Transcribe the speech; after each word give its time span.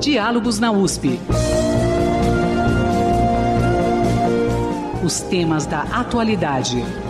Diálogos 0.00 0.58
na 0.58 0.70
USP. 0.70 1.18
Os 5.04 5.20
temas 5.20 5.66
da 5.66 5.82
atualidade. 5.82 7.03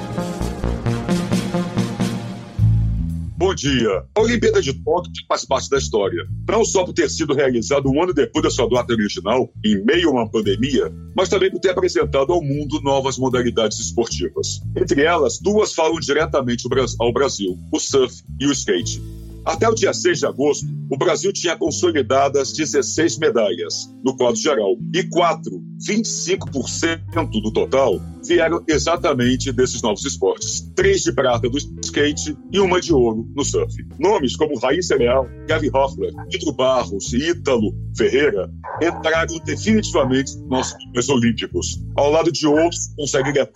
Dia. 3.54 4.04
A 4.14 4.20
Olimpíada 4.20 4.60
de 4.60 4.72
Tóquio 4.72 5.12
faz 5.28 5.44
parte 5.44 5.70
da 5.70 5.78
história. 5.78 6.26
Não 6.48 6.64
só 6.64 6.84
por 6.84 6.92
ter 6.92 7.10
sido 7.10 7.34
realizada 7.34 7.88
um 7.88 8.02
ano 8.02 8.12
depois 8.12 8.42
da 8.42 8.50
sua 8.50 8.68
data 8.68 8.92
original, 8.92 9.52
em 9.64 9.84
meio 9.84 10.08
a 10.08 10.12
uma 10.12 10.30
pandemia, 10.30 10.92
mas 11.16 11.28
também 11.28 11.50
por 11.50 11.60
ter 11.60 11.70
apresentado 11.70 12.32
ao 12.32 12.42
mundo 12.42 12.80
novas 12.82 13.18
modalidades 13.18 13.78
esportivas. 13.78 14.60
Entre 14.76 15.02
elas, 15.02 15.38
duas 15.40 15.72
falam 15.72 15.98
diretamente 16.00 16.66
ao 17.00 17.12
Brasil: 17.12 17.58
o 17.72 17.78
surf 17.78 18.22
e 18.40 18.46
o 18.46 18.52
skate. 18.52 19.00
Até 19.44 19.68
o 19.68 19.74
dia 19.74 19.92
6 19.92 20.20
de 20.20 20.26
agosto, 20.26 20.66
o 20.90 20.96
Brasil 20.96 21.30
tinha 21.30 21.54
consolidadas 21.54 22.52
16 22.52 23.18
medalhas 23.18 23.92
no 24.02 24.16
quadro 24.16 24.40
geral 24.40 24.74
e 24.94 25.02
quatro, 25.04 25.62
25% 25.86 27.42
do 27.42 27.52
total, 27.52 28.00
vieram 28.26 28.62
exatamente 28.68 29.52
desses 29.52 29.82
novos 29.82 30.04
esportes. 30.04 30.62
Três 30.74 31.02
de 31.02 31.12
prata 31.12 31.48
do 31.48 31.58
skate 31.82 32.36
e 32.52 32.58
uma 32.58 32.80
de 32.80 32.92
ouro 32.92 33.28
no 33.34 33.44
surf. 33.44 33.74
Nomes 33.98 34.36
como 34.36 34.58
Raíssa 34.58 34.96
Leal, 34.96 35.26
Gavi 35.46 35.70
Hoffler, 35.72 36.12
Pedro 36.30 36.52
Barros 36.52 37.12
e 37.12 37.30
Ítalo 37.30 37.74
Ferreira 37.96 38.50
entraram 38.82 39.38
definitivamente 39.44 40.36
nos 40.48 40.74
Jogos 40.86 41.08
Olímpicos. 41.08 41.84
Ao 41.96 42.10
lado 42.10 42.32
de 42.32 42.46
outros, 42.46 42.88
conseguem 42.96 43.32
levar 43.32 43.52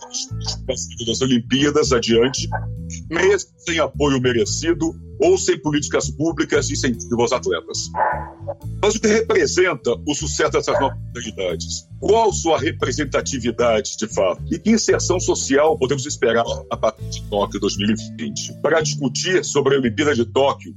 das 0.67 1.21
Olimpíadas 1.21 1.91
adiante, 1.91 2.47
mesmo 3.09 3.49
sem 3.57 3.79
apoio 3.79 4.21
merecido 4.21 4.93
ou 5.19 5.37
sem 5.37 5.59
políticas 5.61 6.09
públicas 6.11 6.67
de 6.67 6.73
incentivo 6.73 7.21
aos 7.21 7.31
atletas. 7.31 7.89
Mas 8.81 8.95
o 8.95 9.01
que 9.01 9.07
representa 9.07 9.91
o 10.07 10.15
sucesso 10.15 10.51
dessas 10.51 10.79
novas 10.79 10.97
modalidades? 10.97 11.88
Qual 11.99 12.31
sua 12.31 12.57
representatividade, 12.57 13.97
de 13.97 14.07
fato? 14.07 14.41
E 14.49 14.57
que 14.57 14.71
inserção 14.71 15.19
social 15.19 15.77
podemos 15.77 16.05
esperar 16.05 16.45
a 16.69 16.77
partir 16.77 17.09
de 17.09 17.23
Tóquio 17.23 17.59
2020? 17.59 18.61
Para 18.61 18.79
discutir 18.79 19.43
sobre 19.43 19.75
a 19.75 19.79
Olimpíada 19.79 20.15
de 20.15 20.25
Tóquio, 20.25 20.73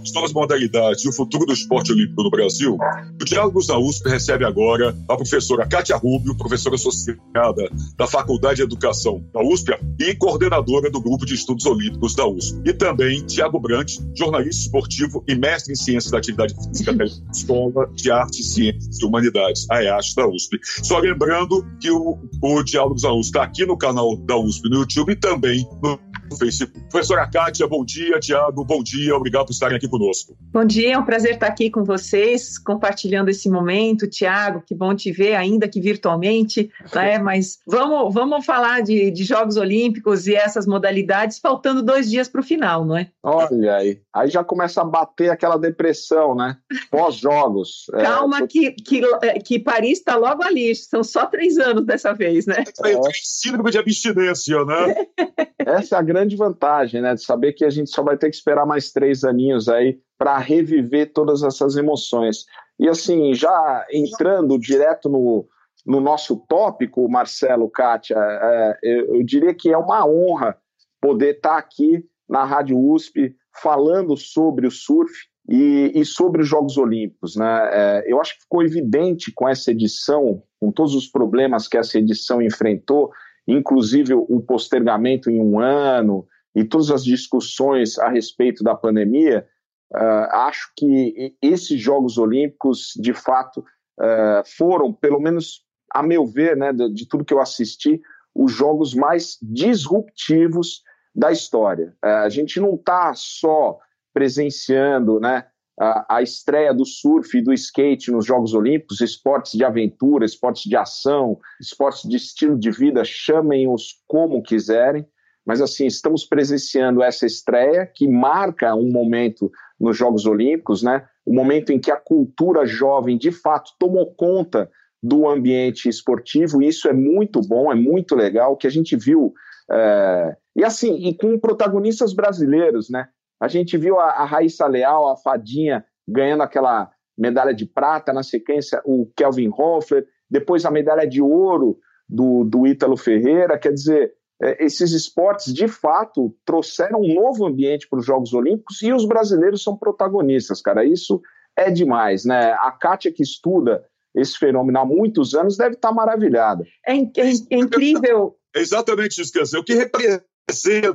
as 0.00 0.12
novas 0.12 0.32
modalidades 0.32 1.04
e 1.04 1.08
o 1.08 1.12
futuro 1.12 1.44
do 1.44 1.52
esporte 1.52 1.92
olímpico 1.92 2.22
no 2.22 2.30
Brasil, 2.30 2.78
o 3.20 3.24
Diálogos 3.24 3.68
na 3.68 3.78
USP 3.78 4.08
recebe 4.08 4.46
agora 4.46 4.96
a 5.08 5.16
professora 5.16 5.66
Kátia 5.66 5.96
Rubio, 5.96 6.34
professora 6.34 6.76
associada 6.76 7.70
da 7.96 8.06
Faculdade 8.06 8.56
de 8.56 8.62
Educação 8.62 9.22
da 9.32 9.42
USP 9.42 9.72
e 10.00 10.14
coordenadora 10.14 10.90
do 10.90 11.02
Grupo 11.02 11.26
de 11.26 11.34
Estudos 11.34 11.66
Olímpicos 11.66 12.14
da 12.14 12.26
USP. 12.26 12.58
E 12.64 12.72
também 12.72 13.22
Tiago 13.26 13.60
Brant, 13.60 13.98
jornalista 14.16 14.62
esportivo 14.62 15.22
e 15.28 15.34
mestre 15.34 15.74
em 15.74 15.76
Ciências 15.76 16.10
da 16.10 16.18
Atividade 16.18 16.54
Física 16.54 16.94
pela 16.94 17.10
Escola 17.30 17.90
de 17.94 18.10
Artes, 18.10 18.54
Ciências 18.54 18.98
e 18.98 19.04
Humanidades, 19.04 19.66
a 19.70 19.82
EASH 19.82 20.14
da 20.14 20.26
USP. 20.26 20.61
Só 20.62 20.98
lembrando 20.98 21.66
que 21.80 21.90
o, 21.90 22.18
o 22.40 22.62
Diálogos 22.62 23.02
da 23.02 23.12
USP 23.12 23.26
está 23.26 23.42
aqui 23.42 23.66
no 23.66 23.76
canal 23.76 24.16
da 24.18 24.36
USP 24.36 24.68
no 24.68 24.80
YouTube 24.80 25.12
e 25.12 25.16
também 25.16 25.66
no 25.82 25.98
Facebook. 26.38 26.88
Professora 26.90 27.28
Kátia, 27.28 27.66
bom 27.66 27.84
dia. 27.84 28.18
Tiago, 28.18 28.64
bom 28.64 28.82
dia. 28.82 29.14
Obrigado 29.14 29.46
por 29.46 29.52
estarem 29.52 29.76
aqui 29.76 29.88
conosco. 29.88 30.36
Bom 30.52 30.64
dia, 30.64 30.94
é 30.94 30.98
um 30.98 31.04
prazer 31.04 31.34
estar 31.34 31.46
aqui 31.46 31.70
com 31.70 31.84
vocês, 31.84 32.58
compartilhando 32.58 33.28
esse 33.28 33.48
momento. 33.48 34.08
Tiago, 34.08 34.62
que 34.66 34.74
bom 34.74 34.94
te 34.94 35.10
ver, 35.12 35.34
ainda 35.34 35.68
que 35.68 35.80
virtualmente, 35.80 36.70
né? 36.94 37.18
Mas 37.18 37.58
vamos, 37.66 38.12
vamos 38.12 38.44
falar 38.44 38.82
de, 38.82 39.10
de 39.10 39.24
Jogos 39.24 39.56
Olímpicos 39.56 40.26
e 40.26 40.34
essas 40.34 40.66
modalidades, 40.66 41.38
faltando 41.38 41.82
dois 41.82 42.10
dias 42.10 42.28
para 42.28 42.40
o 42.40 42.44
final, 42.44 42.84
não 42.84 42.96
é? 42.96 43.08
Olha 43.22 43.76
aí, 43.76 44.00
aí 44.12 44.28
já 44.28 44.42
começa 44.44 44.80
a 44.80 44.84
bater 44.84 45.30
aquela 45.30 45.56
depressão, 45.56 46.34
né? 46.34 46.56
Pós-jogos. 46.90 47.86
É, 47.94 48.02
Calma, 48.02 48.38
é, 48.40 48.46
que, 48.46 48.72
que, 48.72 49.02
que 49.44 49.58
Paris 49.58 49.98
está 49.98 50.16
logo 50.16 50.42
ali, 50.42 50.74
são 50.74 51.02
só 51.02 51.26
três 51.26 51.58
anos 51.58 51.84
dessa 51.84 52.12
vez, 52.12 52.46
né? 52.46 52.64
É, 52.84 52.92
é 52.92 53.00
síndrome 53.22 53.70
de 53.70 53.78
abstinência, 53.78 54.64
né? 54.64 55.06
Essa 55.58 55.96
é 55.96 55.98
a 55.98 56.02
grande 56.12 56.36
vantagem, 56.36 57.00
né? 57.00 57.14
De 57.14 57.24
saber 57.24 57.54
que 57.54 57.64
a 57.64 57.70
gente 57.70 57.90
só 57.90 58.02
vai 58.02 58.18
ter 58.18 58.28
que 58.28 58.36
esperar 58.36 58.66
mais 58.66 58.92
três 58.92 59.24
aninhos 59.24 59.68
aí 59.68 59.98
para 60.18 60.36
reviver 60.36 61.12
todas 61.12 61.42
essas 61.42 61.76
emoções. 61.76 62.44
E 62.78 62.88
assim, 62.88 63.32
já 63.34 63.86
entrando 63.90 64.58
direto 64.58 65.08
no, 65.08 65.46
no 65.86 66.00
nosso 66.00 66.36
tópico, 66.48 67.08
Marcelo, 67.08 67.70
Kátia, 67.70 68.16
é, 68.18 68.78
eu, 68.82 69.16
eu, 69.16 69.24
diria 69.24 69.54
que 69.54 69.72
é 69.72 69.78
uma 69.78 70.06
honra 70.06 70.56
poder 71.00 71.36
estar 71.36 71.54
tá 71.54 71.58
aqui 71.58 72.04
na 72.28 72.44
Rádio 72.44 72.78
USP 72.78 73.34
falando 73.60 74.16
sobre 74.16 74.66
o 74.66 74.70
surf 74.70 75.12
e, 75.48 75.92
e 75.94 76.04
sobre 76.04 76.42
os 76.42 76.48
Jogos 76.48 76.76
Olímpicos. 76.76 77.36
Né? 77.36 77.70
É, 77.72 78.04
eu 78.06 78.20
acho 78.20 78.34
que 78.34 78.42
ficou 78.42 78.62
evidente 78.62 79.32
com 79.32 79.48
essa 79.48 79.70
edição, 79.70 80.42
com 80.60 80.70
todos 80.70 80.94
os 80.94 81.08
problemas 81.08 81.66
que 81.66 81.76
essa 81.76 81.98
edição 81.98 82.40
enfrentou, 82.40 83.10
inclusive 83.46 84.14
o 84.14 84.40
postergamento 84.40 85.30
em 85.30 85.40
um 85.40 85.58
ano 85.58 86.26
e 86.54 86.64
todas 86.64 86.90
as 86.90 87.04
discussões 87.04 87.98
a 87.98 88.08
respeito 88.08 88.62
da 88.62 88.74
pandemia, 88.74 89.46
uh, 89.92 90.36
acho 90.46 90.72
que 90.76 91.34
esses 91.40 91.80
Jogos 91.80 92.18
Olímpicos, 92.18 92.92
de 92.96 93.12
fato, 93.12 93.60
uh, 93.60 94.42
foram, 94.56 94.92
pelo 94.92 95.20
menos 95.20 95.64
a 95.92 96.02
meu 96.02 96.26
ver, 96.26 96.56
né, 96.56 96.72
de, 96.72 96.92
de, 96.92 97.06
tudo 97.06 97.24
que 97.24 97.34
eu 97.34 97.40
assisti, 97.40 98.00
os 98.34 98.50
jogos 98.52 98.94
mais 98.94 99.36
disruptivos 99.42 100.82
da 101.14 101.30
história. 101.30 101.94
Uh, 102.04 102.24
a 102.24 102.28
gente 102.28 102.60
não 102.60 102.74
está 102.74 103.12
só 103.14 103.78
presenciando 104.14 105.20
né, 105.20 105.46
a, 105.78 106.22
estreia 106.22 106.72
do 106.72 106.84
surf 106.84 107.36
e 107.36 107.42
do 107.42 107.52
skate 107.52 108.10
nos 108.10 108.26
Jogos 108.26 108.54
Olímpicos, 108.54 109.00
esportes 109.00 109.52
de 109.52 109.64
aventura, 109.64 110.24
esportes 110.24 110.64
de 110.64 110.76
ação, 110.76 111.38
esportes 111.60 112.08
de 112.08 112.16
estilo 112.16 112.58
de 112.58 112.70
vida, 112.70 113.02
chamem-os 113.04 114.02
como 114.06 114.42
quiserem, 114.42 115.06
mas 115.44 115.60
assim, 115.60 115.86
estamos 115.86 116.24
presenciando 116.24 117.02
essa 117.02 117.26
estreia 117.26 117.86
que 117.86 118.06
marca 118.06 118.74
um 118.74 118.90
momento 118.90 119.50
nos 119.80 119.96
Jogos 119.96 120.24
Olímpicos, 120.24 120.82
né? 120.82 121.04
O 121.26 121.34
momento 121.34 121.72
em 121.72 121.80
que 121.80 121.90
a 121.90 121.96
cultura 121.96 122.64
jovem 122.64 123.18
de 123.18 123.32
fato 123.32 123.72
tomou 123.78 124.14
conta 124.14 124.70
do 125.02 125.28
ambiente 125.28 125.88
esportivo, 125.88 126.62
e 126.62 126.68
isso 126.68 126.86
é 126.88 126.92
muito 126.92 127.40
bom, 127.40 127.72
é 127.72 127.74
muito 127.74 128.14
legal, 128.14 128.56
que 128.56 128.68
a 128.68 128.70
gente 128.70 128.96
viu. 128.96 129.34
É... 129.68 130.36
E 130.54 130.64
assim, 130.64 130.94
e 131.08 131.14
com 131.14 131.36
protagonistas 131.40 132.12
brasileiros, 132.12 132.88
né? 132.88 133.08
A 133.42 133.48
gente 133.48 133.76
viu 133.76 133.98
a, 133.98 134.04
a 134.04 134.24
Raíssa 134.24 134.68
Leal, 134.68 135.10
a 135.10 135.16
Fadinha, 135.16 135.84
ganhando 136.06 136.44
aquela 136.44 136.88
medalha 137.18 137.52
de 137.52 137.66
prata, 137.66 138.12
na 138.12 138.22
sequência 138.22 138.80
o 138.84 139.10
Kelvin 139.16 139.50
Hoffler, 139.52 140.06
depois 140.30 140.64
a 140.64 140.70
medalha 140.70 141.04
de 141.04 141.20
ouro 141.20 141.76
do, 142.08 142.44
do 142.44 142.64
Ítalo 142.68 142.96
Ferreira, 142.96 143.58
quer 143.58 143.72
dizer, 143.72 144.12
é, 144.40 144.64
esses 144.64 144.92
esportes 144.92 145.52
de 145.52 145.66
fato 145.66 146.32
trouxeram 146.44 147.00
um 147.00 147.14
novo 147.14 147.44
ambiente 147.44 147.88
para 147.88 147.98
os 147.98 148.06
Jogos 148.06 148.32
Olímpicos 148.32 148.80
e 148.80 148.92
os 148.92 149.04
brasileiros 149.04 149.64
são 149.64 149.76
protagonistas, 149.76 150.62
cara, 150.62 150.84
isso 150.84 151.20
é 151.56 151.68
demais, 151.68 152.24
né? 152.24 152.52
A 152.60 152.70
Kátia 152.70 153.12
que 153.12 153.24
estuda 153.24 153.84
esse 154.14 154.38
fenômeno 154.38 154.78
há 154.78 154.84
muitos 154.84 155.34
anos 155.34 155.56
deve 155.56 155.74
estar 155.74 155.90
maravilhada. 155.90 156.64
É, 156.86 156.94
é, 156.94 157.30
é 157.50 157.56
incrível. 157.56 158.36
É 158.54 158.60
exatamente 158.62 159.20
isso, 159.20 159.32
quer 159.32 159.42
dizer, 159.42 159.58
o 159.58 159.64
que 159.64 159.74
representa 159.74 160.24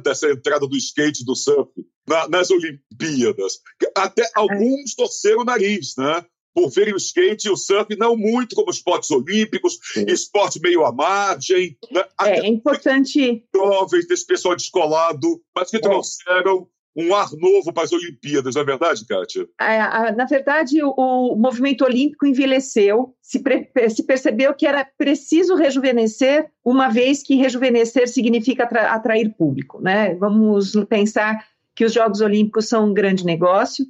essa 0.06 0.30
entrada 0.30 0.68
do 0.68 0.78
skate 0.78 1.26
do 1.26 1.36
surf 1.36 1.72
na, 2.08 2.28
nas 2.28 2.50
Olimpíadas. 2.50 3.60
Até 3.96 4.30
alguns 4.36 4.96
torceram 4.96 5.42
o 5.42 5.46
nariz, 5.46 5.96
né? 5.98 6.26
Por 6.54 6.70
verem 6.70 6.94
o 6.94 6.98
skate 6.98 7.48
e 7.48 7.52
o 7.52 7.56
surf 7.56 7.96
não 7.96 8.18
muito 8.18 8.56
como 8.56 8.72
esportes 8.72 9.12
olímpicos, 9.12 9.78
Sim. 9.94 10.06
esporte 10.08 10.60
meio 10.60 10.86
à 10.86 10.92
margem. 10.92 11.78
Né? 11.92 12.04
É, 12.22 12.40
é 12.40 12.48
importante. 12.48 13.46
Jovens, 13.56 14.08
desse 14.08 14.26
pessoal 14.26 14.56
descolado, 14.56 15.42
mas 15.56 15.70
que 15.70 15.78
é. 15.78 15.80
trouxeram 15.80 16.68
um 16.98 17.14
ar 17.14 17.30
novo 17.34 17.72
para 17.72 17.84
as 17.84 17.92
Olimpíadas, 17.92 18.56
não 18.56 18.64
é 18.64 18.66
verdade, 18.66 19.06
Kátia? 19.06 19.48
É, 19.62 20.12
na 20.14 20.26
verdade, 20.26 20.82
o, 20.82 21.36
movimento 21.36 21.86
olímpico 21.86 22.26
envelheceu, 22.26 23.14
se, 23.22 23.42
se, 23.90 24.04
percebeu 24.04 24.54
que 24.56 24.66
era 24.66 24.84
preciso 24.98 25.54
rejuvenescer, 25.54 26.50
uma 26.66 26.90
vez 26.90 27.22
que 27.22 27.36
rejuvenescer 27.36 28.08
significa 28.08 28.64
atrair 28.64 29.36
público. 29.38 29.80
Né? 29.80 30.16
Vamos 30.16 30.74
pensar 30.90 31.46
que 31.76 31.86
os 31.86 31.94
Jogos 31.94 32.22
Olímpicos 32.22 32.68
são 32.68 32.90
um 32.90 32.94
grande 32.94 33.24
negócio, 33.24 33.86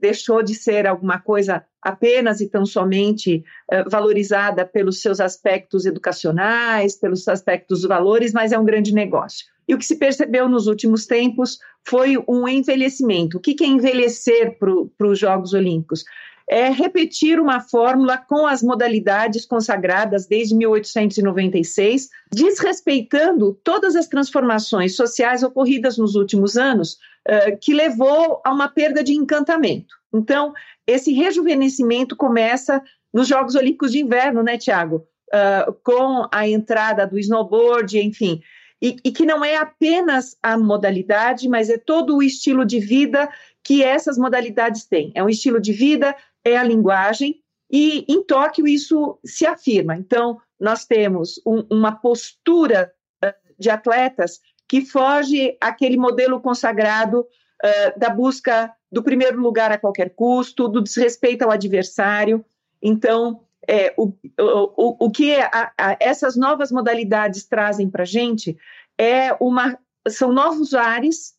deixou 0.00 0.42
de 0.42 0.54
ser 0.54 0.86
alguma 0.86 1.18
coisa 1.18 1.64
apenas 1.80 2.40
e 2.40 2.48
tão 2.48 2.64
somente 2.66 3.42
é, 3.70 3.82
valorizada 3.84 4.64
pelos 4.64 5.00
seus 5.00 5.20
aspectos 5.20 5.86
educacionais, 5.86 6.96
pelos 6.96 7.26
aspectos 7.28 7.80
dos 7.80 7.88
valores, 7.88 8.32
mas 8.32 8.52
é 8.52 8.58
um 8.58 8.64
grande 8.64 8.92
negócio. 8.92 9.46
E 9.66 9.74
o 9.74 9.78
que 9.78 9.84
se 9.84 9.96
percebeu 9.96 10.48
nos 10.48 10.66
últimos 10.66 11.06
tempos 11.06 11.58
foi 11.86 12.16
um 12.28 12.46
envelhecimento. 12.46 13.38
O 13.38 13.40
que 13.40 13.56
é 13.62 13.66
envelhecer 13.66 14.58
para 14.58 15.08
os 15.08 15.18
Jogos 15.18 15.54
Olímpicos? 15.54 16.04
É 16.48 16.68
repetir 16.68 17.40
uma 17.40 17.60
fórmula 17.60 18.18
com 18.18 18.46
as 18.46 18.62
modalidades 18.62 19.46
consagradas 19.46 20.26
desde 20.26 20.54
1896, 20.54 22.10
desrespeitando 22.32 23.58
todas 23.64 23.96
as 23.96 24.06
transformações 24.06 24.94
sociais 24.94 25.42
ocorridas 25.42 25.96
nos 25.96 26.14
últimos 26.14 26.56
anos, 26.56 26.98
uh, 27.28 27.56
que 27.60 27.72
levou 27.72 28.40
a 28.44 28.52
uma 28.52 28.68
perda 28.68 29.02
de 29.02 29.14
encantamento. 29.14 29.94
Então, 30.12 30.52
esse 30.86 31.12
rejuvenescimento 31.12 32.14
começa 32.14 32.82
nos 33.12 33.26
Jogos 33.26 33.54
Olímpicos 33.54 33.92
de 33.92 34.00
Inverno, 34.00 34.42
né, 34.42 34.58
Tiago? 34.58 35.06
Uh, 35.32 35.72
com 35.82 36.28
a 36.30 36.46
entrada 36.46 37.06
do 37.06 37.18
snowboard, 37.18 37.98
enfim. 37.98 38.40
E, 38.82 38.96
e, 39.02 39.10
que 39.10 39.24
não 39.24 39.42
é 39.42 39.56
apenas 39.56 40.36
a 40.42 40.58
modalidade, 40.58 41.48
mas 41.48 41.70
é 41.70 41.78
todo 41.78 42.16
o 42.16 42.22
estilo 42.22 42.66
de 42.66 42.78
vida 42.78 43.30
que 43.62 43.82
essas 43.82 44.18
modalidades 44.18 44.84
têm. 44.84 45.10
É 45.14 45.24
um 45.24 45.28
estilo 45.28 45.58
de 45.58 45.72
vida 45.72 46.14
é 46.44 46.56
a 46.56 46.62
linguagem, 46.62 47.40
e 47.70 48.04
em 48.08 48.22
Tóquio 48.22 48.66
isso 48.66 49.18
se 49.24 49.46
afirma. 49.46 49.96
Então, 49.96 50.38
nós 50.60 50.84
temos 50.84 51.40
um, 51.46 51.64
uma 51.70 51.92
postura 51.92 52.92
uh, 53.24 53.32
de 53.58 53.70
atletas 53.70 54.40
que 54.68 54.84
foge 54.84 55.56
àquele 55.60 55.96
modelo 55.96 56.40
consagrado 56.40 57.20
uh, 57.20 57.98
da 57.98 58.10
busca 58.10 58.72
do 58.90 59.02
primeiro 59.02 59.40
lugar 59.40 59.72
a 59.72 59.78
qualquer 59.78 60.10
custo, 60.10 60.68
do 60.68 60.80
desrespeito 60.80 61.42
ao 61.42 61.50
adversário. 61.50 62.44
Então, 62.80 63.40
é, 63.66 63.92
o, 63.96 64.12
o, 64.38 65.06
o 65.06 65.10
que 65.10 65.34
a, 65.34 65.72
a, 65.76 65.96
essas 65.98 66.36
novas 66.36 66.70
modalidades 66.70 67.44
trazem 67.44 67.90
para 67.90 68.02
a 68.02 68.06
gente 68.06 68.56
é 68.96 69.34
uma, 69.40 69.78
são 70.08 70.32
novos 70.32 70.74
ares 70.74 71.34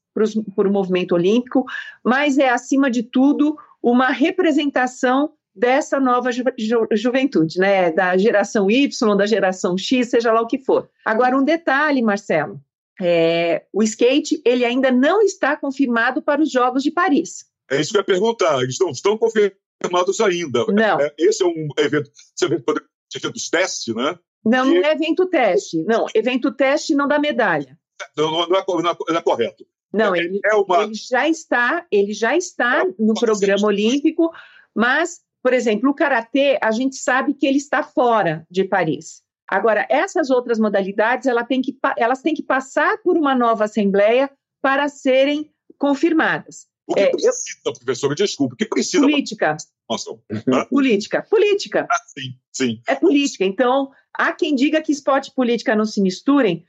para 0.56 0.68
o 0.68 0.72
movimento 0.72 1.14
olímpico, 1.14 1.66
mas 2.04 2.38
é, 2.38 2.50
acima 2.50 2.90
de 2.90 3.04
tudo, 3.04 3.58
uma 3.86 4.10
representação 4.10 5.34
dessa 5.56 6.00
nova 6.00 6.32
ju 6.32 6.44
ju 6.58 6.88
juventude, 6.92 7.60
né? 7.60 7.92
Da 7.92 8.18
geração 8.18 8.70
Y, 8.70 9.16
da 9.16 9.28
geração 9.28 9.78
X, 9.78 10.10
seja 10.10 10.34
lá 10.34 10.42
o 10.42 10.48
que 10.48 10.58
for. 10.58 10.90
Agora, 11.06 11.38
um 11.38 11.44
detalhe, 11.44 12.02
Marcelo. 12.02 12.60
É, 13.00 13.64
o 13.72 13.84
skate 13.84 14.42
ele 14.44 14.66
ainda 14.66 14.90
não 14.90 15.22
está 15.22 15.56
confirmado 15.56 16.22
para 16.22 16.42
os 16.42 16.52
Jogos 16.52 16.82
de 16.82 16.90
Paris. 16.90 17.46
É 17.70 17.80
isso 17.80 17.92
que 17.92 17.98
eu 17.98 18.02
ia 18.02 18.06
perguntar. 18.06 18.60
Eles 18.62 18.78
não 18.80 18.90
estão 18.90 19.18
confirmados 19.18 20.20
ainda. 20.20 20.66
Não. 20.68 21.00
É, 21.00 21.14
esse 21.20 21.44
é 21.44 21.46
um 21.46 21.68
evento, 21.78 22.10
esse 22.36 22.46
evento 22.46 22.64
eventos 23.16 23.50
teste, 23.50 23.94
né? 23.94 24.18
Não, 24.44 24.66
não 24.66 24.84
é 24.84 24.92
evento 24.92 25.28
teste. 25.28 25.84
Não, 25.84 26.06
evento 26.14 26.52
teste 26.52 26.96
não 26.96 27.08
dá 27.08 27.20
medalha. 27.20 27.78
Não, 28.18 28.32
não, 28.32 28.44
é, 28.44 28.64
não, 28.68 28.92
é, 28.92 28.96
não 29.10 29.18
é 29.18 29.22
correto. 29.22 29.66
Não, 29.96 30.16
é, 30.16 30.20
ele, 30.20 30.40
é 30.44 30.56
uma... 30.56 30.84
ele 30.84 30.94
já 30.94 31.28
está, 31.28 31.86
ele 31.92 32.14
já 32.14 32.36
está 32.36 32.82
é 32.82 32.94
no 33.00 33.14
programa 33.14 33.68
olímpico, 33.68 34.32
mas, 34.76 35.22
por 35.42 35.54
exemplo, 35.54 35.90
o 35.90 35.94
karatê, 35.94 36.60
a 36.62 36.72
gente 36.72 36.96
sabe 36.98 37.34
que 37.34 37.48
ele 37.48 37.58
está 37.58 37.82
fora 37.84 38.46
de 38.50 38.64
Paris. 38.64 39.24
Agora, 39.48 39.86
essas 39.90 40.30
outras 40.30 40.60
modalidades, 40.60 41.28
ela 41.28 41.44
tem 41.44 41.62
que, 41.62 41.78
elas 41.98 42.22
têm 42.22 42.34
que 42.34 42.44
passar 42.44 42.98
por 43.04 43.16
uma 43.18 43.36
nova 43.36 43.66
assembleia 43.66 44.30
para 44.62 44.88
serem 44.90 45.52
confirmadas. 45.78 46.68
O 46.88 46.94
que 46.94 47.00
é, 47.00 47.10
precisa, 47.10 47.32
eu... 47.66 47.74
professora, 47.74 48.16
desculpa, 48.16 48.54
o 48.54 48.58
que 48.58 48.66
precisa? 48.66 49.04
Política. 49.04 49.58
Nossa, 49.90 50.12
política. 50.70 51.26
Política. 51.30 51.88
Ah, 51.90 51.98
sim, 52.08 52.36
sim. 52.52 52.82
É 52.88 52.96
política. 52.96 53.46
Então, 53.46 53.92
há 54.14 54.34
quem 54.34 54.56
diga 54.56 54.82
que 54.82 54.92
esporte 54.92 55.30
e 55.30 55.34
política 55.34 55.76
não 55.76 55.86
se 55.86 56.02
misturem, 56.02 56.66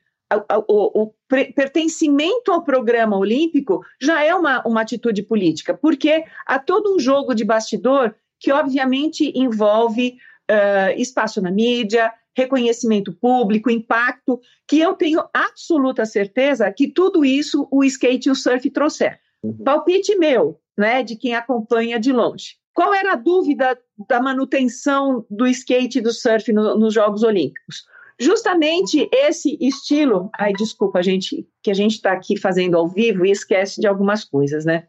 o, 0.68 1.02
o, 1.02 1.14
pertencimento 1.28 2.50
ao 2.50 2.62
programa 2.62 3.16
olímpico 3.16 3.84
já 4.00 4.24
é 4.24 4.34
uma, 4.34 4.66
uma 4.66 4.80
atitude 4.80 5.22
política, 5.22 5.74
porque 5.74 6.24
há 6.44 6.58
todo 6.58 6.94
um 6.94 6.98
jogo 6.98 7.34
de 7.34 7.44
bastidor 7.44 8.14
que, 8.40 8.52
obviamente, 8.52 9.32
envolve 9.34 10.16
uh, 10.50 11.00
espaço 11.00 11.40
na 11.40 11.50
mídia, 11.50 12.12
reconhecimento 12.36 13.12
público, 13.12 13.70
impacto, 13.70 14.40
que 14.66 14.78
eu 14.78 14.94
tenho 14.94 15.24
absoluta 15.32 16.04
certeza 16.04 16.70
que 16.70 16.88
tudo 16.88 17.24
isso 17.24 17.66
o 17.70 17.82
skate 17.84 18.28
e 18.28 18.32
o 18.32 18.34
surf 18.34 18.68
trouxeram. 18.70 19.16
Uhum. 19.42 19.56
Palpite 19.64 20.16
meu, 20.16 20.60
né, 20.76 21.02
de 21.02 21.16
quem 21.16 21.34
acompanha 21.34 21.98
de 21.98 22.12
longe. 22.12 22.56
Qual 22.74 22.92
era 22.92 23.12
a 23.12 23.16
dúvida 23.16 23.78
da 24.06 24.20
manutenção 24.20 25.24
do 25.30 25.46
skate 25.46 25.98
e 25.98 26.02
do 26.02 26.12
surf 26.12 26.52
no, 26.52 26.76
nos 26.76 26.92
Jogos 26.92 27.22
Olímpicos? 27.22 27.86
Justamente 28.18 29.08
esse 29.12 29.58
estilo, 29.60 30.30
ai, 30.38 30.52
desculpa, 30.54 31.02
gente, 31.02 31.46
que 31.62 31.70
a 31.70 31.74
gente 31.74 31.96
está 31.96 32.12
aqui 32.12 32.38
fazendo 32.38 32.76
ao 32.76 32.88
vivo 32.88 33.26
e 33.26 33.30
esquece 33.30 33.80
de 33.80 33.86
algumas 33.86 34.24
coisas, 34.24 34.64
né? 34.64 34.86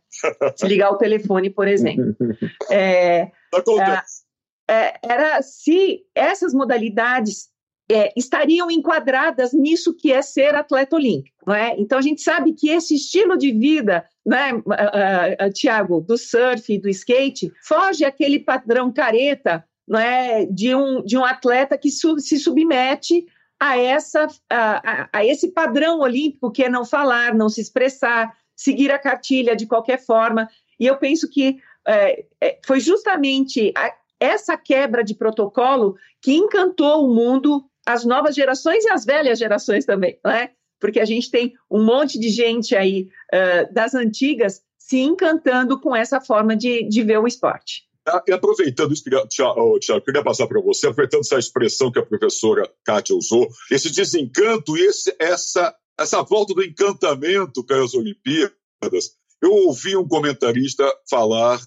Se 0.55 0.65
ligar 0.65 0.91
o 0.91 0.97
telefone, 0.97 1.49
por 1.49 1.67
exemplo. 1.67 2.15
É, 2.69 3.31
é, 4.69 4.99
era 5.01 5.41
se 5.41 6.01
essas 6.13 6.53
modalidades 6.53 7.49
é, 7.89 8.11
estariam 8.17 8.69
enquadradas 8.69 9.53
nisso 9.53 9.95
que 9.95 10.11
é 10.11 10.21
ser 10.21 10.53
atleta 10.55 10.95
olímpico, 10.95 11.37
não 11.45 11.55
é? 11.55 11.75
Então 11.79 11.97
a 11.97 12.01
gente 12.01 12.21
sabe 12.21 12.53
que 12.53 12.69
esse 12.69 12.95
estilo 12.95 13.37
de 13.37 13.51
vida, 13.51 14.05
né, 14.25 14.53
uh, 14.53 14.59
uh, 14.59 15.47
uh, 15.47 15.53
Tiago, 15.53 16.01
do 16.01 16.17
surf 16.17 16.73
e 16.73 16.79
do 16.79 16.89
skate, 16.89 17.51
foge 17.63 18.03
aquele 18.03 18.39
padrão 18.39 18.91
careta 18.91 19.63
né, 19.87 20.45
de, 20.45 20.75
um, 20.75 21.03
de 21.03 21.17
um 21.17 21.23
atleta 21.23 21.77
que 21.77 21.89
su, 21.89 22.19
se 22.19 22.37
submete 22.37 23.25
a, 23.59 23.77
essa, 23.77 24.27
a, 24.49 25.09
a, 25.13 25.25
esse 25.25 25.51
padrão 25.51 25.99
olímpico 25.99 26.51
que 26.51 26.63
é 26.63 26.69
não 26.69 26.85
falar, 26.85 27.33
não 27.33 27.49
se 27.49 27.61
expressar, 27.61 28.35
seguir 28.55 28.91
a 28.91 28.99
cartilha 28.99 29.55
de 29.55 29.65
qualquer 29.65 30.03
forma. 30.03 30.49
E 30.79 30.85
eu 30.85 30.97
penso 30.97 31.29
que 31.29 31.57
é, 31.87 32.25
é, 32.41 32.59
foi 32.65 32.79
justamente 32.79 33.71
a, 33.75 33.93
essa 34.19 34.57
quebra 34.57 35.03
de 35.03 35.15
protocolo 35.15 35.95
que 36.21 36.33
encantou 36.33 37.05
o 37.05 37.13
mundo, 37.13 37.63
as 37.85 38.03
novas 38.03 38.35
gerações 38.35 38.83
e 38.83 38.89
as 38.89 39.05
velhas 39.05 39.39
gerações 39.39 39.85
também, 39.85 40.19
né? 40.25 40.51
Porque 40.79 40.99
a 40.99 41.05
gente 41.05 41.31
tem 41.31 41.53
um 41.71 41.83
monte 41.83 42.19
de 42.19 42.29
gente 42.29 42.75
aí 42.75 43.07
uh, 43.33 43.73
das 43.73 43.95
antigas 43.95 44.61
se 44.77 44.99
encantando 44.99 45.79
com 45.79 45.95
essa 45.95 46.21
forma 46.21 46.55
de, 46.55 46.83
de 46.87 47.01
ver 47.03 47.17
o 47.17 47.27
esporte. 47.27 47.86
Ah, 48.07 48.23
e 48.25 48.31
aproveitando 48.31 48.93
isso, 48.93 49.03
Tiago, 49.27 49.77
eu 49.89 50.01
queria 50.01 50.23
passar 50.23 50.47
para 50.47 50.61
você, 50.61 50.87
aproveitando 50.87 51.21
essa 51.21 51.37
expressão 51.37 51.91
que 51.91 51.99
a 51.99 52.05
professora 52.05 52.71
Kátia 52.85 53.13
usou, 53.13 53.49
esse 53.69 53.91
desencanto 53.91 54.77
e 54.77 54.81
esse, 54.81 55.13
essa, 55.19 55.75
essa 55.99 56.21
volta 56.23 56.53
do 56.53 56.63
encantamento 56.63 57.65
para 57.65 57.83
as 57.83 57.93
Olimpíadas, 57.93 59.17
eu 59.41 59.51
ouvi 59.51 59.97
um 59.97 60.07
comentarista 60.07 60.89
falar 61.09 61.59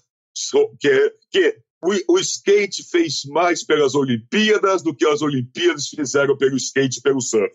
que, 0.79 1.15
que 1.29 1.57
o, 1.83 2.15
o, 2.15 2.19
skate 2.19 2.83
fez 2.89 3.23
mais 3.25 3.63
pelas 3.63 3.93
Olimpíadas 3.93 4.81
do 4.81 4.95
que 4.95 5.05
as 5.05 5.21
Olimpíadas 5.21 5.87
fizeram 5.87 6.37
pelo 6.37 6.55
skate 6.57 6.99
e 6.99 7.01
pelo 7.01 7.21
surf. 7.21 7.53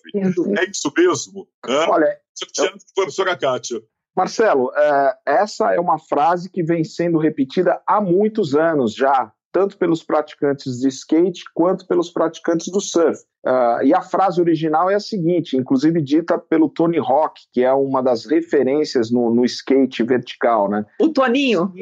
É 0.59 0.71
isso 0.71 0.93
mesmo? 0.97 1.49
Olha, 1.67 2.21
eu... 2.59 2.73
professora 2.95 3.37
Kátia. 3.37 3.83
Marcelo, 4.17 4.73
é, 4.75 5.15
essa 5.27 5.75
é 5.75 5.79
uma 5.79 5.99
frase 5.99 6.51
que 6.51 6.63
vem 6.63 6.83
sendo 6.83 7.19
repetida 7.19 7.81
há 7.87 8.01
muitos 8.01 8.55
anos 8.55 8.95
já, 8.95 9.31
tanto 9.53 9.77
pelos 9.77 10.03
praticantes 10.03 10.81
de 10.81 10.89
skate 10.89 11.45
quanto 11.55 11.87
pelos 11.87 12.11
praticantes 12.11 12.73
do 12.73 12.81
surf. 12.81 13.23
Uh, 13.47 13.83
e 13.85 13.95
a 13.95 14.03
frase 14.03 14.41
original 14.41 14.91
é 14.91 14.95
a 14.95 15.01
seguinte, 15.01 15.57
inclusive 15.57 16.03
dita 16.03 16.37
pelo 16.39 16.69
Tony 16.69 16.99
Hawk, 16.99 17.41
que 17.53 17.63
é 17.63 17.73
uma 17.73 18.03
das 18.03 18.27
referências 18.27 19.11
no, 19.11 19.33
no 19.33 19.45
skate 19.45 20.03
vertical, 20.03 20.69
né? 20.69 20.85
O 21.01 21.11
Toninho. 21.11 21.73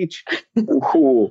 O, 0.94 1.30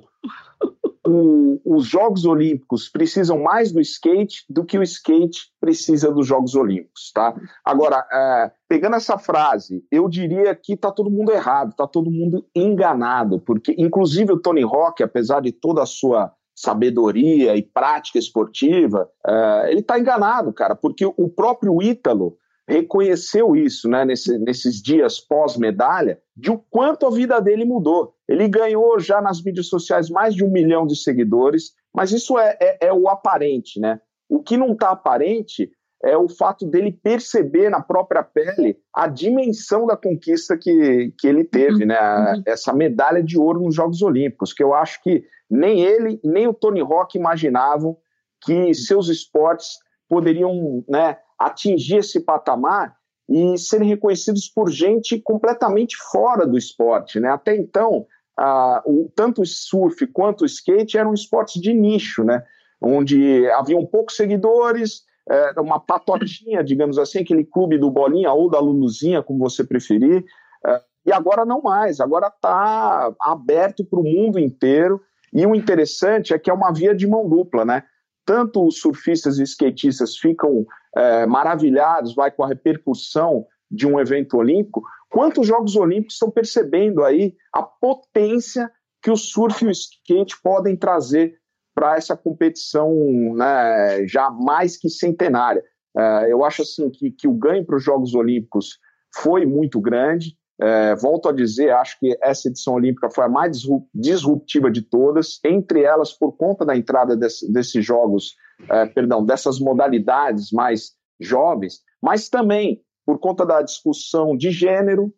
o, 1.06 1.60
os 1.64 1.86
Jogos 1.86 2.24
Olímpicos 2.24 2.88
precisam 2.88 3.42
mais 3.42 3.70
do 3.70 3.80
skate 3.80 4.44
do 4.48 4.64
que 4.64 4.78
o 4.78 4.82
skate 4.82 5.52
precisa 5.60 6.10
dos 6.10 6.26
Jogos 6.26 6.54
Olímpicos, 6.54 7.12
tá? 7.12 7.34
Agora, 7.64 8.06
é, 8.12 8.52
pegando 8.68 8.96
essa 8.96 9.18
frase, 9.18 9.84
eu 9.90 10.08
diria 10.08 10.54
que 10.54 10.76
tá 10.76 10.90
todo 10.90 11.10
mundo 11.10 11.32
errado, 11.32 11.74
tá 11.76 11.86
todo 11.86 12.10
mundo 12.10 12.46
enganado, 12.54 13.38
porque 13.40 13.74
inclusive 13.78 14.32
o 14.32 14.40
Tony 14.40 14.62
Hawk, 14.62 15.02
apesar 15.02 15.40
de 15.40 15.52
toda 15.52 15.82
a 15.82 15.86
sua 15.86 16.32
sabedoria 16.54 17.56
e 17.56 17.62
prática 17.62 18.18
esportiva, 18.18 19.08
é, 19.26 19.72
ele 19.72 19.82
tá 19.82 19.98
enganado, 19.98 20.52
cara, 20.52 20.74
porque 20.74 21.04
o 21.04 21.28
próprio 21.28 21.82
Ítalo 21.82 22.38
reconheceu 22.66 23.54
isso, 23.54 23.88
né, 23.88 24.04
nesse, 24.04 24.38
nesses 24.38 24.80
dias 24.80 25.20
pós-medalha, 25.20 26.18
de 26.36 26.50
o 26.50 26.58
quanto 26.58 27.06
a 27.06 27.10
vida 27.10 27.40
dele 27.40 27.64
mudou. 27.64 28.13
Ele 28.28 28.48
ganhou 28.48 28.98
já 28.98 29.20
nas 29.20 29.42
mídias 29.42 29.68
sociais 29.68 30.08
mais 30.08 30.34
de 30.34 30.44
um 30.44 30.50
milhão 30.50 30.86
de 30.86 30.96
seguidores, 30.96 31.72
mas 31.94 32.10
isso 32.10 32.38
é, 32.38 32.56
é, 32.60 32.86
é 32.86 32.92
o 32.92 33.08
aparente, 33.08 33.78
né? 33.78 34.00
O 34.28 34.42
que 34.42 34.56
não 34.56 34.72
está 34.72 34.90
aparente 34.90 35.70
é 36.02 36.16
o 36.16 36.28
fato 36.28 36.66
dele 36.66 36.92
perceber 36.92 37.70
na 37.70 37.80
própria 37.80 38.22
pele 38.22 38.76
a 38.92 39.06
dimensão 39.06 39.86
da 39.86 39.96
conquista 39.96 40.56
que, 40.56 41.14
que 41.18 41.26
ele 41.26 41.44
teve, 41.44 41.86
né? 41.86 41.98
Uhum. 41.98 42.42
Essa 42.46 42.72
medalha 42.72 43.22
de 43.22 43.38
ouro 43.38 43.60
nos 43.60 43.74
Jogos 43.74 44.02
Olímpicos, 44.02 44.52
que 44.52 44.62
eu 44.62 44.74
acho 44.74 45.02
que 45.02 45.24
nem 45.48 45.80
ele, 45.80 46.20
nem 46.24 46.46
o 46.46 46.54
Tony 46.54 46.80
Hawk 46.80 47.16
imaginavam 47.16 47.96
que 48.44 48.74
seus 48.74 49.08
esportes 49.08 49.78
poderiam 50.08 50.84
né, 50.88 51.16
atingir 51.38 51.98
esse 51.98 52.20
patamar 52.20 52.94
e 53.28 53.56
serem 53.58 53.88
reconhecidos 53.88 54.48
por 54.48 54.70
gente 54.70 55.18
completamente 55.18 55.96
fora 56.10 56.46
do 56.46 56.58
esporte. 56.58 57.18
Né? 57.18 57.28
Até 57.28 57.56
então, 57.56 58.06
o, 58.84 59.10
tanto 59.14 59.42
o 59.42 59.46
surf 59.46 60.06
quanto 60.08 60.42
o 60.42 60.46
skate 60.46 60.98
eram 60.98 61.14
esportes 61.14 61.60
de 61.60 61.72
nicho, 61.72 62.24
né? 62.24 62.42
Onde 62.80 63.48
haviam 63.52 63.86
poucos 63.86 64.16
seguidores, 64.16 65.04
é, 65.28 65.58
uma 65.58 65.80
patotinha, 65.80 66.62
digamos 66.62 66.98
assim, 66.98 67.20
aquele 67.20 67.44
clube 67.44 67.78
do 67.78 67.90
Bolinha 67.90 68.30
ou 68.32 68.50
da 68.50 68.58
Luluzinha, 68.58 69.22
como 69.22 69.38
você 69.38 69.64
preferir. 69.64 70.24
É, 70.66 70.80
e 71.06 71.12
agora 71.12 71.44
não 71.44 71.62
mais, 71.62 72.00
agora 72.00 72.26
está 72.26 73.12
aberto 73.20 73.84
para 73.84 74.00
o 74.00 74.04
mundo 74.04 74.38
inteiro. 74.38 75.00
E 75.32 75.46
o 75.46 75.54
interessante 75.54 76.34
é 76.34 76.38
que 76.38 76.50
é 76.50 76.54
uma 76.54 76.72
via 76.72 76.94
de 76.94 77.06
mão 77.06 77.28
dupla, 77.28 77.64
né? 77.64 77.84
Tanto 78.24 78.66
os 78.66 78.80
surfistas 78.80 79.38
e 79.38 79.42
skatistas 79.42 80.16
ficam 80.16 80.66
é, 80.96 81.26
maravilhados, 81.26 82.14
vai 82.14 82.30
com 82.30 82.42
a 82.42 82.48
repercussão 82.48 83.46
de 83.70 83.86
um 83.86 83.98
evento 83.98 84.36
olímpico, 84.36 84.82
quanto 85.10 85.40
os 85.40 85.46
Jogos 85.46 85.76
Olímpicos 85.76 86.14
estão 86.14 86.30
percebendo 86.30 87.04
aí 87.04 87.34
a 87.52 87.62
potência 87.62 88.70
que 89.02 89.10
o 89.10 89.16
surf 89.16 89.64
e 89.64 89.68
o 89.68 89.70
skate 89.70 90.40
podem 90.42 90.76
trazer 90.76 91.38
para 91.74 91.96
essa 91.96 92.16
competição 92.16 92.94
né, 93.34 94.06
já 94.06 94.30
mais 94.30 94.76
que 94.76 94.88
centenária. 94.88 95.62
É, 95.96 96.32
eu 96.32 96.44
acho 96.44 96.62
assim 96.62 96.90
que, 96.90 97.10
que 97.10 97.28
o 97.28 97.34
ganho 97.34 97.64
para 97.64 97.76
os 97.76 97.84
Jogos 97.84 98.14
Olímpicos 98.14 98.78
foi 99.14 99.44
muito 99.44 99.80
grande. 99.80 100.36
É, 100.60 100.94
volto 100.94 101.28
a 101.28 101.32
dizer, 101.32 101.70
acho 101.70 101.98
que 101.98 102.16
essa 102.22 102.48
edição 102.48 102.74
olímpica 102.74 103.10
foi 103.10 103.24
a 103.24 103.28
mais 103.28 103.60
disruptiva 103.92 104.70
de 104.70 104.82
todas, 104.82 105.40
entre 105.44 105.82
elas 105.82 106.12
por 106.12 106.36
conta 106.36 106.64
da 106.64 106.76
entrada 106.76 107.16
desse, 107.16 107.52
desses 107.52 107.84
jogos, 107.84 108.36
é, 108.70 108.86
perdão, 108.86 109.24
dessas 109.24 109.58
modalidades 109.58 110.52
mais 110.52 110.92
jovens, 111.20 111.80
mas 112.00 112.28
também 112.28 112.80
por 113.04 113.18
conta 113.18 113.44
da 113.44 113.62
discussão 113.62 114.36
de 114.36 114.50
gênero, 114.50 115.12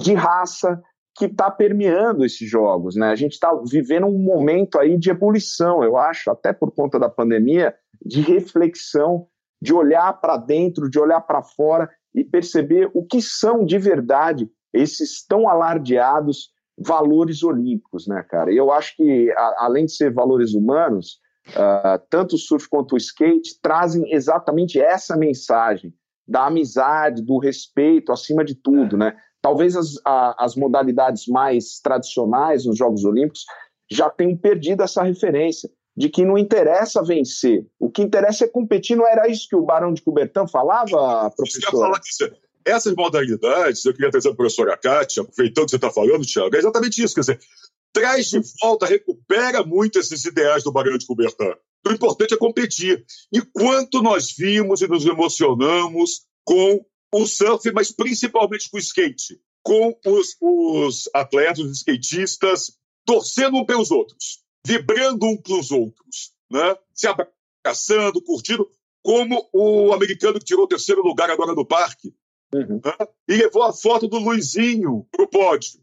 de 0.00 0.14
raça, 0.14 0.80
que 1.16 1.24
está 1.24 1.50
permeando 1.50 2.24
esses 2.24 2.48
jogos. 2.48 2.94
Né? 2.94 3.08
A 3.08 3.16
gente 3.16 3.32
está 3.32 3.50
vivendo 3.68 4.06
um 4.06 4.18
momento 4.18 4.78
aí 4.78 4.98
de 4.98 5.10
ebulição, 5.10 5.82
eu 5.82 5.96
acho, 5.96 6.30
até 6.30 6.52
por 6.52 6.70
conta 6.70 6.98
da 6.98 7.08
pandemia, 7.08 7.74
de 8.04 8.20
reflexão, 8.20 9.26
de 9.60 9.72
olhar 9.72 10.12
para 10.20 10.36
dentro, 10.36 10.90
de 10.90 10.98
olhar 10.98 11.20
para 11.22 11.42
fora 11.42 11.90
e 12.14 12.22
perceber 12.22 12.90
o 12.94 13.04
que 13.04 13.20
são 13.22 13.64
de 13.64 13.78
verdade 13.78 14.48
esses 14.72 15.24
tão 15.26 15.48
alardeados 15.48 16.50
valores 16.78 17.42
olímpicos, 17.42 18.06
né, 18.06 18.22
cara? 18.28 18.52
E 18.52 18.56
eu 18.56 18.70
acho 18.70 18.96
que, 18.96 19.32
a, 19.32 19.64
além 19.64 19.86
de 19.86 19.92
ser 19.92 20.12
valores 20.12 20.54
humanos, 20.54 21.18
uh, 21.50 21.98
tanto 22.10 22.36
o 22.36 22.38
surf 22.38 22.68
quanto 22.68 22.94
o 22.94 22.98
skate 22.98 23.58
trazem 23.62 24.12
exatamente 24.12 24.80
essa 24.80 25.16
mensagem 25.16 25.94
da 26.28 26.46
amizade, 26.46 27.22
do 27.22 27.38
respeito, 27.38 28.12
acima 28.12 28.44
de 28.44 28.54
tudo, 28.54 28.96
né? 28.96 29.16
Talvez 29.40 29.76
as, 29.76 29.94
a, 30.04 30.44
as 30.44 30.56
modalidades 30.56 31.26
mais 31.28 31.78
tradicionais 31.80 32.66
nos 32.66 32.76
Jogos 32.76 33.04
Olímpicos 33.04 33.44
já 33.88 34.10
tenham 34.10 34.36
perdido 34.36 34.82
essa 34.82 35.02
referência 35.02 35.70
de 35.96 36.10
que 36.10 36.24
não 36.24 36.36
interessa 36.36 37.02
vencer, 37.02 37.64
o 37.78 37.88
que 37.88 38.02
interessa 38.02 38.44
é 38.44 38.48
competir. 38.48 38.96
Não 38.96 39.08
era 39.08 39.28
isso 39.28 39.48
que 39.48 39.56
o 39.56 39.62
Barão 39.62 39.94
de 39.94 40.02
Coubertin 40.02 40.46
falava, 40.46 41.30
professor? 41.34 41.98
Essas 42.66 42.94
modalidades, 42.96 43.84
eu 43.84 43.94
queria 43.94 44.10
trazer 44.10 44.30
a 44.30 44.34
professora 44.34 44.76
Kátia, 44.76 45.22
aproveitando 45.22 45.66
que 45.66 45.70
você 45.70 45.76
está 45.76 45.90
falando, 45.90 46.26
Tiago, 46.26 46.56
é 46.56 46.58
exatamente 46.58 47.00
isso. 47.00 47.14
Quer 47.14 47.20
dizer, 47.20 47.40
traz 47.92 48.26
de 48.26 48.40
volta, 48.60 48.86
recupera 48.86 49.62
muito 49.62 50.00
esses 50.00 50.24
ideais 50.24 50.64
do 50.64 50.72
Barão 50.72 50.98
de 50.98 51.06
Coubertin. 51.06 51.54
O 51.86 51.92
importante 51.92 52.34
é 52.34 52.36
competir. 52.36 53.06
E 53.32 53.40
quanto 53.40 54.02
nós 54.02 54.34
vimos 54.36 54.82
e 54.82 54.88
nos 54.88 55.06
emocionamos 55.06 56.26
com 56.44 56.84
o 57.14 57.26
surf, 57.26 57.70
mas 57.72 57.92
principalmente 57.92 58.68
com 58.68 58.78
o 58.78 58.80
skate, 58.80 59.40
com 59.62 59.96
os, 60.04 60.36
os 60.40 61.08
atletas, 61.14 61.60
os 61.60 61.78
skatistas, 61.78 62.72
torcendo 63.04 63.56
um 63.56 63.64
pelos 63.64 63.92
outros, 63.92 64.40
vibrando 64.66 65.24
um 65.26 65.36
pelos 65.36 65.70
outros, 65.70 66.32
né? 66.50 66.76
se 66.92 67.06
abraçando, 67.06 68.20
curtindo, 68.20 68.68
como 69.02 69.48
o 69.52 69.92
americano 69.92 70.40
que 70.40 70.44
tirou 70.44 70.64
o 70.64 70.68
terceiro 70.68 71.02
lugar 71.02 71.30
agora 71.30 71.54
no 71.54 71.64
parque, 71.64 72.12
uhum. 72.54 72.80
e 73.28 73.36
levou 73.36 73.62
a 73.62 73.72
foto 73.72 74.08
do 74.08 74.18
Luizinho 74.18 75.06
para 75.10 75.24
o 75.24 75.28
pódio. 75.28 75.80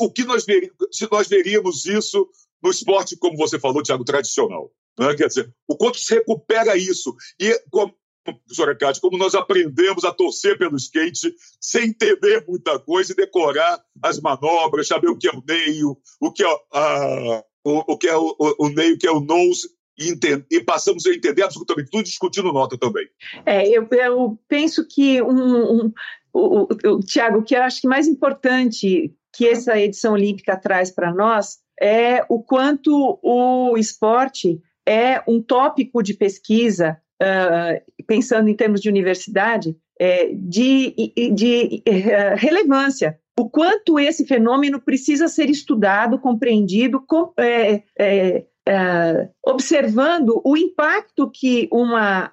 O 0.00 0.10
que 0.10 0.24
nós 0.24 0.44
veríamos, 0.44 0.76
se 0.90 1.08
nós 1.10 1.28
veríamos 1.28 1.84
isso 1.84 2.28
no 2.62 2.70
esporte, 2.70 3.16
como 3.16 3.36
você 3.36 3.58
falou, 3.58 3.82
Thiago, 3.82 4.04
tradicional? 4.04 4.72
Né? 4.98 5.14
Quer 5.14 5.28
dizer, 5.28 5.54
o 5.68 5.76
quanto 5.76 5.98
se 5.98 6.14
recupera 6.14 6.76
isso. 6.76 7.14
E, 7.38 7.52
como, 7.70 7.94
professora 8.24 8.76
Cátia, 8.76 9.00
como 9.00 9.18
nós 9.18 9.34
aprendemos 9.34 10.04
a 10.04 10.12
torcer 10.12 10.58
pelo 10.58 10.76
skate 10.76 11.34
sem 11.60 11.88
entender 11.88 12.44
muita 12.46 12.78
coisa 12.78 13.12
e 13.12 13.16
decorar 13.16 13.82
as 14.02 14.20
manobras, 14.20 14.88
saber 14.88 15.08
o 15.08 15.16
que 15.16 15.28
é 15.28 15.32
o 15.32 15.42
neio, 15.46 15.96
o 16.20 16.32
que 16.32 16.42
é, 16.42 16.58
a, 16.72 17.44
o, 17.64 17.92
o, 17.92 17.98
que 17.98 18.08
é 18.08 18.16
o, 18.16 18.34
o, 18.38 18.66
o 18.66 18.68
neio, 18.70 18.94
o 18.94 18.98
que 18.98 19.06
é 19.06 19.12
o 19.12 19.20
nose, 19.20 19.68
e, 19.98 20.60
passamos 20.62 21.06
a 21.06 21.10
entender 21.10 21.42
absolutamente 21.42 21.90
tudo, 21.90 22.04
discutindo 22.04 22.52
nota 22.52 22.76
também. 22.78 23.06
É, 23.44 23.66
eu, 23.68 23.88
eu 23.90 24.38
penso 24.48 24.86
que 24.86 25.22
um, 25.22 25.86
um, 25.86 25.92
o, 26.32 26.62
o, 26.62 26.68
o 26.96 27.00
Tiago, 27.00 27.38
o 27.38 27.42
que 27.42 27.56
eu 27.56 27.62
acho 27.62 27.80
que 27.80 27.88
mais 27.88 28.06
importante 28.06 29.14
que 29.34 29.46
essa 29.46 29.78
edição 29.78 30.14
olímpica 30.14 30.56
traz 30.56 30.90
para 30.90 31.12
nós 31.12 31.58
é 31.80 32.24
o 32.28 32.42
quanto 32.42 33.18
o 33.22 33.76
esporte 33.76 34.60
é 34.86 35.22
um 35.28 35.42
tópico 35.42 36.02
de 36.02 36.14
pesquisa, 36.14 36.96
uh, 37.22 38.04
pensando 38.06 38.48
em 38.48 38.54
termos 38.54 38.80
de 38.80 38.88
universidade, 38.88 39.76
é, 39.98 40.30
de, 40.32 40.94
de 41.34 41.82
uh, 41.86 42.36
relevância. 42.36 43.18
O 43.38 43.50
quanto 43.50 43.98
esse 43.98 44.24
fenômeno 44.26 44.80
precisa 44.80 45.28
ser 45.28 45.50
estudado, 45.50 46.18
compreendido, 46.18 47.04
com, 47.06 47.32
é, 47.38 47.82
é, 47.98 48.46
é 48.68 49.28
observando 49.44 50.40
o 50.44 50.56
impacto 50.56 51.30
que 51.30 51.68
uma, 51.70 52.32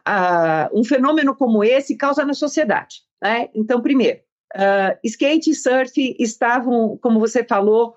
um 0.73 0.83
fenômeno 0.83 1.35
como 1.35 1.63
esse 1.63 1.95
causa 1.95 2.25
na 2.25 2.33
sociedade. 2.33 3.01
Né? 3.21 3.49
Então, 3.53 3.81
primeiro, 3.81 4.19
Uh, 4.55 4.93
skate 5.03 5.49
e 5.49 5.55
surf 5.55 6.15
estavam, 6.19 6.95
como 7.01 7.19
você 7.19 7.43
falou, 7.43 7.95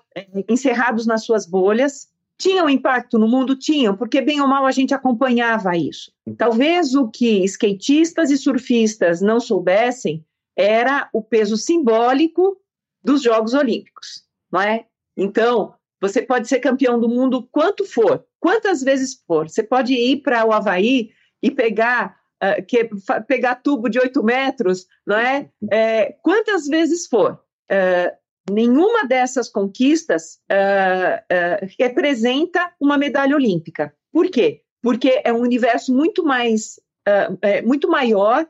encerrados 0.49 1.05
nas 1.05 1.23
suas 1.23 1.45
bolhas, 1.45 2.07
tinham 2.37 2.69
impacto 2.69 3.19
no 3.19 3.27
mundo? 3.27 3.55
Tinham, 3.55 3.95
porque 3.95 4.21
bem 4.21 4.41
ou 4.41 4.47
mal 4.47 4.65
a 4.65 4.71
gente 4.71 4.93
acompanhava 4.93 5.77
isso. 5.77 6.11
Talvez 6.35 6.95
o 6.95 7.09
que 7.09 7.43
skatistas 7.43 8.31
e 8.31 8.37
surfistas 8.37 9.21
não 9.21 9.39
soubessem 9.39 10.25
era 10.55 11.07
o 11.13 11.21
peso 11.21 11.57
simbólico 11.57 12.57
dos 13.03 13.21
Jogos 13.21 13.53
Olímpicos, 13.53 14.23
não 14.51 14.61
é? 14.61 14.85
Então, 15.15 15.73
você 16.01 16.21
pode 16.21 16.47
ser 16.47 16.59
campeão 16.59 16.99
do 16.99 17.09
mundo 17.09 17.47
quanto 17.51 17.85
for, 17.85 18.25
quantas 18.39 18.81
vezes 18.81 19.21
for. 19.25 19.49
Você 19.49 19.63
pode 19.63 19.93
ir 19.93 20.21
para 20.21 20.45
o 20.45 20.51
Havaí 20.51 21.09
e 21.41 21.51
pegar, 21.51 22.17
uh, 22.43 22.63
que, 22.65 22.89
pegar 23.27 23.55
tubo 23.55 23.89
de 23.89 23.99
8 23.99 24.23
metros, 24.23 24.87
não 25.05 25.17
é? 25.17 25.49
é 25.71 26.15
quantas 26.21 26.67
vezes 26.67 27.07
for. 27.07 27.39
Uh, 27.71 28.15
nenhuma 28.51 29.05
dessas 29.05 29.49
conquistas 29.49 30.39
uh, 30.51 31.17
uh, 31.33 31.67
representa 31.79 32.71
uma 32.79 32.97
medalha 32.97 33.35
olímpica. 33.35 33.93
Por 34.11 34.29
quê? 34.29 34.61
Porque 34.81 35.21
é 35.23 35.33
um 35.33 35.41
universo 35.41 35.93
muito 35.93 36.23
mais, 36.23 36.77
uh, 37.07 37.37
é, 37.41 37.61
muito 37.61 37.89
maior, 37.89 38.47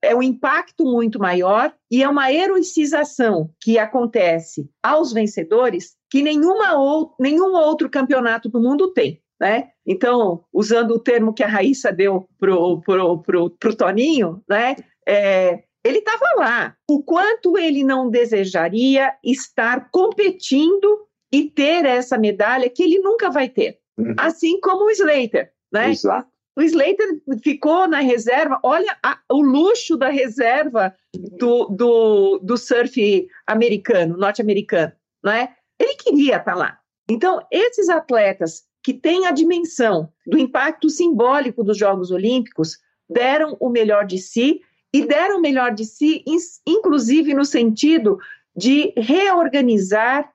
é 0.00 0.14
um 0.14 0.22
impacto 0.22 0.84
muito 0.84 1.18
maior 1.18 1.74
e 1.90 2.04
é 2.04 2.08
uma 2.08 2.32
heroicização 2.32 3.50
que 3.60 3.80
acontece 3.80 4.70
aos 4.80 5.12
vencedores 5.12 5.96
que 6.14 6.22
nenhuma 6.22 6.78
ou, 6.78 7.12
nenhum 7.18 7.56
outro 7.56 7.90
campeonato 7.90 8.48
do 8.48 8.60
mundo 8.60 8.92
tem. 8.92 9.20
Né? 9.40 9.70
Então, 9.84 10.44
usando 10.52 10.92
o 10.92 11.00
termo 11.00 11.34
que 11.34 11.42
a 11.42 11.48
Raíssa 11.48 11.90
deu 11.90 12.28
para 12.38 12.54
o 12.54 12.80
pro, 12.80 13.18
pro, 13.18 13.50
pro 13.50 13.74
Toninho, 13.74 14.40
né? 14.48 14.76
É, 15.04 15.64
ele 15.84 15.98
estava 15.98 16.24
lá. 16.36 16.76
O 16.88 17.02
quanto 17.02 17.58
ele 17.58 17.82
não 17.82 18.08
desejaria 18.08 19.12
estar 19.24 19.90
competindo 19.90 21.00
e 21.32 21.50
ter 21.50 21.84
essa 21.84 22.16
medalha 22.16 22.70
que 22.70 22.84
ele 22.84 23.00
nunca 23.00 23.28
vai 23.28 23.48
ter. 23.48 23.80
Uhum. 23.98 24.14
Assim 24.16 24.60
como 24.60 24.84
o 24.84 24.90
Slater, 24.92 25.52
né? 25.72 25.90
Exato. 25.90 26.28
O 26.56 26.62
Slater 26.62 27.20
ficou 27.42 27.88
na 27.88 27.98
reserva. 27.98 28.60
Olha 28.62 28.96
a, 29.04 29.18
o 29.32 29.42
luxo 29.42 29.96
da 29.96 30.10
reserva 30.10 30.94
do, 31.12 31.64
do, 31.64 32.38
do 32.38 32.56
surf 32.56 33.26
americano, 33.48 34.16
norte-americano, 34.16 34.92
né? 35.24 35.48
Ele 35.78 35.94
queria 35.94 36.36
estar 36.36 36.54
lá. 36.54 36.78
Então, 37.08 37.40
esses 37.50 37.88
atletas 37.88 38.62
que 38.82 38.92
têm 38.92 39.26
a 39.26 39.30
dimensão 39.30 40.12
do 40.26 40.38
impacto 40.38 40.90
simbólico 40.90 41.64
dos 41.64 41.76
Jogos 41.76 42.10
Olímpicos 42.10 42.78
deram 43.08 43.56
o 43.60 43.68
melhor 43.68 44.06
de 44.06 44.18
si 44.18 44.60
e 44.92 45.04
deram 45.06 45.38
o 45.38 45.40
melhor 45.40 45.74
de 45.74 45.84
si, 45.84 46.24
inclusive 46.66 47.34
no 47.34 47.44
sentido 47.44 48.18
de 48.56 48.92
reorganizar 48.96 50.30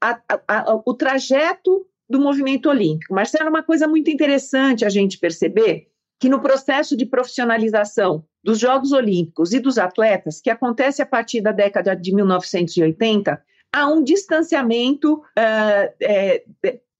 a, 0.00 0.20
a, 0.28 0.40
a, 0.46 0.82
o 0.84 0.94
trajeto 0.94 1.86
do 2.08 2.20
movimento 2.20 2.68
olímpico. 2.68 3.14
Marcelo, 3.14 3.48
uma 3.48 3.62
coisa 3.62 3.88
muito 3.88 4.10
interessante 4.10 4.84
a 4.84 4.88
gente 4.88 5.18
perceber 5.18 5.88
que 6.20 6.28
no 6.28 6.40
processo 6.40 6.96
de 6.96 7.06
profissionalização 7.06 8.24
dos 8.42 8.58
Jogos 8.58 8.92
Olímpicos 8.92 9.52
e 9.52 9.58
dos 9.58 9.78
atletas, 9.78 10.40
que 10.40 10.50
acontece 10.50 11.02
a 11.02 11.06
partir 11.06 11.40
da 11.40 11.52
década 11.52 11.94
de 11.96 12.14
1980, 12.14 13.42
há 13.74 13.88
um 13.88 14.04
distanciamento 14.04 15.14
uh, 15.14 15.92
é, 16.00 16.44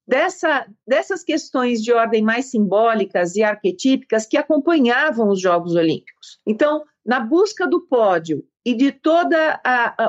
dessa, 0.06 0.66
dessas 0.84 1.22
questões 1.22 1.80
de 1.80 1.92
ordem 1.92 2.20
mais 2.20 2.46
simbólicas 2.46 3.36
e 3.36 3.44
arquetípicas 3.44 4.26
que 4.26 4.36
acompanhavam 4.36 5.28
os 5.28 5.40
Jogos 5.40 5.76
Olímpicos. 5.76 6.40
Então, 6.44 6.82
na 7.06 7.20
busca 7.20 7.66
do 7.68 7.82
pódio 7.86 8.44
e 8.66 8.74
de 8.74 8.90
todos 8.90 9.38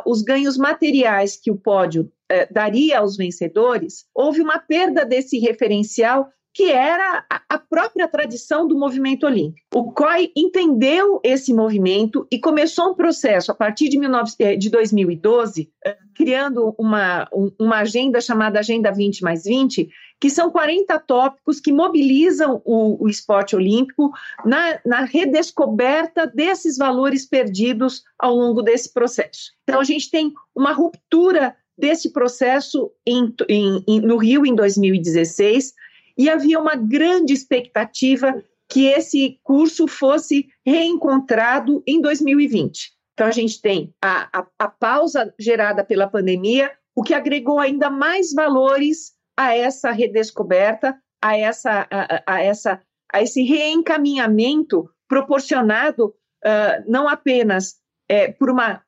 os 0.06 0.22
ganhos 0.22 0.58
materiais 0.58 1.38
que 1.38 1.52
o 1.52 1.58
pódio 1.58 2.10
eh, 2.32 2.48
daria 2.52 3.00
aos 3.00 3.18
vencedores, 3.18 4.06
houve 4.16 4.42
uma 4.42 4.58
perda 4.58 5.06
desse 5.06 5.38
referencial 5.38 6.30
que 6.56 6.72
era 6.72 7.26
a 7.50 7.60
própria 7.60 8.08
tradição 8.08 8.66
do 8.66 8.80
movimento 8.80 9.26
olímpico. 9.26 9.68
O 9.76 9.92
COI 9.92 10.32
entendeu 10.34 11.20
esse 11.22 11.54
movimento 11.54 12.26
e 12.32 12.40
começou 12.40 12.92
um 12.92 12.96
processo 12.96 13.52
a 13.52 13.54
partir 13.54 13.90
de, 13.90 14.00
19, 14.00 14.32
eh, 14.40 14.56
2012, 14.58 15.70
eh, 15.86 15.98
criando 16.16 16.74
uma, 16.78 17.28
uma 17.60 17.80
agenda 17.80 18.22
chamada 18.22 18.60
Agenda 18.60 18.90
20 18.90 19.22
mais 19.22 19.44
20, 19.44 19.90
que 20.18 20.30
são 20.30 20.50
40 20.50 20.98
tópicos 21.00 21.60
que 21.60 21.74
mobilizam 21.74 22.62
o, 22.64 23.04
o 23.04 23.10
esporte 23.10 23.54
olímpico 23.54 24.12
na, 24.46 24.80
na 24.86 25.02
redescoberta 25.04 26.26
desses 26.26 26.78
valores 26.78 27.26
perdidos 27.26 28.02
ao 28.18 28.34
longo 28.34 28.62
desse 28.62 28.94
processo. 28.94 29.52
Então, 29.64 29.82
a 29.82 29.84
gente 29.84 30.10
tem 30.10 30.32
uma 30.56 30.72
ruptura 30.72 31.54
desse 31.78 32.14
processo 32.14 32.90
em, 33.06 33.36
em, 33.50 33.84
em, 33.86 34.00
no 34.00 34.16
Rio 34.16 34.46
em 34.46 34.56
2016 34.56 35.74
e 36.18 36.30
havia 36.30 36.60
uma 36.60 36.76
grande 36.76 37.34
expectativa 37.34 38.44
que 38.70 38.86
esse 38.86 39.40
curso 39.44 39.88
fosse 39.88 40.48
reencontrado 40.66 41.84
em 41.86 42.02
2020. 42.02 42.92
Então, 43.14 43.28
a 43.28 43.32
gente 43.32 43.62
tem 43.62 43.94
a, 44.04 44.40
a, 44.40 44.48
a 44.60 44.68
pausa 44.68 45.34
gerada 45.40 45.84
pela 45.84 46.10
pandemia, 46.10 46.72
o 46.96 47.04
que 47.04 47.14
agregou 47.14 47.60
ainda 47.60 47.90
mais 47.90 48.34
valores 48.34 49.14
a 49.38 49.56
essa 49.56 49.92
redescoberta, 49.92 50.98
a, 51.22 51.38
essa, 51.38 51.88
a, 51.92 52.24
a 52.26 52.42
essa, 52.42 52.82
a 53.12 53.22
esse 53.22 53.44
reencaminhamento 53.44 54.90
proporcionado 55.08 56.08
uh, 56.08 56.84
não 56.92 57.08
apenas 57.08 57.76
é, 58.10 58.32
por 58.32 58.50
uma 58.50 58.82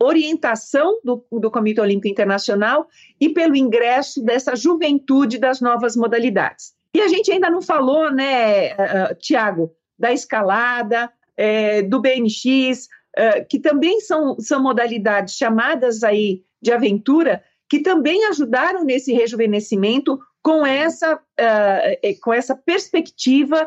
orientação 0.00 1.00
do, 1.04 1.24
do 1.30 1.50
Comitê 1.50 1.80
Olímpico 1.80 2.08
Internacional 2.08 2.86
e 3.20 3.28
pelo 3.28 3.56
ingresso 3.56 4.22
dessa 4.22 4.56
juventude 4.56 5.38
das 5.38 5.60
novas 5.60 5.96
modalidades. 5.96 6.74
E 6.94 7.00
a 7.00 7.08
gente 7.08 7.30
ainda 7.30 7.50
não 7.50 7.60
falou, 7.60 8.10
né, 8.10 8.72
uh, 8.74 9.12
uh 9.12 9.14
Tiago, 9.18 9.70
da 9.98 10.12
escalada, 10.12 11.10
é, 11.36 11.82
do 11.82 12.00
BMX, 12.00 12.88
uh, 13.18 13.46
que 13.48 13.58
também 13.58 14.00
são, 14.00 14.38
são 14.40 14.62
modalidades 14.62 15.34
chamadas 15.34 16.02
aí 16.02 16.42
de 16.60 16.72
aventura, 16.72 17.42
que 17.68 17.80
também 17.80 18.24
ajudaram 18.26 18.82
nesse 18.84 19.12
rejuvenescimento 19.12 20.18
com 20.42 20.64
essa, 20.64 21.16
uh, 21.16 22.20
com 22.22 22.32
essa 22.32 22.54
perspectiva 22.54 23.66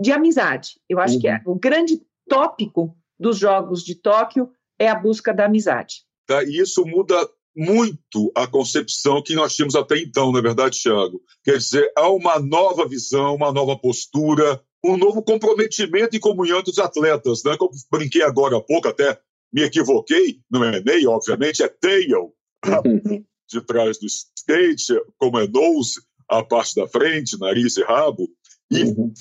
de 0.00 0.10
amizade. 0.10 0.80
Eu 0.88 0.98
acho 0.98 1.16
uhum. 1.16 1.20
que 1.20 1.28
é 1.28 1.34
uhum. 1.44 1.52
o 1.52 1.54
grande 1.54 2.00
tópico 2.26 2.96
dos 3.20 3.38
Jogos 3.38 3.84
de 3.84 3.94
Tóquio 3.94 4.50
é 4.78 4.88
a 4.88 4.94
busca 4.94 5.32
da 5.32 5.44
amizade. 5.44 6.06
Tá, 6.26 6.42
e 6.42 6.58
isso 6.58 6.84
muda 6.86 7.14
muito 7.54 8.32
a 8.34 8.46
concepção 8.46 9.22
que 9.22 9.34
nós 9.34 9.54
tínhamos 9.54 9.74
até 9.74 9.98
então, 9.98 10.32
não 10.32 10.38
é 10.38 10.42
verdade, 10.42 10.80
Thiago? 10.80 11.20
Quer 11.44 11.58
dizer, 11.58 11.92
há 11.96 12.08
uma 12.08 12.38
nova 12.38 12.88
visão, 12.88 13.34
uma 13.34 13.52
nova 13.52 13.76
postura, 13.76 14.60
um 14.82 14.96
novo 14.96 15.22
comprometimento 15.22 16.16
e 16.16 16.20
comunhão 16.20 16.62
dos 16.62 16.78
atletas, 16.78 17.42
né? 17.44 17.56
Como 17.58 17.72
brinquei 17.90 18.22
agora 18.22 18.56
há 18.56 18.60
pouco, 18.60 18.88
até 18.88 19.20
me 19.52 19.62
equivoquei, 19.62 20.40
não 20.50 20.64
é 20.64 20.80
Ney, 20.80 21.06
obviamente, 21.06 21.62
é 21.62 21.68
tail, 21.68 22.32
de 23.50 23.60
trás 23.66 23.98
do 23.98 24.06
skate, 24.06 24.94
como 25.18 25.38
é 25.38 25.46
nose, 25.46 26.00
a 26.28 26.42
parte 26.42 26.76
da 26.76 26.86
frente, 26.86 27.38
nariz 27.38 27.76
e 27.76 27.82
rabo, 27.82 28.28
e, 28.70 28.84
uhum. 28.84 29.12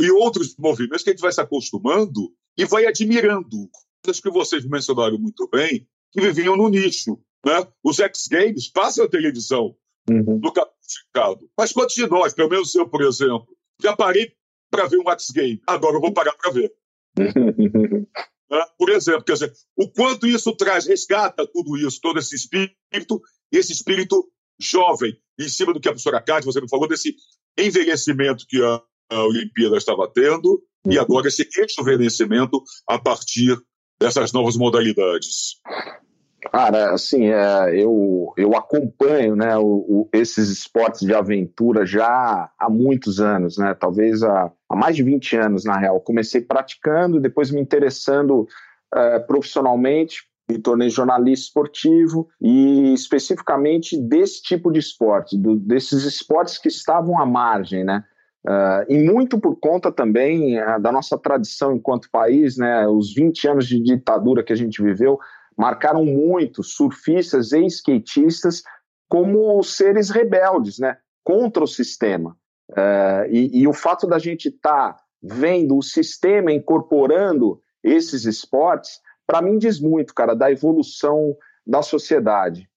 e 0.00 0.10
outros 0.10 0.56
movimentos 0.58 1.04
que 1.04 1.10
a 1.10 1.12
gente 1.12 1.22
vai 1.22 1.32
se 1.32 1.40
acostumando 1.40 2.32
e 2.56 2.64
vai 2.64 2.86
admirando. 2.86 3.68
Coisas 4.04 4.20
que 4.20 4.30
vocês 4.30 4.64
mencionaram 4.64 5.18
muito 5.18 5.48
bem, 5.48 5.86
que 6.12 6.20
viviam 6.20 6.56
no 6.56 6.68
nicho. 6.68 7.18
Né? 7.44 7.66
Os 7.82 7.98
X-Games 7.98 8.68
passam 8.68 9.04
a 9.04 9.08
televisão 9.08 9.76
uhum. 10.08 10.40
no. 10.42 10.52
Mas 11.56 11.72
quantos 11.72 11.94
de 11.94 12.06
nós, 12.06 12.34
pelo 12.34 12.50
menos 12.50 12.74
eu, 12.74 12.88
por 12.88 13.02
exemplo, 13.02 13.48
já 13.82 13.96
parei 13.96 14.32
para 14.70 14.86
ver 14.86 14.98
um 14.98 15.10
X-Game? 15.10 15.60
Agora 15.66 15.96
eu 15.96 16.00
vou 16.00 16.12
parar 16.12 16.34
para 16.34 16.50
ver. 16.50 16.72
né? 17.16 18.66
Por 18.78 18.90
exemplo, 18.90 19.24
quer 19.24 19.34
dizer, 19.34 19.52
o 19.76 19.88
quanto 19.90 20.26
isso 20.26 20.54
traz, 20.56 20.86
resgata 20.86 21.46
tudo 21.46 21.76
isso, 21.76 22.00
todo 22.00 22.18
esse 22.18 22.34
espírito, 22.34 23.22
esse 23.50 23.72
espírito 23.72 24.30
jovem, 24.60 25.16
em 25.38 25.48
cima 25.48 25.72
do 25.72 25.80
que 25.80 25.88
a 25.88 25.92
professora 25.92 26.22
Cátia, 26.22 26.50
você 26.50 26.60
me 26.60 26.68
falou, 26.68 26.88
desse 26.88 27.14
envelhecimento 27.58 28.46
que 28.48 28.62
a, 28.62 28.82
a 29.10 29.24
Olimpíada 29.24 29.76
estava 29.76 30.10
tendo. 30.12 30.62
E 30.86 30.98
agora 30.98 31.28
esse 31.28 31.48
rejuvenescimento 31.56 32.62
a 32.88 32.98
partir 32.98 33.56
dessas 33.98 34.32
novas 34.32 34.56
modalidades. 34.56 35.60
Cara, 36.52 36.92
assim, 36.92 37.26
é, 37.28 37.74
eu, 37.74 38.32
eu 38.36 38.54
acompanho 38.54 39.34
né, 39.34 39.56
o, 39.56 39.64
o, 39.64 40.08
esses 40.12 40.50
esportes 40.50 41.00
de 41.00 41.14
aventura 41.14 41.86
já 41.86 42.50
há 42.58 42.68
muitos 42.68 43.18
anos, 43.18 43.56
né, 43.56 43.74
talvez 43.74 44.22
há, 44.22 44.52
há 44.68 44.76
mais 44.76 44.94
de 44.94 45.02
20 45.02 45.36
anos, 45.36 45.64
na 45.64 45.78
real. 45.78 46.00
Comecei 46.00 46.42
praticando, 46.42 47.20
depois 47.20 47.50
me 47.50 47.60
interessando 47.60 48.46
é, 48.94 49.18
profissionalmente, 49.20 50.22
me 50.48 50.58
tornei 50.58 50.90
jornalista 50.90 51.46
esportivo 51.46 52.28
e 52.40 52.92
especificamente 52.92 53.96
desse 53.96 54.42
tipo 54.42 54.70
de 54.70 54.78
esporte, 54.78 55.38
do, 55.38 55.56
desses 55.56 56.04
esportes 56.04 56.58
que 56.58 56.68
estavam 56.68 57.18
à 57.18 57.24
margem, 57.24 57.82
né? 57.84 58.04
Uh, 58.46 58.84
e 58.90 58.98
muito 58.98 59.40
por 59.40 59.56
conta 59.56 59.90
também 59.90 60.60
uh, 60.60 60.78
da 60.78 60.92
nossa 60.92 61.16
tradição 61.16 61.74
enquanto 61.74 62.10
país, 62.10 62.58
né? 62.58 62.86
Os 62.86 63.14
20 63.14 63.48
anos 63.48 63.66
de 63.66 63.82
ditadura 63.82 64.44
que 64.44 64.52
a 64.52 64.56
gente 64.56 64.82
viveu 64.82 65.18
marcaram 65.56 66.04
muito 66.04 66.62
surfistas 66.62 67.52
e 67.52 67.64
skatistas 67.64 68.62
como 69.08 69.62
seres 69.62 70.10
rebeldes, 70.10 70.78
né? 70.78 70.98
Contra 71.24 71.64
o 71.64 71.68
sistema. 71.68 72.36
Uh, 72.70 73.24
e, 73.30 73.62
e, 73.62 73.68
o 73.68 73.72
fato 73.72 74.06
da 74.06 74.18
gente 74.18 74.48
estar 74.48 74.92
tá 74.92 75.00
vendo 75.22 75.78
o 75.78 75.82
sistema 75.82 76.52
incorporando 76.52 77.58
esses 77.82 78.26
esportes, 78.26 79.00
para 79.26 79.40
mim 79.40 79.56
diz 79.56 79.80
muito, 79.80 80.12
cara, 80.14 80.34
da 80.34 80.52
evolução 80.52 81.34
da 81.66 81.80
sociedade. 81.80 82.68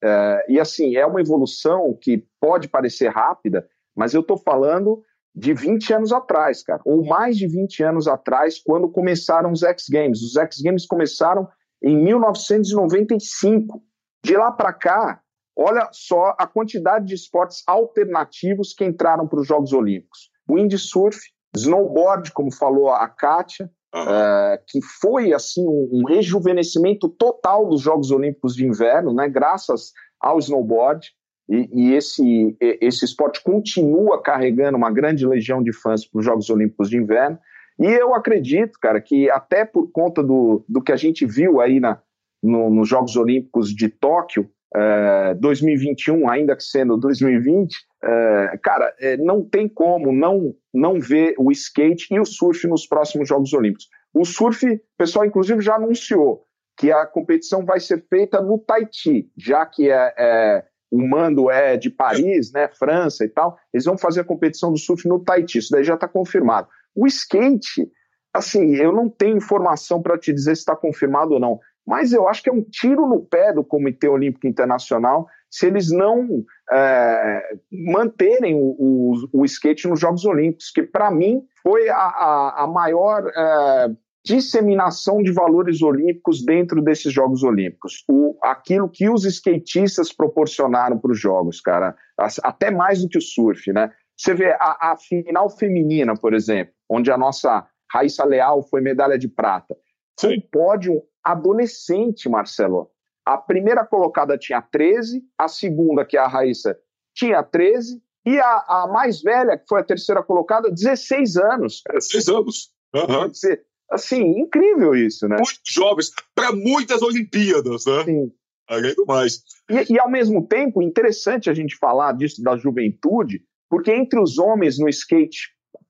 E 0.48 0.58
assim, 0.62 0.96
é 0.96 1.06
uma 1.06 1.20
evolução 1.20 1.98
que 2.00 2.26
pode 2.40 2.70
parecer 2.70 3.10
rápida, 3.10 3.68
mas 3.94 4.14
eu 4.14 4.22
estou 4.22 4.38
falando 4.38 5.04
de 5.38 5.54
20 5.54 5.94
anos 5.94 6.12
atrás, 6.12 6.64
cara, 6.64 6.82
ou 6.84 7.06
mais 7.06 7.38
de 7.38 7.48
20 7.48 7.84
anos 7.84 8.08
atrás, 8.08 8.60
quando 8.60 8.90
começaram 8.90 9.52
os 9.52 9.62
X 9.62 9.86
Games. 9.88 10.24
Os 10.24 10.36
X 10.36 10.60
Games 10.60 10.88
começaram 10.88 11.48
em 11.84 11.96
1995. 11.96 13.84
De 14.26 14.36
lá 14.36 14.52
para 14.52 14.74
cá, 14.74 15.22
olha 15.56 15.88
só 15.92 16.36
a 16.40 16.48
quantidade 16.48 17.06
de 17.06 17.14
esportes 17.14 17.62
alternativos 17.68 18.74
que 18.74 18.84
entraram 18.84 19.28
para 19.28 19.40
os 19.40 19.48
Jogos 19.48 19.74
Olímpicos: 19.74 20.32
windsurf, 20.50 21.20
snowboard, 21.56 22.32
como 22.34 22.52
falou 22.52 22.90
a 22.90 23.08
Kátia, 23.08 23.70
uh, 23.94 24.58
que 24.68 24.82
foi 25.00 25.34
assim 25.34 25.68
um, 25.68 25.90
um, 25.94 26.04
rejuvenescimento 26.08 27.08
total 27.10 27.68
dos 27.70 27.82
Jogos 27.82 28.10
Olímpicos 28.10 28.56
de 28.56 28.66
Inverno, 28.66 29.14
né, 29.14 29.30
graças 29.30 29.92
ao 30.20 30.40
snowboard. 30.40 31.08
E, 31.50 31.70
e 31.74 31.94
esse, 31.94 32.58
esse 32.60 33.06
esporte 33.06 33.42
continua 33.42 34.22
carregando 34.22 34.78
uma 34.78 34.92
grande 34.92 35.26
legião 35.26 35.64
de 35.64 35.72
fãs 35.72 36.06
para 36.06 36.20
os 36.20 36.26
Jogos 36.26 36.50
Olímpicos 36.50 36.90
de 36.90 36.98
Inverno. 36.98 37.40
E 37.80 37.86
eu 37.86 38.14
acredito, 38.14 38.80
cara, 38.80 39.00
que 39.00 39.30
até 39.30 39.64
por 39.64 39.92
conta 39.92 40.24
do, 40.24 40.66
do 40.68 40.82
que 40.82 40.92
a 40.92 40.96
gente 40.96 41.26
viu 41.26 41.62
aí 41.62 41.80
na, 41.80 42.02
no, 42.42 42.70
nos 42.70 42.90
Jogos 42.90 43.16
Olímpicos 43.16 43.70
de 43.74 43.88
Tóquio, 43.88 44.50
é, 44.76 45.34
2021, 45.36 46.30
ainda 46.30 46.56
que 46.56 46.64
sendo 46.64 46.98
2020, 46.98 47.76
é, 48.04 48.60
cara, 48.62 48.94
é, 49.00 49.18
não 49.18 49.44
tem 49.44 49.68
como 49.68 50.12
não, 50.12 50.54
não 50.74 51.00
ver 51.00 51.36
o 51.38 51.52
skate 51.52 52.14
e 52.14 52.20
o 52.20 52.26
surf 52.26 52.68
nos 52.68 52.86
próximos 52.86 53.30
Jogos 53.30 53.54
Olímpicos. 53.54 53.88
O 54.14 54.26
surf, 54.26 54.66
o 54.68 54.80
pessoal 54.98 55.26
inclusive 55.26 55.62
já 55.62 55.76
anunciou 55.76 56.44
que 56.78 56.92
a 56.92 57.06
competição 57.06 57.66
vai 57.66 57.80
ser 57.80 58.06
feita 58.08 58.42
no 58.42 58.60
Tahiti, 58.60 59.32
já 59.36 59.66
que 59.66 59.90
é, 59.90 60.14
é 60.18 60.66
o 60.92 61.08
mando 61.08 61.50
é 61.52 61.78
de 61.78 61.90
Paris, 61.90 62.52
né, 62.52 62.68
França 62.68 63.26
e 63.26 63.30
tal, 63.30 63.58
eles 63.74 63.86
vão 63.86 63.98
fazer 63.98 64.22
a 64.22 64.26
competição 64.26 64.72
do 64.72 64.78
surf 64.78 65.08
no 65.08 65.20
Tahiti, 65.20 65.58
isso 65.58 65.72
daí 65.72 65.84
já 65.84 65.96
está 65.96 66.08
confirmado. 66.08 66.68
O 66.96 67.06
skate, 67.06 67.90
assim, 68.34 68.76
eu 68.76 68.92
não 68.92 69.10
tenho 69.10 69.38
informação 69.38 70.02
para 70.02 70.18
te 70.18 70.34
dizer 70.34 70.56
se 70.56 70.62
está 70.62 70.76
confirmado 70.76 71.34
ou 71.34 71.40
não, 71.40 71.60
mas 71.86 72.12
eu 72.12 72.28
acho 72.28 72.44
que 72.44 72.50
é 72.50 72.54
um 72.54 72.64
tiro 72.64 73.08
no 73.08 73.22
pé 73.22 73.54
do 73.54 73.64
Comitê 73.64 74.08
Olímpico 74.08 74.48
Internacional 74.48 75.28
se 75.50 75.66
eles 75.68 75.90
não 75.92 76.44
é, 76.72 77.42
manterem 77.72 78.56
o, 78.56 78.76
o, 78.78 79.42
o, 79.42 79.46
skate 79.46 79.88
nos 79.88 80.00
Jogos 80.00 80.26
Olímpicos, 80.26 80.72
que 80.72 80.84
para 80.84 81.10
mim 81.10 81.42
foi 81.64 81.88
a, 81.88 81.96
a, 81.96 82.64
a 82.64 82.68
maior 82.68 83.26
é, 83.34 83.88
disseminação 84.28 85.24
de 85.24 85.32
valores 85.32 85.82
olímpicos 85.82 86.44
dentro 86.44 86.82
desses 86.82 87.14
Jogos 87.14 87.44
Olímpicos. 87.44 88.04
O, 88.10 88.38
aquilo 88.44 88.90
que 88.90 89.10
os 89.10 89.24
skatistas 89.24 90.12
proporcionaram 90.12 91.00
para 91.00 91.14
os 91.14 91.20
Jogos, 91.20 91.62
cara, 91.62 91.96
até 92.44 92.70
mais 92.70 93.02
do 93.02 93.08
que 93.08 93.18
o 93.18 93.22
surf, 93.22 93.72
né? 93.72 93.90
Você 94.18 94.34
vê 94.34 94.52
a, 94.60 94.92
a, 94.92 94.98
final 94.98 95.50
feminina, 95.50 96.14
por 96.14 96.34
exemplo, 96.34 96.74
onde 96.90 97.10
a 97.10 97.18
nossa 97.18 97.66
Raíssa 97.90 98.26
Leal 98.26 98.62
foi 98.64 98.82
medalha 98.82 99.18
de 99.18 99.30
prata. 99.30 99.78
Foi 100.20 100.38
um 100.38 100.42
pódio 100.52 101.04
adolescente, 101.24 102.28
Marcelo. 102.28 102.90
A 103.26 103.38
primeira 103.38 103.86
colocada 103.86 104.38
tinha 104.38 104.62
13, 104.62 105.24
a 105.38 105.48
segunda, 105.48 106.04
que 106.04 106.18
é 106.18 106.20
a 106.20 106.28
Raíssa, 106.28 106.78
tinha 107.16 107.42
13, 107.44 108.02
e 108.26 108.38
a, 108.40 108.66
a 108.68 108.88
mais 108.92 109.22
velha, 109.22 109.58
que 109.58 109.66
foi 109.70 109.80
a 109.80 109.86
terceira 109.86 110.22
colocada, 110.22 110.70
16 110.70 111.38
anos. 111.38 111.82
16 111.90 112.28
anos. 112.28 112.74
Uhum. 112.94 113.30
Dizer, 113.30 113.67
assim, 113.92 114.40
incrível 114.40 114.96
isso, 114.96 115.28
né? 115.28 115.36
Muito 115.36 115.60
jovens, 115.66 116.12
para 116.36 116.52
muitas 116.52 117.02
Olimpíadas, 117.02 117.86
né? 117.86 118.04
Sim. 118.06 118.32
Além 118.68 118.94
do 118.96 119.06
mais. 119.06 119.44
E, 119.70 119.94
e, 119.94 120.00
ao 120.00 120.10
mesmo 120.10 120.46
tempo, 120.46 120.82
interessante 120.82 121.50
a 121.50 121.54
gente 121.54 121.78
falar 121.78 122.12
disso 122.14 122.42
da 122.44 122.58
juventude, 122.58 123.42
porque 123.70 123.92
entre 123.92 124.20
os 124.20 124.38
homens 124.38 124.78
no 124.78 124.90
skate 124.90 125.50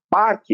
park 0.10 0.46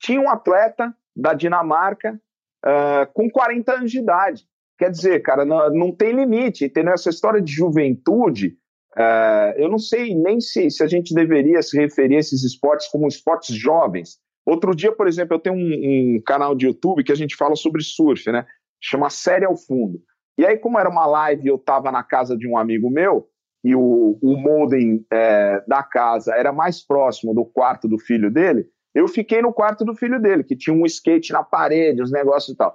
tinha 0.00 0.20
um 0.20 0.28
atleta 0.28 0.94
da 1.16 1.34
Dinamarca 1.34 2.20
uh, 2.64 3.12
com 3.12 3.30
40 3.30 3.72
anos 3.72 3.90
de 3.90 3.98
idade. 3.98 4.42
Quer 4.78 4.90
dizer, 4.90 5.22
cara, 5.22 5.44
não, 5.44 5.70
não 5.70 5.92
tem 5.92 6.12
limite. 6.12 6.64
Entendeu? 6.64 6.94
Essa 6.94 7.10
história 7.10 7.40
de 7.40 7.52
juventude, 7.52 8.56
uh, 8.96 9.56
eu 9.56 9.68
não 9.68 9.78
sei 9.78 10.14
nem 10.14 10.40
se, 10.40 10.70
se 10.70 10.82
a 10.82 10.86
gente 10.86 11.14
deveria 11.14 11.62
se 11.62 11.76
referir 11.76 12.16
a 12.16 12.20
esses 12.20 12.42
esportes 12.42 12.88
como 12.88 13.08
esportes 13.08 13.54
jovens. 13.54 14.18
Outro 14.44 14.74
dia, 14.74 14.92
por 14.92 15.08
exemplo, 15.08 15.34
eu 15.34 15.40
tenho 15.40 15.56
um, 15.56 16.16
um 16.16 16.22
canal 16.24 16.54
de 16.54 16.66
YouTube 16.66 17.02
que 17.02 17.12
a 17.12 17.16
gente 17.16 17.36
fala 17.36 17.56
sobre 17.56 17.82
surf, 17.82 18.30
né? 18.30 18.44
Chama 18.80 19.08
Série 19.08 19.46
ao 19.46 19.56
Fundo. 19.56 19.98
E 20.36 20.44
aí, 20.44 20.58
como 20.58 20.78
era 20.78 20.88
uma 20.88 21.06
live, 21.06 21.46
eu 21.46 21.56
estava 21.56 21.90
na 21.90 22.02
casa 22.02 22.36
de 22.36 22.46
um 22.46 22.58
amigo 22.58 22.90
meu, 22.90 23.28
e 23.62 23.74
o, 23.74 24.18
o 24.20 24.36
modem 24.36 25.04
é, 25.10 25.64
da 25.66 25.82
casa 25.82 26.34
era 26.34 26.52
mais 26.52 26.84
próximo 26.84 27.34
do 27.34 27.44
quarto 27.46 27.88
do 27.88 27.98
filho 27.98 28.30
dele, 28.30 28.66
eu 28.94 29.08
fiquei 29.08 29.40
no 29.40 29.52
quarto 29.52 29.84
do 29.84 29.94
filho 29.94 30.20
dele, 30.20 30.44
que 30.44 30.54
tinha 30.54 30.74
um 30.74 30.86
skate 30.86 31.32
na 31.32 31.42
parede, 31.42 32.02
os 32.02 32.12
negócios 32.12 32.54
e 32.54 32.56
tal. 32.56 32.74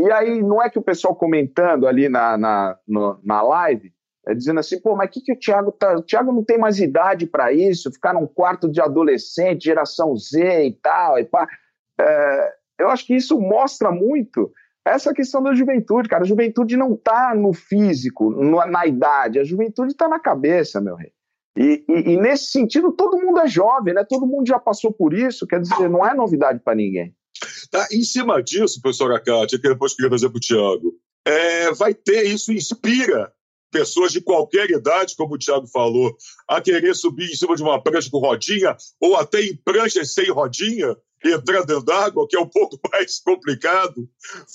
E 0.00 0.10
aí, 0.10 0.42
não 0.42 0.60
é 0.60 0.68
que 0.68 0.78
o 0.78 0.82
pessoal 0.82 1.14
comentando 1.14 1.86
ali 1.86 2.08
na, 2.08 2.36
na, 2.36 2.76
no, 2.88 3.20
na 3.22 3.42
live, 3.42 3.92
é 4.26 4.34
dizendo 4.34 4.60
assim, 4.60 4.80
pô, 4.80 4.96
mas 4.96 5.08
o 5.08 5.10
que, 5.12 5.20
que 5.20 5.32
o 5.32 5.38
Thiago 5.38 5.72
tá. 5.72 5.96
O 5.96 6.02
Thiago 6.02 6.32
não 6.32 6.42
tem 6.42 6.58
mais 6.58 6.78
idade 6.78 7.26
para 7.26 7.52
isso, 7.52 7.92
ficar 7.92 8.14
num 8.14 8.26
quarto 8.26 8.70
de 8.70 8.80
adolescente, 8.80 9.64
geração 9.64 10.16
Z 10.16 10.66
e 10.66 10.72
tal. 10.72 11.18
E 11.18 11.24
pá. 11.24 11.46
É, 12.00 12.54
eu 12.78 12.88
acho 12.88 13.06
que 13.06 13.14
isso 13.14 13.38
mostra 13.38 13.90
muito 13.92 14.50
essa 14.84 15.14
questão 15.14 15.42
da 15.42 15.54
juventude, 15.54 16.08
cara. 16.08 16.24
A 16.24 16.26
juventude 16.26 16.76
não 16.76 16.94
está 16.94 17.34
no 17.34 17.52
físico, 17.52 18.30
no, 18.30 18.64
na 18.66 18.86
idade, 18.86 19.38
a 19.38 19.44
juventude 19.44 19.92
está 19.92 20.08
na 20.08 20.18
cabeça, 20.18 20.80
meu 20.80 20.94
rei. 20.96 21.12
E, 21.56 21.84
e, 21.88 22.12
e, 22.12 22.16
nesse 22.16 22.46
sentido, 22.46 22.92
todo 22.92 23.20
mundo 23.20 23.38
é 23.40 23.46
jovem, 23.46 23.94
né? 23.94 24.04
Todo 24.08 24.26
mundo 24.26 24.46
já 24.46 24.58
passou 24.58 24.92
por 24.92 25.14
isso, 25.14 25.46
quer 25.46 25.60
dizer, 25.60 25.88
não 25.88 26.04
é 26.04 26.12
novidade 26.12 26.58
para 26.58 26.74
ninguém. 26.74 27.14
Tá, 27.70 27.86
em 27.92 28.02
cima 28.02 28.42
disso, 28.42 28.80
professora 28.80 29.20
Cátia, 29.20 29.58
que 29.58 29.68
depois 29.68 29.94
queria 29.94 30.10
trazer 30.10 30.28
para 30.28 30.36
o 30.36 30.40
Tiago, 30.40 30.94
é, 31.24 31.72
vai 31.72 31.94
ter, 31.94 32.24
isso 32.24 32.52
inspira 32.52 33.32
pessoas 33.74 34.12
de 34.12 34.20
qualquer 34.20 34.70
idade, 34.70 35.16
como 35.16 35.34
o 35.34 35.38
Tiago 35.38 35.66
falou, 35.66 36.16
a 36.46 36.60
querer 36.60 36.94
subir 36.94 37.28
em 37.28 37.34
cima 37.34 37.56
de 37.56 37.62
uma 37.62 37.82
prancha 37.82 38.08
com 38.08 38.20
rodinha, 38.20 38.76
ou 39.00 39.16
até 39.16 39.40
em 39.40 39.56
pranchas 39.56 40.14
sem 40.14 40.30
rodinha, 40.30 40.96
entrar 41.24 41.64
dentro 41.64 41.84
d'água, 41.84 42.28
que 42.28 42.36
é 42.36 42.40
um 42.40 42.46
pouco 42.48 42.78
mais 42.92 43.18
complicado, 43.18 44.08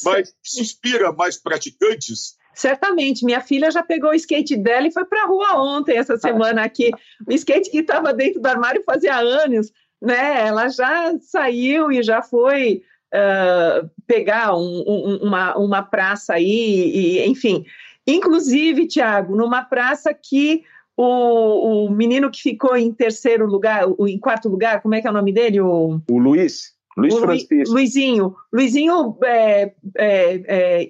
mas 0.05 0.33
inspira 0.57 1.11
mais 1.11 1.35
praticantes. 1.37 2.37
Certamente, 2.55 3.25
minha 3.25 3.41
filha 3.41 3.69
já 3.69 3.83
pegou 3.83 4.11
o 4.11 4.15
skate 4.15 4.55
dela 4.55 4.87
e 4.87 4.93
foi 4.93 5.03
para 5.03 5.23
a 5.23 5.27
rua 5.27 5.61
ontem, 5.61 5.97
essa 5.97 6.17
semana 6.17 6.63
aqui. 6.63 6.89
O 7.27 7.33
skate 7.33 7.69
que 7.69 7.79
estava 7.79 8.13
dentro 8.13 8.41
do 8.41 8.47
armário 8.47 8.83
fazia 8.85 9.17
anos, 9.17 9.69
né? 10.01 10.47
Ela 10.47 10.69
já 10.69 11.13
saiu 11.19 11.91
e 11.91 12.01
já 12.01 12.21
foi 12.21 12.83
uh, 13.13 13.89
pegar 14.07 14.55
um, 14.55 14.83
um, 14.87 15.17
uma, 15.23 15.57
uma 15.57 15.83
praça 15.83 16.35
aí, 16.35 16.45
e, 16.93 17.25
enfim. 17.27 17.65
Inclusive, 18.09 18.87
Tiago, 18.87 19.35
numa 19.35 19.63
praça 19.63 20.13
que 20.13 20.63
o, 20.97 21.85
o 21.85 21.91
menino 21.91 22.29
que 22.29 22.41
ficou 22.41 22.75
em 22.75 22.91
terceiro 22.91 23.45
lugar, 23.45 23.87
o, 23.87 24.07
em 24.07 24.19
quarto 24.19 24.49
lugar, 24.49 24.81
como 24.81 24.95
é 24.95 25.01
que 25.01 25.07
é 25.07 25.09
o 25.09 25.13
nome 25.13 25.31
dele? 25.31 25.61
O, 25.61 26.01
o 26.09 26.17
Luiz. 26.17 26.73
Luiz 26.97 27.13
o 27.13 27.19
Francisco. 27.19 27.73
Luizinho. 27.73 28.35
Luizinho 28.51 29.17
é, 29.23 29.73
é, 29.97 30.83
é, 30.83 30.87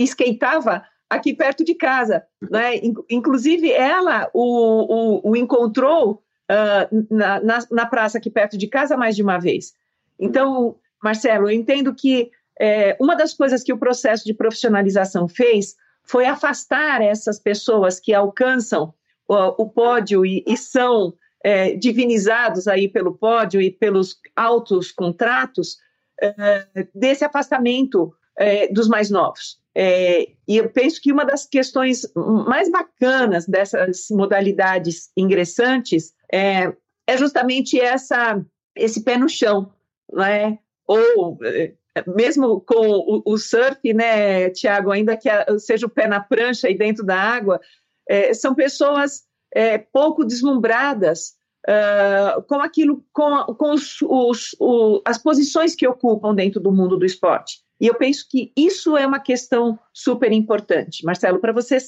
skateava 0.00 0.82
aqui 1.08 1.34
perto 1.34 1.62
de 1.62 1.74
casa. 1.74 2.24
Né? 2.50 2.80
Inclusive, 3.10 3.70
ela 3.70 4.30
o, 4.32 5.20
o, 5.20 5.30
o 5.30 5.36
encontrou 5.36 6.22
uh, 6.50 7.14
na, 7.14 7.40
na, 7.40 7.58
na, 7.70 7.86
praça 7.86 8.18
aqui 8.18 8.30
perto 8.30 8.56
de 8.56 8.66
casa 8.66 8.96
mais 8.96 9.14
de 9.14 9.22
uma 9.22 9.38
vez. 9.38 9.74
Então, 10.18 10.76
Marcelo, 11.02 11.48
eu 11.48 11.54
entendo 11.54 11.94
que 11.94 12.30
é, 12.58 12.96
uma 13.00 13.14
das 13.14 13.34
coisas 13.34 13.62
que 13.62 13.72
o 13.72 13.78
processo 13.78 14.24
de 14.24 14.34
profissionalização 14.34 15.28
fez 15.28 15.76
foi 16.04 16.26
afastar 16.26 17.00
essas 17.00 17.38
pessoas 17.38 17.98
que 18.00 18.12
alcançam 18.12 18.92
o, 19.28 19.62
o 19.62 19.68
pódio 19.68 20.24
e, 20.26 20.44
e 20.46 20.56
são 20.56 21.14
é, 21.42 21.74
divinizados 21.74 22.68
aí 22.68 22.88
pelo 22.88 23.16
pódio 23.16 23.60
e 23.60 23.70
pelos 23.70 24.16
altos 24.36 24.92
contratos 24.92 25.78
é, 26.20 26.66
desse 26.94 27.24
afastamento 27.24 28.14
é, 28.38 28.68
dos 28.68 28.88
mais 28.88 29.10
novos. 29.10 29.60
É, 29.74 30.28
e 30.46 30.58
eu 30.58 30.68
penso 30.70 31.00
que 31.00 31.12
uma 31.12 31.24
das 31.24 31.46
questões 31.46 32.02
mais 32.14 32.70
bacanas 32.70 33.46
dessas 33.46 34.06
modalidades 34.10 35.10
ingressantes 35.16 36.12
é, 36.30 36.72
é 37.06 37.16
justamente 37.16 37.80
essa, 37.80 38.44
esse 38.76 39.02
pé 39.02 39.16
no 39.16 39.28
chão, 39.28 39.72
né? 40.12 40.58
ou 40.86 41.38
é, 41.42 41.72
mesmo 42.06 42.60
com 42.60 42.86
o, 42.86 43.22
o 43.24 43.38
surf, 43.38 43.92
né, 43.92 44.50
Tiago, 44.50 44.90
ainda 44.90 45.16
que 45.16 45.28
seja 45.58 45.86
o 45.86 45.90
pé 45.90 46.06
na 46.06 46.20
prancha 46.20 46.68
e 46.68 46.76
dentro 46.76 47.04
da 47.04 47.16
água, 47.16 47.60
é, 48.08 48.32
são 48.34 48.54
pessoas 48.54 49.22
é, 49.54 49.78
pouco 49.78 50.24
deslumbradas 50.24 51.34
uh, 51.68 52.42
com 52.42 52.60
aquilo, 52.60 53.04
com, 53.12 53.54
com 53.54 53.72
os, 53.72 54.00
os, 54.02 54.56
o, 54.58 55.00
as 55.04 55.18
posições 55.18 55.74
que 55.74 55.86
ocupam 55.86 56.34
dentro 56.34 56.60
do 56.60 56.72
mundo 56.72 56.96
do 56.96 57.06
esporte. 57.06 57.60
E 57.80 57.86
eu 57.86 57.94
penso 57.94 58.26
que 58.28 58.52
isso 58.56 58.96
é 58.96 59.06
uma 59.06 59.20
questão 59.20 59.78
super 59.92 60.32
importante. 60.32 61.04
Marcelo, 61.04 61.40
para 61.40 61.52
você 61.52 61.78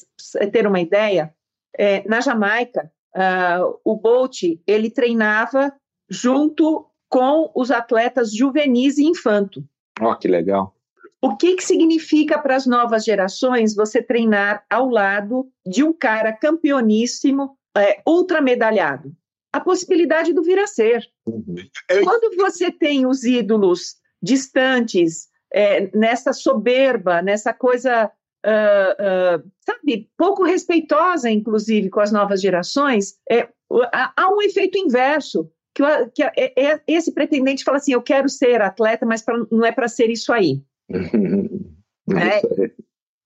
ter 0.52 0.66
uma 0.66 0.80
ideia, 0.80 1.32
é, 1.76 2.06
na 2.08 2.20
Jamaica, 2.20 2.90
uh, 3.16 3.78
o 3.84 3.96
Bolt 3.96 4.42
ele 4.66 4.90
treinava 4.90 5.72
junto 6.10 6.86
com 7.08 7.50
os 7.54 7.70
atletas 7.70 8.34
juvenis 8.34 8.98
e 8.98 9.04
infanto. 9.04 9.64
Ó, 10.00 10.10
oh, 10.10 10.16
que 10.16 10.28
legal. 10.28 10.74
O 11.20 11.36
que, 11.36 11.56
que 11.56 11.64
significa 11.64 12.38
para 12.38 12.54
as 12.54 12.66
novas 12.66 13.02
gerações 13.04 13.74
você 13.74 14.02
treinar 14.02 14.64
ao 14.68 14.90
lado 14.90 15.48
de 15.66 15.82
um 15.82 15.92
cara 15.92 16.32
campeoníssimo, 16.32 17.56
é, 17.76 18.02
ultramedalhado? 18.06 19.10
A 19.50 19.58
possibilidade 19.58 20.34
do 20.34 20.42
vir 20.42 20.58
a 20.58 20.66
ser. 20.66 21.02
Uhum. 21.26 21.54
Quando 22.02 22.36
você 22.36 22.70
tem 22.70 23.06
os 23.06 23.24
ídolos 23.24 23.94
distantes, 24.20 25.28
é, 25.50 25.88
nessa 25.96 26.32
soberba, 26.32 27.22
nessa 27.22 27.54
coisa, 27.54 28.10
uh, 28.44 29.38
uh, 29.38 29.50
sabe, 29.60 30.10
pouco 30.18 30.42
respeitosa, 30.42 31.30
inclusive, 31.30 31.88
com 31.88 32.00
as 32.00 32.10
novas 32.10 32.40
gerações, 32.42 33.14
é, 33.30 33.48
há 33.92 34.28
um 34.30 34.42
efeito 34.42 34.76
inverso 34.76 35.48
que, 35.74 35.82
que 36.14 36.22
é, 36.22 36.52
é, 36.56 36.80
esse 36.86 37.12
pretendente 37.12 37.64
fala 37.64 37.78
assim: 37.78 37.92
eu 37.92 38.02
quero 38.02 38.28
ser 38.28 38.62
atleta, 38.62 39.04
mas 39.04 39.22
pra, 39.22 39.36
não 39.50 39.64
é 39.64 39.72
para 39.72 39.88
ser 39.88 40.08
isso 40.08 40.32
aí. 40.32 40.62
é, 40.88 42.70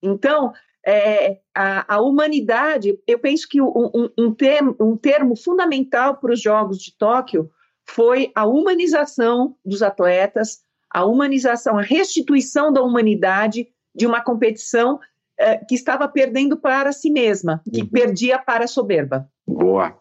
então, 0.02 0.52
é, 0.84 1.40
a, 1.54 1.96
a, 1.96 2.00
humanidade, 2.00 2.98
eu 3.06 3.18
penso 3.18 3.46
que 3.46 3.60
um, 3.60 4.10
um, 4.18 4.32
termo, 4.32 4.74
um 4.80 4.96
termo 4.96 5.36
fundamental 5.36 6.16
para 6.16 6.32
os 6.32 6.40
Jogos 6.40 6.78
de 6.78 6.96
Tóquio 6.96 7.50
foi 7.84 8.32
a 8.34 8.46
humanização 8.46 9.56
dos 9.64 9.82
atletas, 9.82 10.62
a 10.90 11.04
humanização, 11.04 11.76
a 11.76 11.82
restituição 11.82 12.72
da 12.72 12.82
humanidade 12.82 13.68
de 13.94 14.06
uma 14.06 14.22
competição 14.22 14.98
é, 15.36 15.58
que 15.58 15.74
estava 15.74 16.08
perdendo 16.08 16.56
para 16.56 16.92
si 16.92 17.10
mesma, 17.10 17.62
que 17.72 17.82
uhum. 17.82 17.88
perdia 17.88 18.38
para 18.38 18.64
a 18.64 18.68
soberba. 18.68 19.30
Boa. 19.46 19.98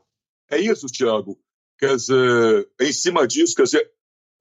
É 0.49 0.57
isso, 0.57 0.87
Tiago 0.87 1.37
quer 1.79 1.95
dizer, 1.95 2.69
em 2.81 2.93
cima 2.93 3.27
disso, 3.27 3.55
quer 3.55 3.63
dizer, 3.63 3.91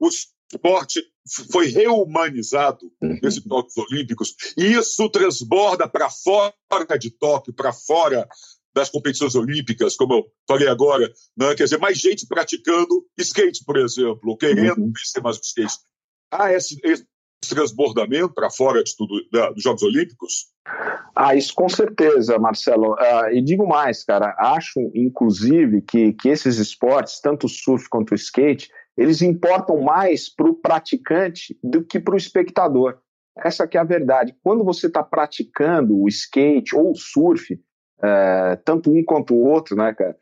o 0.00 0.08
esporte 0.08 1.02
foi 1.50 1.66
reumanizado 1.66 2.86
uhum. 3.02 3.18
nesses 3.22 3.42
Jogos 3.42 3.76
Olímpicos, 3.76 4.34
e 4.56 4.72
isso 4.72 5.08
transborda 5.10 5.88
para 5.88 6.08
fora 6.10 6.54
de 6.98 7.10
Tóquio, 7.10 7.54
para 7.54 7.72
fora 7.72 8.28
das 8.74 8.90
competições 8.90 9.34
olímpicas, 9.34 9.96
como 9.96 10.12
eu 10.14 10.26
falei 10.46 10.68
agora, 10.68 11.10
né? 11.36 11.54
quer 11.54 11.64
dizer, 11.64 11.78
mais 11.78 11.98
gente 11.98 12.26
praticando 12.26 13.06
skate, 13.16 13.64
por 13.64 13.78
exemplo, 13.78 14.36
querendo 14.36 14.82
uhum. 14.82 14.92
mais 15.22 15.38
o 15.38 15.40
skate. 15.40 15.78
Há 16.30 16.52
esse, 16.52 16.78
esse 16.84 17.06
transbordamento 17.48 18.34
para 18.34 18.50
fora 18.50 18.82
de 18.82 18.96
tudo, 18.96 19.14
da, 19.30 19.50
dos 19.50 19.62
Jogos 19.62 19.82
Olímpicos? 19.82 20.46
Ah, 21.14 21.34
isso 21.34 21.54
com 21.54 21.68
certeza, 21.68 22.38
Marcelo. 22.38 22.94
Uh, 22.94 23.30
e 23.32 23.40
digo 23.40 23.66
mais, 23.66 24.04
cara, 24.04 24.34
acho, 24.38 24.80
inclusive, 24.94 25.80
que, 25.82 26.12
que 26.12 26.28
esses 26.28 26.58
esportes, 26.58 27.20
tanto 27.20 27.46
o 27.46 27.48
surf 27.48 27.88
quanto 27.88 28.12
o 28.12 28.14
skate, 28.14 28.70
eles 28.96 29.22
importam 29.22 29.80
mais 29.80 30.28
para 30.28 30.48
o 30.48 30.54
praticante 30.54 31.58
do 31.62 31.84
que 31.84 32.00
para 32.00 32.14
o 32.14 32.18
espectador. 32.18 32.98
Essa 33.36 33.66
que 33.66 33.76
é 33.76 33.80
a 33.80 33.84
verdade. 33.84 34.34
Quando 34.42 34.64
você 34.64 34.86
está 34.86 35.02
praticando 35.02 35.98
o 36.00 36.08
skate 36.08 36.74
ou 36.74 36.92
o 36.92 36.96
surf, 36.96 37.54
uh, 37.54 38.56
tanto 38.64 38.90
um 38.90 39.04
quanto 39.04 39.34
o 39.34 39.44
outro, 39.44 39.76
né, 39.76 39.94
cara, 39.94 40.16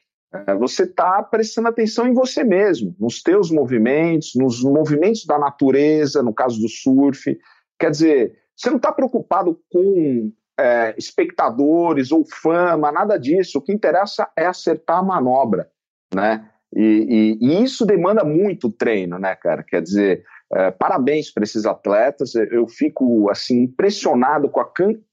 você 0.59 0.83
está 0.85 1.23
prestando 1.23 1.69
atenção 1.69 2.07
em 2.07 2.13
você 2.13 2.43
mesmo, 2.43 2.95
nos 2.99 3.23
teus 3.23 3.51
movimentos, 3.51 4.33
nos 4.35 4.63
movimentos 4.63 5.25
da 5.25 5.39
natureza, 5.39 6.23
no 6.23 6.35
caso 6.35 6.61
do 6.61 6.69
surf. 6.69 7.39
Quer 7.79 7.91
dizer, 7.91 8.39
você 8.57 8.71
não 8.71 8.77
está 8.77 8.93
preocupado 8.93 9.61
com 9.71 10.33
é, 10.59 10.95
espectadores 10.97 12.11
ou 12.13 12.25
fama, 12.25 12.91
nada 12.91 13.19
disso. 13.19 13.59
O 13.59 13.63
que 13.63 13.73
interessa 13.73 14.29
é 14.37 14.47
acertar 14.47 14.99
a 14.99 15.03
manobra, 15.03 15.71
né? 16.15 16.49
E, 16.75 17.39
e, 17.41 17.47
e 17.47 17.63
isso 17.63 17.87
demanda 17.87 18.25
muito 18.25 18.71
treino, 18.71 19.19
né, 19.19 19.37
cara? 19.37 19.63
Quer 19.63 19.81
dizer, 19.81 20.25
é, 20.53 20.71
parabéns 20.71 21.31
para 21.33 21.45
esses 21.45 21.65
atletas. 21.65 22.35
Eu 22.35 22.67
fico 22.67 23.31
assim 23.31 23.63
impressionado 23.63 24.49
com 24.49 24.61
a 24.61 24.69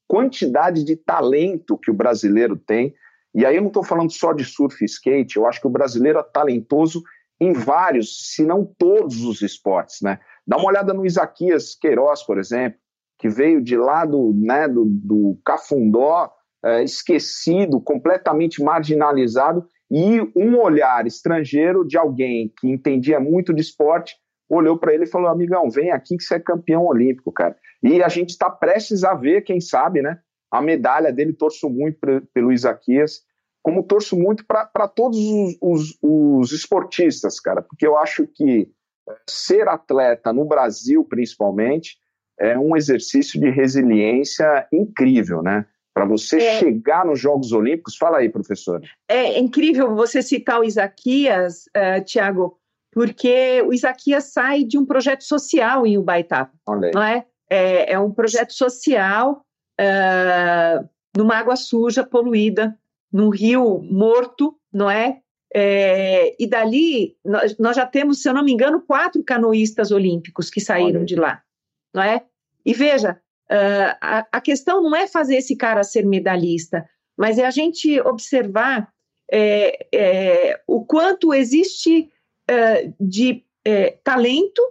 quantidade 0.08 0.84
de 0.84 0.96
talento 0.96 1.78
que 1.78 1.92
o 1.92 1.96
brasileiro 1.96 2.56
tem. 2.56 2.94
E 3.34 3.46
aí 3.46 3.56
eu 3.56 3.62
não 3.62 3.70
estou 3.70 3.84
falando 3.84 4.12
só 4.12 4.34
de 4.34 4.44
surf 4.44 4.82
e 4.82 4.86
skate. 4.86 5.38
Eu 5.38 5.48
acho 5.48 5.62
que 5.62 5.68
o 5.68 5.72
brasileiro 5.72 6.20
é 6.20 6.24
talentoso 6.24 7.02
em 7.40 7.54
vários, 7.54 8.34
se 8.34 8.46
não 8.46 8.66
todos 8.66 9.24
os 9.24 9.42
esportes, 9.42 10.02
né? 10.02 10.20
Dá 10.46 10.58
uma 10.58 10.68
olhada 10.68 10.94
no 10.94 11.06
Isaquias 11.06 11.76
Queiroz, 11.76 12.24
por 12.24 12.38
exemplo 12.38 12.80
que 13.22 13.30
veio 13.30 13.62
de 13.62 13.78
lá 13.78 14.04
do, 14.04 14.34
né, 14.36 14.68
do, 14.68 14.84
do 14.84 15.40
Cafundó, 15.46 16.28
é, 16.66 16.84
esquecido, 16.84 17.80
completamente 17.80 18.64
marginalizado, 18.64 19.64
e 19.92 20.20
um 20.36 20.60
olhar 20.60 21.06
estrangeiro 21.06 21.86
de 21.86 22.00
alguém 22.00 22.52
que 22.60 22.68
entendia 22.68 23.20
muito 23.20 23.54
de 23.54 23.62
esporte 23.62 24.16
olhou 24.50 24.78
para 24.78 24.94
ele 24.94 25.04
e 25.04 25.08
falou: 25.08 25.30
amigão, 25.30 25.70
vem 25.70 25.92
aqui 25.92 26.18
que 26.18 26.24
você 26.24 26.36
é 26.36 26.40
campeão 26.40 26.86
olímpico, 26.86 27.32
cara. 27.32 27.56
E 27.84 28.02
a 28.02 28.10
gente 28.10 28.32
está 28.32 28.50
prestes 28.50 29.04
a 29.04 29.14
ver, 29.14 29.44
quem 29.44 29.62
sabe, 29.62 30.02
né? 30.02 30.18
A 30.52 30.62
medalha 30.62 31.12
dele, 31.12 31.34
torço 31.34 31.70
muito 31.70 31.98
pelo 32.34 32.52
Isaquias, 32.52 33.22
como 33.64 33.84
torço 33.84 34.18
muito 34.18 34.46
para 34.46 34.88
todos 34.88 35.18
os, 35.18 35.58
os, 35.62 35.98
os 36.02 36.52
esportistas, 36.52 37.40
cara, 37.40 37.62
porque 37.62 37.86
eu 37.86 37.98
acho 37.98 38.28
que 38.28 38.70
é, 39.08 39.16
ser 39.30 39.68
atleta 39.68 40.34
no 40.34 40.46
Brasil, 40.46 41.06
principalmente, 41.06 41.98
é 42.40 42.58
um 42.58 42.76
exercício 42.76 43.40
de 43.40 43.50
resiliência 43.50 44.68
incrível, 44.74 45.44
né? 45.44 45.66
Para 45.94 46.06
você 46.06 46.38
é, 46.42 46.60
chegar 46.60 47.06
nos 47.06 47.20
Jogos 47.20 47.52
Olímpicos, 47.52 47.98
fala 47.98 48.18
aí, 48.18 48.30
professor. 48.30 48.82
É 49.08 49.38
incrível 49.38 49.94
você 49.94 50.22
citar 50.22 50.60
o 50.60 50.64
Isaquias, 50.64 51.66
uh, 51.68 52.04
Tiago, 52.04 52.58
porque 52.92 53.62
o 53.68 53.74
Isaquias 53.74 54.32
sai 54.32 54.64
de 54.64 54.78
um 54.78 54.86
projeto 54.86 55.24
social 55.24 55.86
em 55.86 55.98
Ubaitá, 55.98 56.50
não 56.68 57.04
é? 57.04 57.26
é? 57.50 57.94
É 57.94 58.00
um 58.00 58.12
projeto 58.12 58.54
social 58.54 59.46
uh, 59.82 60.90
numa 61.18 61.36
água 61.36 61.56
suja, 61.56 62.04
poluída, 62.04 62.78
num 63.12 63.30
rio 63.30 63.82
morto, 63.82 64.58
não 64.72 64.90
é? 64.90 65.22
é 65.54 66.36
e 66.40 66.48
dali 66.48 67.18
nós, 67.26 67.58
nós, 67.58 67.76
já 67.76 67.86
temos, 67.86 68.22
se 68.22 68.30
eu 68.30 68.34
não 68.34 68.44
me 68.44 68.54
engano, 68.54 68.82
quatro 68.82 69.24
canoístas 69.24 69.92
olímpicos 69.92 70.50
que 70.50 70.62
saíram 70.62 71.04
de 71.04 71.16
lá, 71.16 71.42
não 71.94 72.04
é? 72.04 72.24
E 72.66 72.74
veja, 72.74 73.20
uh, 73.52 73.98
a, 74.00 74.28
a, 74.32 74.42
questão 74.42 74.82
não 74.82 74.96
é 74.96 75.08
fazer 75.08 75.38
esse 75.38 75.56
cara 75.56 75.84
ser 75.84 76.06
medalhista, 76.06 76.88
mas 77.18 77.38
é 77.38 77.46
a 77.46 77.52
gente 77.52 78.00
observar 78.02 78.92
é, 79.30 79.88
é, 79.94 80.62
o 80.68 80.86
quanto 80.86 81.34
existe 81.34 82.10
uh, 82.50 82.94
de 83.00 83.44
é, 83.66 83.92
talento 84.04 84.62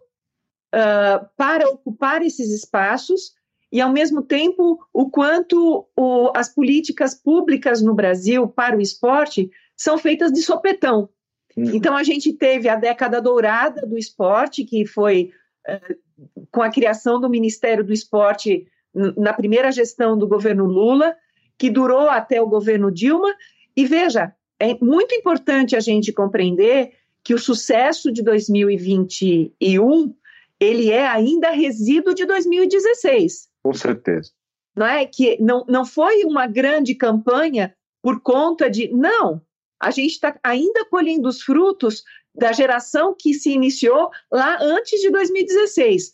para 1.37 1.69
ocupar 1.69 2.23
esses 2.23 2.49
espaços 2.53 3.35
e, 3.73 3.81
ao 3.81 3.93
mesmo 3.93 4.23
tempo, 4.23 4.79
o 4.93 5.11
quanto 5.11 5.87
o, 5.97 6.33
as 6.35 6.53
políticas 6.53 7.15
públicas 7.15 7.81
no 7.81 7.95
Brasil 7.95 8.49
para 8.49 8.77
o 8.77 8.81
esporte 8.81 9.51
são 9.77 9.97
feitas 9.97 10.33
de 10.33 10.43
sopetão. 10.43 11.09
Uhum. 11.57 11.75
Então, 11.75 11.97
a 11.97 12.03
gente 12.03 12.33
teve 12.33 12.69
a 12.69 12.77
década 12.77 13.21
dourada 13.21 13.87
do 13.87 13.97
esporte, 13.97 14.65
que 14.65 14.85
foi 14.85 15.31
com 16.51 16.63
a 16.63 16.71
criação 16.71 17.21
do 17.21 17.31
Ministério 17.31 17.85
do 17.85 17.93
Esporte 17.93 18.67
na 18.95 19.33
primeira 19.33 19.71
gestão 19.71 20.19
do 20.19 20.27
governo 20.27 20.65
Lula, 20.65 21.15
que 21.57 21.71
durou 21.71 22.09
até 22.09 22.41
o 22.41 22.49
governo 22.49 22.91
Dilma. 22.91 23.33
E 23.77 23.87
veja, 23.87 24.35
é 24.59 24.75
muito 24.83 25.15
importante 25.15 25.77
a 25.77 25.81
gente 25.81 26.13
compreender 26.13 26.93
que 27.23 27.35
o 27.35 27.39
sucesso 27.39 28.11
de 28.11 28.23
2021 28.23 30.15
ele 30.59 30.91
é 30.91 31.07
ainda 31.07 31.51
resíduo 31.51 32.15
de 32.15 32.27
2016. 32.27 33.49
Com 33.63 33.73
certeza. 33.73 34.33
Não 34.77 34.87
é 34.87 35.05
que 35.05 35.41
não, 35.41 35.65
não 35.69 35.85
foi 35.85 36.25
uma 36.25 36.47
grande 36.47 36.95
campanha 36.95 37.75
por 38.03 38.21
conta 38.21 38.71
de 38.71 38.89
não. 38.93 39.43
A 39.81 39.91
gente 39.91 40.13
está 40.13 40.39
ainda 40.43 40.85
colhendo 40.87 41.29
os 41.29 41.43
frutos 41.43 42.05
da 42.35 42.53
geração 42.53 43.15
que 43.19 43.35
se 43.35 43.51
iniciou 43.51 44.11
lá 44.31 44.59
antes 44.61 45.01
de 45.01 45.11
2016. 45.11 46.13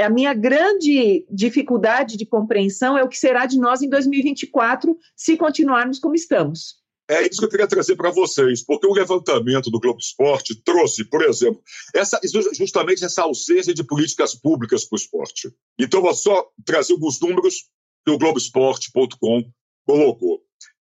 A 0.00 0.08
minha 0.08 0.32
grande 0.32 1.26
dificuldade 1.28 2.16
de 2.16 2.24
compreensão 2.24 2.96
é 2.96 3.02
o 3.02 3.08
que 3.08 3.18
será 3.18 3.44
de 3.44 3.58
nós 3.58 3.82
em 3.82 3.88
2024 3.88 4.96
se 5.16 5.36
continuarmos 5.36 5.98
como 5.98 6.14
estamos. 6.14 6.76
É 7.08 7.22
isso 7.22 7.38
que 7.38 7.44
eu 7.44 7.50
queria 7.50 7.66
trazer 7.66 7.96
para 7.96 8.10
vocês, 8.10 8.64
porque 8.64 8.86
o 8.86 8.94
levantamento 8.94 9.70
do 9.70 9.78
Globo 9.78 9.98
Esporte 9.98 10.54
trouxe, 10.62 11.04
por 11.04 11.22
exemplo, 11.22 11.62
essa, 11.94 12.18
justamente 12.54 13.04
essa 13.04 13.22
ausência 13.22 13.74
de 13.74 13.84
políticas 13.84 14.34
públicas 14.34 14.86
para 14.86 14.96
o 14.96 14.98
esporte. 14.98 15.54
Então, 15.78 16.00
vou 16.00 16.14
só 16.14 16.48
trazer 16.64 16.94
alguns 16.94 17.20
números 17.20 17.68
que 18.06 18.10
o 18.10 18.18
Globoesporte.com 18.18 19.44
colocou. 19.86 20.42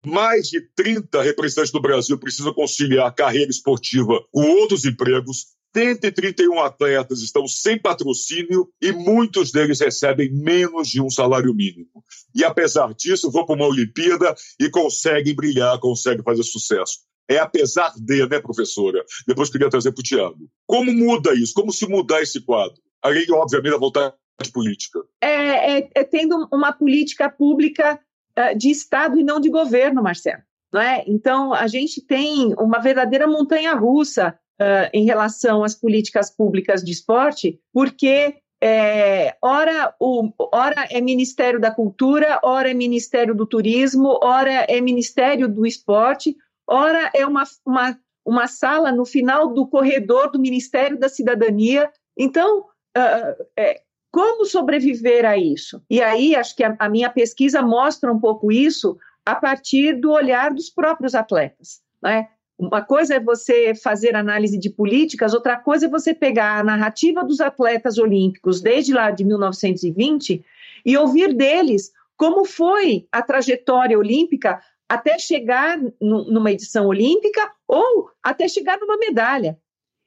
Mais 0.05 0.47
de 0.47 0.61
30 0.75 1.21
representantes 1.21 1.71
do 1.71 1.81
Brasil 1.81 2.17
precisam 2.17 2.53
conciliar 2.53 3.13
carreira 3.13 3.49
esportiva 3.49 4.23
com 4.31 4.41
outros 4.41 4.85
empregos. 4.85 5.54
131 5.75 6.61
atletas 6.61 7.21
estão 7.21 7.45
sem 7.49 7.77
patrocínio 7.77 8.69
e 8.81 8.93
muitos 8.93 9.51
deles 9.51 9.81
recebem 9.81 10.31
menos 10.31 10.87
de 10.87 11.01
um 11.01 11.09
salário 11.09 11.53
mínimo. 11.53 12.01
E 12.33 12.45
apesar 12.45 12.93
disso, 12.93 13.29
vão 13.29 13.45
para 13.45 13.55
uma 13.55 13.67
Olimpíada 13.67 14.33
e 14.57 14.69
conseguem 14.69 15.35
brilhar, 15.35 15.77
conseguem 15.79 16.23
fazer 16.23 16.43
sucesso. 16.43 16.99
É 17.29 17.39
apesar 17.39 17.91
de, 17.97 18.25
né, 18.25 18.39
professora? 18.39 19.03
Depois 19.27 19.49
queria 19.49 19.69
trazer 19.69 19.91
para 19.91 19.99
o 19.99 20.03
Tiago. 20.03 20.49
Como 20.65 20.93
muda 20.93 21.33
isso? 21.33 21.53
Como 21.53 21.73
se 21.73 21.85
mudar 21.89 22.21
esse 22.21 22.39
quadro? 22.39 22.81
Além, 23.01 23.25
obviamente, 23.31 23.73
da 23.73 23.77
vontade 23.77 24.15
política. 24.53 24.99
É, 25.21 25.79
é, 25.79 25.89
é 25.93 26.03
tendo 26.05 26.47
uma 26.53 26.71
política 26.71 27.29
pública 27.29 27.99
eh, 28.37 28.55
de 28.55 28.69
Estado 28.69 29.19
e 29.19 29.23
não 29.23 29.41
de 29.41 29.49
governo, 29.49 30.01
Marcelo. 30.01 30.41
Não 30.71 30.79
é? 30.79 31.03
Então, 31.05 31.53
a 31.53 31.67
gente 31.67 32.01
tem 32.01 32.53
uma 32.57 32.79
verdadeira 32.79 33.27
montanha-russa 33.27 34.37
uh, 34.61 34.89
em 34.93 35.05
relação 35.05 35.63
às 35.63 35.75
políticas 35.75 36.29
públicas 36.29 36.83
de 36.83 36.91
esporte, 36.91 37.59
porque 37.73 38.35
é, 38.61 39.35
ora, 39.41 39.93
o, 39.99 40.31
ora 40.51 40.87
é 40.89 40.99
Ministério 41.01 41.59
da 41.59 41.71
Cultura, 41.71 42.39
ora 42.43 42.71
é 42.71 42.73
Ministério 42.73 43.35
do 43.35 43.45
Turismo, 43.45 44.17
ora 44.23 44.65
é 44.67 44.79
Ministério 44.81 45.47
do 45.47 45.65
Esporte, 45.65 46.35
ora 46.67 47.11
é 47.13 47.25
uma, 47.25 47.43
uma, 47.65 47.99
uma 48.25 48.47
sala 48.47 48.91
no 48.91 49.05
final 49.05 49.53
do 49.53 49.67
corredor 49.67 50.31
do 50.31 50.39
Ministério 50.39 50.97
da 50.97 51.09
Cidadania. 51.09 51.91
Então, 52.17 52.61
uh, 52.61 53.45
é, 53.57 53.81
como 54.11 54.45
sobreviver 54.45 55.25
a 55.25 55.37
isso? 55.37 55.83
E 55.89 56.01
aí, 56.01 56.35
acho 56.35 56.55
que 56.55 56.63
a, 56.63 56.75
a 56.79 56.89
minha 56.89 57.09
pesquisa 57.09 57.61
mostra 57.61 58.11
um 58.11 58.19
pouco 58.19 58.51
isso 58.51 58.97
a 59.25 59.35
partir 59.35 59.99
do 59.99 60.11
olhar 60.11 60.53
dos 60.53 60.69
próprios 60.69 61.13
atletas. 61.13 61.81
Né? 62.01 62.29
Uma 62.57 62.81
coisa 62.81 63.15
é 63.15 63.19
você 63.19 63.75
fazer 63.75 64.15
análise 64.15 64.57
de 64.57 64.69
políticas, 64.69 65.33
outra 65.33 65.57
coisa 65.57 65.87
é 65.87 65.89
você 65.89 66.13
pegar 66.13 66.59
a 66.59 66.63
narrativa 66.63 67.23
dos 67.23 67.41
atletas 67.41 67.97
olímpicos 67.97 68.61
desde 68.61 68.93
lá 68.93 69.11
de 69.11 69.25
1920 69.25 70.43
e 70.85 70.97
ouvir 70.97 71.33
deles 71.33 71.91
como 72.15 72.45
foi 72.45 73.07
a 73.11 73.21
trajetória 73.21 73.99
olímpica 73.99 74.61
até 74.87 75.17
chegar 75.19 75.77
numa 75.99 76.51
edição 76.51 76.87
olímpica 76.87 77.51
ou 77.67 78.09
até 78.23 78.47
chegar 78.47 78.79
numa 78.79 78.97
medalha. 78.97 79.57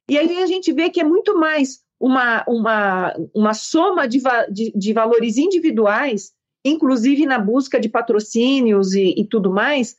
E 0.08 0.16
aí 0.16 0.42
a 0.42 0.46
gente 0.46 0.72
vê 0.72 0.88
que 0.88 1.00
é 1.00 1.04
muito 1.04 1.38
mais 1.38 1.80
uma, 2.00 2.44
uma, 2.48 3.14
uma 3.34 3.52
soma 3.52 4.06
de, 4.06 4.22
de, 4.50 4.72
de 4.74 4.92
valores 4.92 5.36
individuais, 5.36 6.32
inclusive 6.64 7.26
na 7.26 7.38
busca 7.38 7.78
de 7.78 7.88
patrocínios 7.88 8.94
e, 8.94 9.14
e 9.18 9.24
tudo 9.26 9.50
mais, 9.50 9.96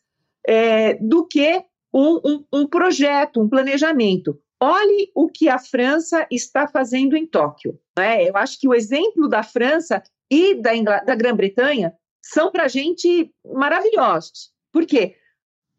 é, 0.48 0.96
do 0.96 1.28
que 1.28 1.64
um, 1.93 2.19
um, 2.23 2.45
um, 2.54 2.67
projeto, 2.67 3.41
um 3.41 3.49
planejamento. 3.49 4.39
olhe 4.60 5.12
o 5.15 5.30
que 5.30 5.49
a 5.49 5.58
França 5.58 6.28
está 6.30 6.67
fazendo 6.67 7.15
em 7.15 7.25
Tóquio. 7.25 7.80
Né? 7.97 8.30
Eu 8.30 8.38
acho 8.38 8.60
que 8.60 8.67
o 8.67 8.73
exemplo 8.73 9.28
da 9.28 9.43
França 9.43 10.04
e 10.30 10.56
da, 10.56 10.99
da 11.02 11.15
Grã-Bretanha 11.15 11.93
são 12.21 12.52
para 12.52 12.65
a 12.65 12.67
gente 12.67 13.34
maravilhosos. 13.45 14.52
Por 14.71 14.86
quê? 14.86 15.15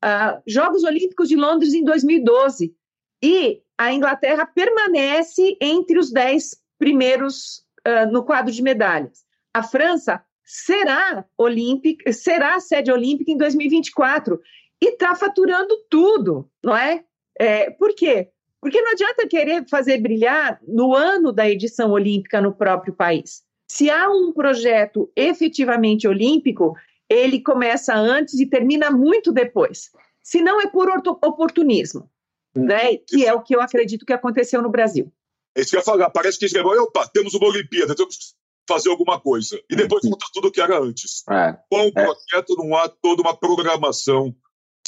Uh, 0.03 0.41
Jogos 0.47 0.83
Olímpicos 0.83 1.29
de 1.29 1.37
Londres 1.37 1.75
em 1.75 1.85
2012 1.85 2.75
e 3.23 3.63
a 3.77 3.93
Inglaterra 3.93 4.47
permanece 4.47 5.57
entre 5.61 5.99
os 5.99 6.11
dez 6.11 6.57
primeiros 6.79 7.59
uh, 7.87 8.11
no 8.11 8.25
quadro 8.25 8.53
de 8.53 8.63
medalhas. 8.63 9.25
A 9.53 9.63
França 9.63 10.25
será 10.45 11.25
olímpica, 11.39 12.13
será 12.13 12.59
sede 12.59 12.91
olímpica 12.91 13.31
em 13.31 13.37
2024 13.37 14.41
e 14.83 14.91
está 14.91 15.15
faturando 15.15 15.77
tudo, 15.89 16.49
não 16.63 16.77
é? 16.77 17.05
é? 17.39 17.71
Por 17.71 17.95
quê? 17.95 18.29
Porque 18.61 18.81
não 18.81 18.93
adianta 18.93 19.29
querer 19.29 19.67
fazer 19.69 19.99
brilhar 19.99 20.61
no 20.67 20.95
ano 20.95 21.33
da 21.33 21.49
edição 21.49 21.91
olímpica 21.91 22.41
no 22.41 22.55
próprio 22.55 22.95
país. 22.95 23.43
Se 23.71 23.89
há 23.89 24.11
um 24.11 24.33
projeto 24.33 25.11
efetivamente 25.15 26.07
olímpico, 26.07 26.75
ele 27.09 27.41
começa 27.41 27.95
antes 27.95 28.39
e 28.39 28.47
termina 28.47 28.91
muito 28.91 29.33
depois. 29.33 29.91
Se 30.23 30.43
não 30.43 30.61
é 30.61 30.67
por 30.67 30.89
oportunismo, 30.91 32.11
hum. 32.55 32.65
né? 32.65 32.97
Que 32.97 33.27
é 33.27 33.33
o 33.33 33.43
que 33.43 33.55
eu 33.55 33.61
acredito 33.61 34.05
que 34.05 34.13
aconteceu 34.13 34.61
no 34.61 34.71
Brasil. 34.71 35.13
É 35.57 35.63
isso 35.63 35.71
que 35.71 35.77
eu 35.77 35.81
ia 35.81 35.85
falar. 35.85 36.11
Parece 36.11 36.39
que 36.39 36.49
chegou, 36.49 36.73
opa, 36.83 37.09
temos 37.09 37.35
uma 37.35 37.49
Olimpíada, 37.49 37.95
temos 37.95 38.17
que 38.17 38.25
fazer 38.69 38.91
alguma 38.91 39.21
coisa. 39.21 39.61
E 39.69 39.75
depois 39.75 40.03
volta 40.05 40.27
tudo 40.33 40.49
o 40.49 40.53
que 40.53 40.61
era 40.61 40.79
antes. 40.79 41.25
É. 41.29 41.57
Com 41.69 41.87
o 41.87 41.89
é. 41.89 41.91
projeto 41.91 42.57
não 42.57 42.77
há 42.77 42.89
toda 42.89 43.23
uma 43.23 43.37
programação 43.37 44.35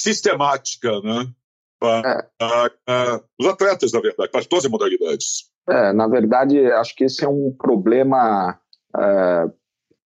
sistemática, 0.02 1.00
né? 1.00 1.32
para, 1.82 2.70
é. 2.88 3.20
os 3.40 3.46
atletas, 3.46 3.92
na 3.92 4.00
verdade, 4.00 4.30
para 4.30 4.44
todas 4.44 4.64
as 4.64 4.70
modalidades. 4.70 5.50
É, 5.68 5.92
na 5.92 6.06
verdade, 6.06 6.64
acho 6.72 6.94
que 6.94 7.04
esse 7.04 7.24
é 7.24 7.28
um 7.28 7.52
problema 7.56 8.58
é, 8.96 9.44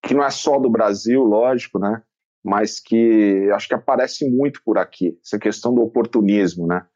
que 0.03 0.15
não 0.15 0.25
é 0.25 0.31
só 0.31 0.59
do 0.59 0.71
Brasil, 0.71 1.23
lógico, 1.23 1.79
né? 1.79 2.03
Mas 2.43 2.81
que 2.81 3.51
acho 3.53 3.69
que 3.69 3.75
aparece 3.75 4.29
muito 4.29 4.63
por 4.65 4.79
aqui, 4.79 5.19
essa 5.23 5.39
questão 5.39 5.75
do 5.75 5.83
oportunismo, 5.83 6.67
né? 6.67 6.87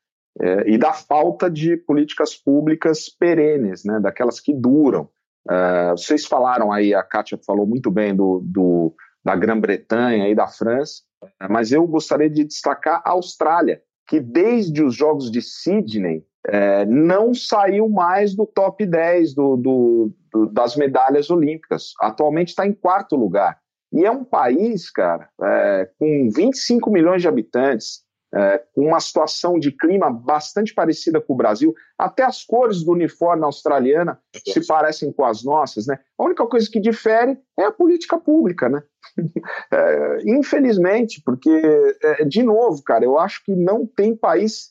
É, 0.40 0.70
e 0.70 0.78
da 0.78 0.92
falta 0.92 1.50
de 1.50 1.76
políticas 1.76 2.34
públicas 2.36 3.08
perenes, 3.08 3.84
né? 3.84 4.00
Daquelas 4.00 4.40
que 4.40 4.54
duram. 4.54 5.10
É, 5.50 5.90
vocês 5.90 6.24
falaram 6.24 6.72
aí, 6.72 6.94
a 6.94 7.02
Kátia 7.02 7.38
falou 7.44 7.66
muito 7.66 7.90
bem 7.90 8.14
do, 8.14 8.40
do 8.44 8.94
da 9.22 9.36
Grã-Bretanha 9.36 10.28
e 10.28 10.34
da 10.34 10.46
França, 10.46 11.02
mas 11.48 11.72
eu 11.72 11.86
gostaria 11.86 12.30
de 12.30 12.44
destacar 12.44 13.02
a 13.04 13.10
Austrália, 13.10 13.82
que 14.06 14.20
desde 14.20 14.82
os 14.82 14.94
Jogos 14.94 15.30
de 15.30 15.40
Sydney 15.40 16.24
é, 16.46 16.84
não 16.86 17.34
saiu 17.34 17.88
mais 17.88 18.34
do 18.34 18.46
top 18.46 18.84
10 18.86 19.34
do, 19.34 19.56
do, 19.56 20.12
do, 20.32 20.46
das 20.46 20.76
medalhas 20.76 21.30
olímpicas. 21.30 21.92
Atualmente 22.00 22.48
está 22.48 22.66
em 22.66 22.72
quarto 22.72 23.16
lugar. 23.16 23.58
E 23.92 24.04
é 24.04 24.10
um 24.10 24.24
país, 24.24 24.90
cara, 24.90 25.28
é, 25.42 25.90
com 25.98 26.30
25 26.34 26.90
milhões 26.90 27.22
de 27.22 27.28
habitantes, 27.28 28.02
é, 28.32 28.62
com 28.74 28.86
uma 28.86 29.00
situação 29.00 29.58
de 29.58 29.72
clima 29.72 30.10
bastante 30.10 30.72
parecida 30.72 31.20
com 31.20 31.32
o 31.32 31.36
Brasil. 31.36 31.74
Até 31.98 32.22
as 32.22 32.44
cores 32.44 32.84
do 32.84 32.92
uniforme 32.92 33.44
australiana 33.44 34.20
se 34.46 34.66
parecem 34.66 35.12
com 35.12 35.24
as 35.24 35.42
nossas, 35.42 35.86
né? 35.86 35.98
A 36.16 36.24
única 36.24 36.46
coisa 36.46 36.68
que 36.70 36.80
difere 36.80 37.38
é 37.58 37.64
a 37.64 37.72
política 37.72 38.18
pública, 38.18 38.68
né? 38.68 38.82
É, 39.72 40.18
infelizmente, 40.24 41.22
porque, 41.24 41.50
é, 42.02 42.24
de 42.24 42.42
novo, 42.42 42.82
cara, 42.82 43.04
eu 43.04 43.18
acho 43.18 43.44
que 43.44 43.54
não 43.54 43.86
tem 43.86 44.16
país 44.16 44.70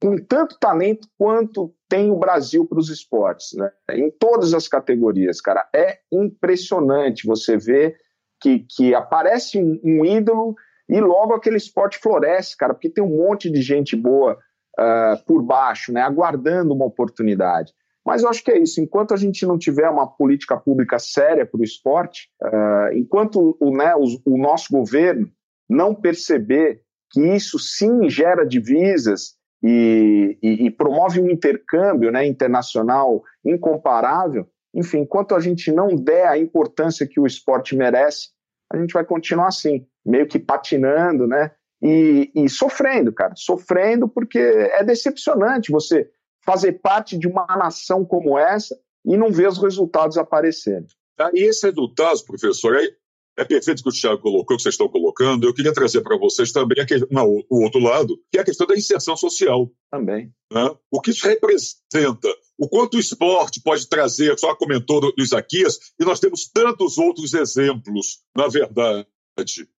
com 0.00 0.16
tanto 0.18 0.58
talento 0.58 1.08
quanto 1.18 1.74
tem 1.88 2.10
o 2.10 2.18
Brasil 2.18 2.66
para 2.66 2.78
os 2.78 2.88
esportes, 2.90 3.52
né? 3.54 3.70
Em 3.90 4.10
todas 4.10 4.54
as 4.54 4.68
categorias, 4.68 5.40
cara. 5.40 5.68
É 5.74 5.98
impressionante 6.12 7.26
você 7.26 7.56
ver 7.56 7.96
que, 8.40 8.66
que 8.68 8.94
aparece 8.94 9.58
um, 9.58 9.80
um 9.82 10.04
ídolo 10.04 10.54
e 10.88 11.00
logo 11.00 11.34
aquele 11.34 11.56
esporte 11.56 11.98
floresce, 11.98 12.56
cara, 12.56 12.74
porque 12.74 12.90
tem 12.90 13.02
um 13.02 13.16
monte 13.16 13.50
de 13.50 13.60
gente 13.60 13.96
boa 13.96 14.38
uh, 14.78 15.24
por 15.26 15.42
baixo, 15.42 15.92
né, 15.92 16.00
aguardando 16.00 16.74
uma 16.74 16.84
oportunidade. 16.84 17.72
Mas 18.04 18.22
eu 18.22 18.28
acho 18.28 18.44
que 18.44 18.52
é 18.52 18.58
isso. 18.58 18.80
Enquanto 18.80 19.12
a 19.12 19.16
gente 19.16 19.44
não 19.44 19.58
tiver 19.58 19.88
uma 19.90 20.06
política 20.06 20.56
pública 20.56 20.96
séria 20.98 21.44
para 21.44 21.60
o 21.60 21.64
esporte, 21.64 22.28
uh, 22.40 22.94
enquanto 22.94 23.56
o, 23.60 23.76
né, 23.76 23.94
o, 23.96 24.04
o, 24.24 24.38
nosso 24.38 24.72
governo 24.72 25.28
não 25.68 25.92
perceber 25.92 26.82
que 27.10 27.20
isso 27.20 27.58
sim 27.58 28.08
gera 28.08 28.46
divisas 28.46 29.34
e, 29.60 30.38
e, 30.40 30.66
e 30.66 30.70
promove 30.70 31.20
um 31.20 31.28
intercâmbio 31.28 32.12
né, 32.12 32.24
internacional 32.24 33.24
incomparável, 33.44 34.46
enfim, 34.72 34.98
enquanto 34.98 35.34
a 35.34 35.40
gente 35.40 35.72
não 35.72 35.88
der 35.96 36.28
a 36.28 36.38
importância 36.38 37.08
que 37.08 37.18
o 37.18 37.26
esporte 37.26 37.74
merece, 37.74 38.28
a 38.72 38.76
gente 38.76 38.92
vai 38.92 39.04
continuar 39.04 39.48
assim, 39.48 39.86
meio 40.04 40.26
que 40.26 40.38
patinando, 40.38 41.26
né? 41.26 41.52
E, 41.82 42.30
e, 42.34 42.48
sofrendo, 42.48 43.12
cara, 43.12 43.34
sofrendo 43.36 44.08
porque 44.08 44.38
é 44.38 44.82
decepcionante 44.82 45.70
você 45.70 46.10
fazer 46.44 46.72
parte 46.80 47.18
de 47.18 47.26
uma 47.26 47.46
nação 47.46 48.04
como 48.04 48.38
essa 48.38 48.78
e 49.04 49.16
não 49.16 49.30
ver 49.30 49.48
os 49.48 49.58
resultados 49.58 50.16
aparecendo. 50.16 50.86
Ah, 51.18 51.30
e 51.34 51.44
esse 51.44 51.66
resultado, 51.66 52.24
professor, 52.24 52.76
é, 52.76 52.88
é 53.36 53.44
perfeito 53.44 53.82
que 53.82 53.88
o 53.88 53.92
Thiago 53.92 54.22
colocou, 54.22 54.56
que 54.56 54.62
vocês 54.62 54.74
estão 54.74 54.88
colocando. 54.88 55.46
Eu 55.46 55.54
queria 55.54 55.72
trazer 55.72 56.00
para 56.00 56.16
vocês 56.16 56.52
também 56.52 56.78
não, 57.10 57.26
o 57.50 57.62
outro 57.62 57.80
lado, 57.80 58.18
que 58.30 58.38
é 58.38 58.40
a 58.40 58.44
questão 58.44 58.66
da 58.66 58.76
inserção 58.76 59.16
social. 59.16 59.70
Também. 59.90 60.32
Né? 60.52 60.74
O 60.90 61.00
que 61.00 61.10
isso 61.10 61.26
representa 61.26 62.28
o 62.58 62.68
quanto 62.68 62.96
o 62.96 63.00
esporte 63.00 63.60
pode 63.60 63.86
trazer, 63.88 64.38
só 64.38 64.54
comentou 64.54 65.00
do 65.00 65.14
Isaquias, 65.18 65.78
e 66.00 66.04
nós 66.04 66.20
temos 66.20 66.48
tantos 66.48 66.96
outros 66.96 67.34
exemplos, 67.34 68.20
na 68.34 68.48
verdade, 68.48 69.06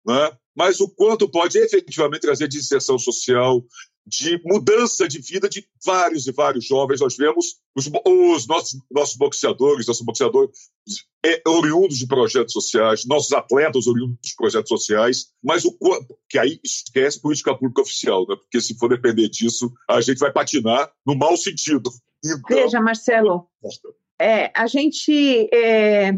né? 0.05 0.37
mas 0.55 0.79
o 0.79 0.89
quanto 0.89 1.29
pode 1.29 1.57
efetivamente 1.57 2.21
trazer 2.21 2.47
de 2.47 2.59
inserção 2.59 2.99
social, 2.99 3.63
de 4.07 4.41
mudança 4.45 5.05
de 5.07 5.19
vida 5.19 5.49
de 5.49 5.67
vários 5.85 6.25
e 6.27 6.31
vários 6.31 6.65
jovens. 6.65 7.01
Nós 7.01 7.17
vemos 7.17 7.57
os, 7.75 7.87
os 8.05 8.47
nossos, 8.47 8.79
nossos 8.89 9.17
boxeadores, 9.17 9.85
nossos 9.85 10.05
boxeadores 10.05 10.51
é, 11.25 11.41
oriundos 11.45 11.97
de 11.97 12.07
projetos 12.07 12.53
sociais, 12.53 13.05
nossos 13.05 13.33
atletas 13.33 13.85
oriundos 13.85 14.17
de 14.23 14.35
projetos 14.35 14.69
sociais, 14.69 15.27
mas 15.43 15.65
o 15.65 15.77
que 16.29 16.39
aí 16.39 16.59
esquece 16.63 17.21
política 17.21 17.53
pública 17.53 17.81
oficial, 17.81 18.25
né? 18.27 18.35
porque 18.37 18.61
se 18.61 18.77
for 18.77 18.87
depender 18.87 19.27
disso, 19.27 19.71
a 19.89 19.99
gente 19.99 20.19
vai 20.19 20.31
patinar 20.31 20.89
no 21.05 21.15
mau 21.15 21.35
sentido. 21.35 21.91
Então, 22.23 22.57
Veja, 22.57 22.79
Marcelo, 22.79 23.47
é, 24.19 24.51
a 24.55 24.65
gente. 24.67 25.49
É, 25.53 26.13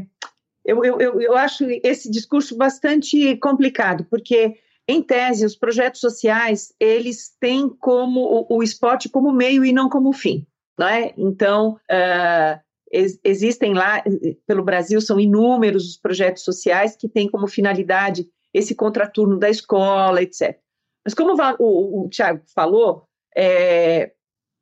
eu, 0.63 0.85
eu, 0.85 1.19
eu 1.19 1.35
acho 1.35 1.65
esse 1.83 2.09
discurso 2.11 2.55
bastante 2.55 3.35
complicado, 3.37 4.05
porque, 4.09 4.55
em 4.91 5.03
tese, 5.03 5.45
os 5.45 5.55
projetos 5.55 6.01
sociais 6.01 6.73
eles 6.79 7.29
têm 7.39 7.69
como 7.69 8.47
o, 8.49 8.57
o 8.57 8.63
esporte 8.63 9.07
como 9.07 9.31
meio 9.31 9.63
e 9.63 9.71
não 9.71 9.87
como 9.87 10.11
fim. 10.11 10.47
Não 10.75 10.87
é? 10.87 11.13
Então, 11.15 11.73
uh, 11.91 12.59
ex 12.91 13.19
existem 13.23 13.75
lá, 13.75 14.03
pelo 14.47 14.63
Brasil, 14.63 14.99
são 14.99 15.19
inúmeros 15.19 15.87
os 15.87 15.95
projetos 15.95 16.43
sociais 16.43 16.95
que 16.95 17.07
têm 17.07 17.29
como 17.29 17.47
finalidade 17.47 18.27
esse 18.51 18.73
contraturno 18.73 19.37
da 19.37 19.47
escola, 19.47 20.23
etc. 20.23 20.57
Mas, 21.05 21.13
como 21.13 21.35
o, 21.59 22.05
o 22.05 22.09
Tiago 22.09 22.41
falou, 22.55 23.03
é, 23.37 24.11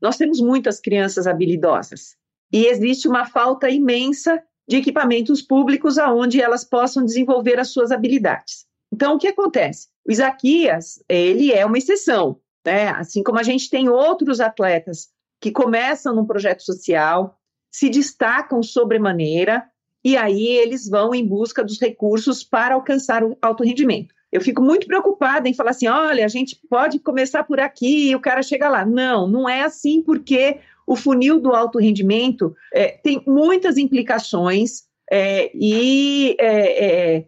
nós 0.01 0.17
temos 0.17 0.41
muitas 0.41 0.81
crianças 0.81 1.25
habilidosas 1.25 2.17
e 2.51 2.65
existe 2.65 3.07
uma 3.07 3.25
falta 3.25 3.69
imensa 3.69 4.43
de 4.67 4.75
equipamentos 4.75 5.41
públicos 5.41 5.97
aonde 5.97 6.41
elas 6.41 6.65
possam 6.65 7.05
desenvolver 7.05 7.57
as 7.59 7.69
suas 7.69 7.93
habilidades. 7.93 8.66
Então, 8.91 9.15
o 9.15 9.17
que 9.17 9.27
acontece? 9.27 9.87
O 10.07 10.11
Isaquias, 10.11 11.03
ele 11.09 11.51
é 11.51 11.65
uma 11.65 11.77
exceção, 11.77 12.39
né? 12.65 12.89
Assim 12.89 13.21
como 13.21 13.39
a 13.39 13.43
gente 13.43 13.69
tem 13.69 13.89
outros 13.89 14.39
atletas 14.39 15.09
que 15.39 15.51
começam 15.51 16.15
num 16.15 16.25
projeto 16.25 16.63
social, 16.63 17.37
se 17.71 17.89
destacam 17.89 18.63
sobremaneira 18.63 19.63
e 20.03 20.15
aí 20.15 20.47
eles 20.47 20.87
vão 20.87 21.13
em 21.13 21.25
busca 21.25 21.63
dos 21.63 21.79
recursos 21.79 22.43
para 22.43 22.75
alcançar 22.75 23.23
o 23.23 23.37
alto 23.41 23.63
rendimento. 23.63 24.15
Eu 24.31 24.41
fico 24.41 24.61
muito 24.61 24.87
preocupada 24.87 25.47
em 25.47 25.53
falar 25.53 25.71
assim: 25.71 25.87
olha, 25.87 26.25
a 26.25 26.29
gente 26.29 26.59
pode 26.69 26.99
começar 26.99 27.43
por 27.43 27.59
aqui 27.59 28.09
e 28.09 28.15
o 28.15 28.19
cara 28.19 28.41
chega 28.41 28.69
lá. 28.69 28.85
Não, 28.85 29.27
não 29.27 29.47
é 29.47 29.61
assim, 29.61 30.01
porque 30.01 30.59
o 30.85 30.95
funil 30.95 31.39
do 31.39 31.53
alto 31.53 31.79
rendimento 31.79 32.55
é, 32.73 32.87
tem 32.87 33.21
muitas 33.27 33.77
implicações 33.77 34.83
é, 35.11 35.51
e 35.53 36.35
é, 36.39 37.25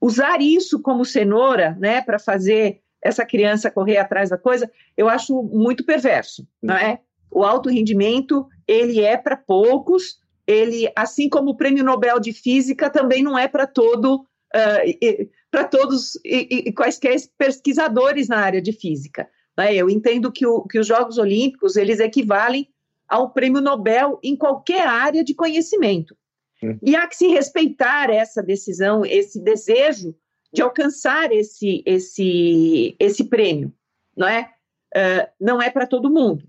usar 0.00 0.40
isso 0.40 0.80
como 0.80 1.04
cenoura 1.04 1.76
né, 1.78 2.00
para 2.00 2.18
fazer 2.18 2.80
essa 3.02 3.24
criança 3.24 3.70
correr 3.70 3.96
atrás 3.96 4.30
da 4.30 4.38
coisa, 4.38 4.70
eu 4.96 5.08
acho 5.08 5.42
muito 5.42 5.84
perverso. 5.84 6.46
Não 6.62 6.74
é? 6.74 7.00
O 7.30 7.44
alto 7.44 7.68
rendimento 7.68 8.46
ele 8.66 9.00
é 9.00 9.16
para 9.16 9.36
poucos, 9.36 10.18
ele, 10.46 10.90
assim 10.96 11.28
como 11.28 11.50
o 11.50 11.56
prêmio 11.56 11.84
Nobel 11.84 12.18
de 12.18 12.32
Física, 12.32 12.90
também 12.90 13.22
não 13.22 13.38
é 13.38 13.46
para 13.46 13.66
todo 13.66 14.26
uh, 14.54 15.30
para 15.50 15.64
todos 15.64 16.16
e, 16.24 16.68
e, 16.68 16.72
quaisquer 16.72 17.16
pesquisadores 17.36 18.28
na 18.28 18.38
área 18.38 18.62
de 18.62 18.72
física. 18.72 19.28
Né? 19.56 19.74
Eu 19.74 19.90
entendo 19.90 20.30
que, 20.30 20.46
o, 20.46 20.62
que 20.62 20.78
os 20.78 20.86
Jogos 20.86 21.18
Olímpicos 21.18 21.76
eles 21.76 21.98
equivalem 21.98 22.68
ao 23.08 23.30
prêmio 23.30 23.60
Nobel 23.60 24.20
em 24.22 24.36
qualquer 24.36 24.86
área 24.86 25.24
de 25.24 25.34
conhecimento. 25.34 26.16
Hum. 26.62 26.78
E 26.82 26.94
há 26.94 27.06
que 27.06 27.16
se 27.16 27.28
respeitar 27.28 28.10
essa 28.10 28.42
decisão, 28.42 29.04
esse 29.04 29.40
desejo 29.40 30.14
de 30.52 30.62
alcançar 30.62 31.32
esse, 31.32 31.82
esse, 31.86 32.96
esse 32.98 33.24
prêmio, 33.24 33.72
não 34.16 34.28
é? 34.28 34.52
Uh, 34.94 35.30
não 35.40 35.62
é 35.62 35.70
para 35.70 35.86
todo 35.86 36.10
mundo. 36.10 36.44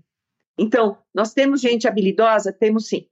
Então, 0.58 0.98
nós 1.14 1.32
temos 1.32 1.60
gente 1.60 1.86
habilidosa? 1.86 2.52
Temos 2.52 2.88
sim. 2.88 3.06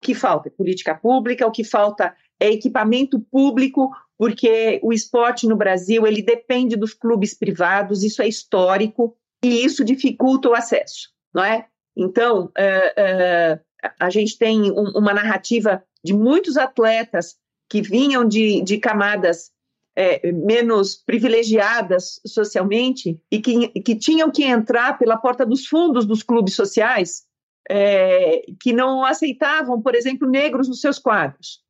O 0.00 0.06
que 0.06 0.14
falta 0.14 0.48
é 0.48 0.52
política 0.52 0.94
pública, 0.94 1.46
o 1.46 1.50
que 1.50 1.64
falta 1.64 2.16
é 2.38 2.50
equipamento 2.50 3.18
público, 3.18 3.90
porque 4.16 4.78
o 4.82 4.92
esporte 4.92 5.46
no 5.46 5.56
Brasil 5.56 6.06
ele 6.06 6.22
depende 6.22 6.76
dos 6.76 6.94
clubes 6.94 7.34
privados, 7.34 8.04
isso 8.04 8.22
é 8.22 8.28
histórico, 8.28 9.16
e 9.42 9.64
isso 9.64 9.84
dificulta 9.84 10.48
o 10.48 10.54
acesso, 10.54 11.10
não 11.34 11.44
é? 11.44 11.66
Então, 11.96 12.44
uh, 12.46 13.58
uh, 13.58 13.90
a 13.98 14.10
gente 14.10 14.38
tem 14.38 14.70
um, 14.70 14.90
uma 14.96 15.12
narrativa 15.12 15.84
de 16.04 16.12
muitos 16.12 16.56
atletas 16.56 17.36
que 17.68 17.82
vinham 17.82 18.26
de, 18.26 18.62
de 18.62 18.78
camadas 18.78 19.50
é, 19.96 20.30
menos 20.30 20.94
privilegiadas 20.94 22.20
socialmente 22.24 23.20
e 23.30 23.40
que, 23.40 23.68
que 23.80 23.96
tinham 23.96 24.30
que 24.30 24.44
entrar 24.44 24.96
pela 24.96 25.16
porta 25.16 25.44
dos 25.44 25.66
fundos 25.66 26.06
dos 26.06 26.22
clubes 26.22 26.54
sociais, 26.54 27.24
é, 27.68 28.42
que 28.60 28.72
não 28.72 29.04
aceitavam, 29.04 29.82
por 29.82 29.94
exemplo, 29.94 30.28
negros 30.28 30.68
nos 30.68 30.80
seus 30.80 30.98
quadros. 30.98 31.60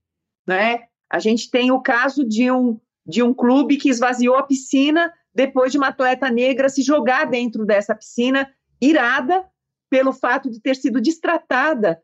Né? 0.46 0.84
A 1.10 1.18
gente 1.18 1.50
tem 1.50 1.70
o 1.72 1.80
caso 1.80 2.22
de 2.22 2.50
um, 2.50 2.78
de 3.06 3.22
um 3.22 3.32
clube 3.32 3.78
que 3.78 3.88
esvaziou 3.88 4.36
a 4.36 4.42
piscina 4.42 5.12
depois 5.34 5.72
de 5.72 5.78
uma 5.78 5.88
atleta 5.88 6.30
negra 6.30 6.68
se 6.68 6.82
jogar 6.82 7.24
dentro 7.24 7.64
dessa 7.64 7.94
piscina, 7.94 8.52
irada 8.80 9.44
pelo 9.88 10.12
fato 10.12 10.50
de 10.50 10.60
ter 10.60 10.76
sido 10.76 11.00
destratada 11.00 11.98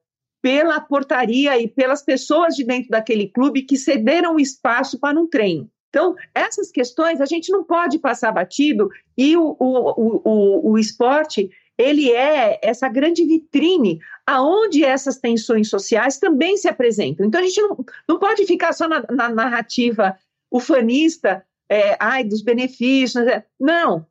pela 0.44 0.78
portaria 0.78 1.58
e 1.58 1.66
pelas 1.66 2.02
pessoas 2.02 2.54
de 2.54 2.64
dentro 2.64 2.90
daquele 2.90 3.28
clube 3.28 3.62
que 3.62 3.78
cederam 3.78 4.38
espaço 4.38 5.00
para 5.00 5.18
um 5.18 5.26
treino. 5.26 5.70
Então, 5.88 6.14
essas 6.34 6.70
questões 6.70 7.18
a 7.18 7.24
gente 7.24 7.50
não 7.50 7.64
pode 7.64 7.98
passar 7.98 8.30
batido 8.30 8.90
e 9.16 9.38
o, 9.38 9.56
o, 9.58 10.20
o, 10.22 10.72
o 10.72 10.78
esporte 10.78 11.48
ele 11.78 12.12
é 12.12 12.60
essa 12.62 12.90
grande 12.90 13.24
vitrine 13.24 13.98
aonde 14.26 14.84
essas 14.84 15.16
tensões 15.16 15.70
sociais 15.70 16.18
também 16.18 16.58
se 16.58 16.68
apresentam. 16.68 17.24
Então, 17.24 17.40
a 17.40 17.44
gente 17.44 17.62
não, 17.62 17.82
não 18.06 18.18
pode 18.18 18.44
ficar 18.44 18.74
só 18.74 18.86
na, 18.86 19.02
na 19.10 19.30
narrativa 19.30 20.14
ufanista, 20.52 21.42
é, 21.70 21.96
ai, 21.98 22.22
dos 22.22 22.42
benefícios. 22.42 23.24
Né? 23.24 23.44
Não. 23.58 24.06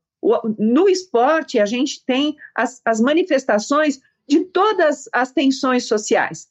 No 0.58 0.90
esporte, 0.90 1.60
a 1.60 1.66
gente 1.68 2.04
tem 2.04 2.36
as, 2.56 2.82
as 2.84 3.00
manifestações 3.00 4.02
de 4.28 4.45
todas 4.45 5.09
as 5.13 5.32
tensões 5.32 5.88
sociais. 5.88 6.47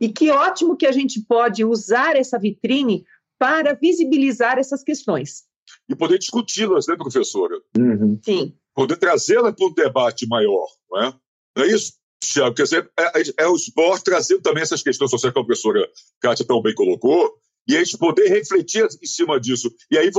E 0.00 0.10
que 0.10 0.30
ótimo 0.30 0.76
que 0.76 0.86
a 0.86 0.92
gente 0.92 1.20
pode 1.22 1.64
usar 1.64 2.16
essa 2.16 2.38
vitrine 2.38 3.04
para 3.38 3.74
visibilizar 3.74 4.58
essas 4.58 4.82
questões. 4.82 5.44
E 5.88 5.96
poder 5.96 6.18
discuti-las, 6.18 6.86
né, 6.86 6.96
professora? 6.96 7.56
Uhum. 7.76 8.18
Sim. 8.24 8.54
Poder 8.74 8.96
trazê-las 8.96 9.54
para 9.54 9.66
um 9.66 9.72
debate 9.72 10.26
maior, 10.26 10.66
não 10.90 11.02
é? 11.02 11.14
Não 11.56 11.64
é 11.64 11.68
isso, 11.68 11.94
Tiago? 12.22 12.54
Quer 12.54 12.64
dizer, 12.64 12.90
é, 12.98 13.20
é, 13.20 13.22
é, 13.38 13.48
o 13.48 13.56
esporte 13.56 14.04
trazendo 14.04 14.42
também 14.42 14.62
essas 14.62 14.82
questões 14.82 15.10
sociais 15.10 15.32
que 15.32 15.38
a 15.38 15.44
professora 15.44 15.88
Kátia 16.20 16.46
tão 16.46 16.60
bem 16.60 16.74
colocou, 16.74 17.38
e 17.68 17.76
a 17.76 17.82
gente 17.82 17.98
poder 17.98 18.28
refletir 18.28 18.86
em 19.02 19.06
cima 19.06 19.40
disso. 19.40 19.74
E 19.90 19.98
aí 19.98 20.10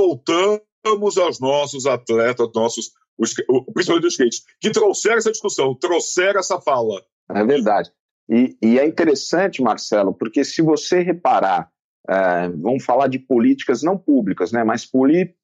voltamos 0.88 1.18
aos 1.18 1.40
nossos 1.40 1.86
atletas, 1.86 2.48
nossos, 2.54 2.92
os, 3.18 3.34
principalmente 3.72 4.02
dos 4.02 4.12
skate, 4.14 4.42
que 4.60 4.70
trouxeram 4.70 5.18
essa 5.18 5.32
discussão, 5.32 5.74
trouxeram 5.74 6.40
essa 6.40 6.60
fala. 6.60 7.02
É 7.30 7.44
verdade. 7.44 7.90
E, 8.30 8.56
e 8.62 8.78
é 8.78 8.86
interessante, 8.86 9.62
Marcelo, 9.62 10.14
porque 10.14 10.44
se 10.44 10.62
você 10.62 11.00
reparar 11.00 11.70
é, 12.08 12.48
vamos 12.48 12.84
falar 12.84 13.06
de 13.08 13.18
políticas 13.18 13.82
não 13.82 13.98
públicas, 13.98 14.50
né, 14.50 14.64
mas 14.64 14.90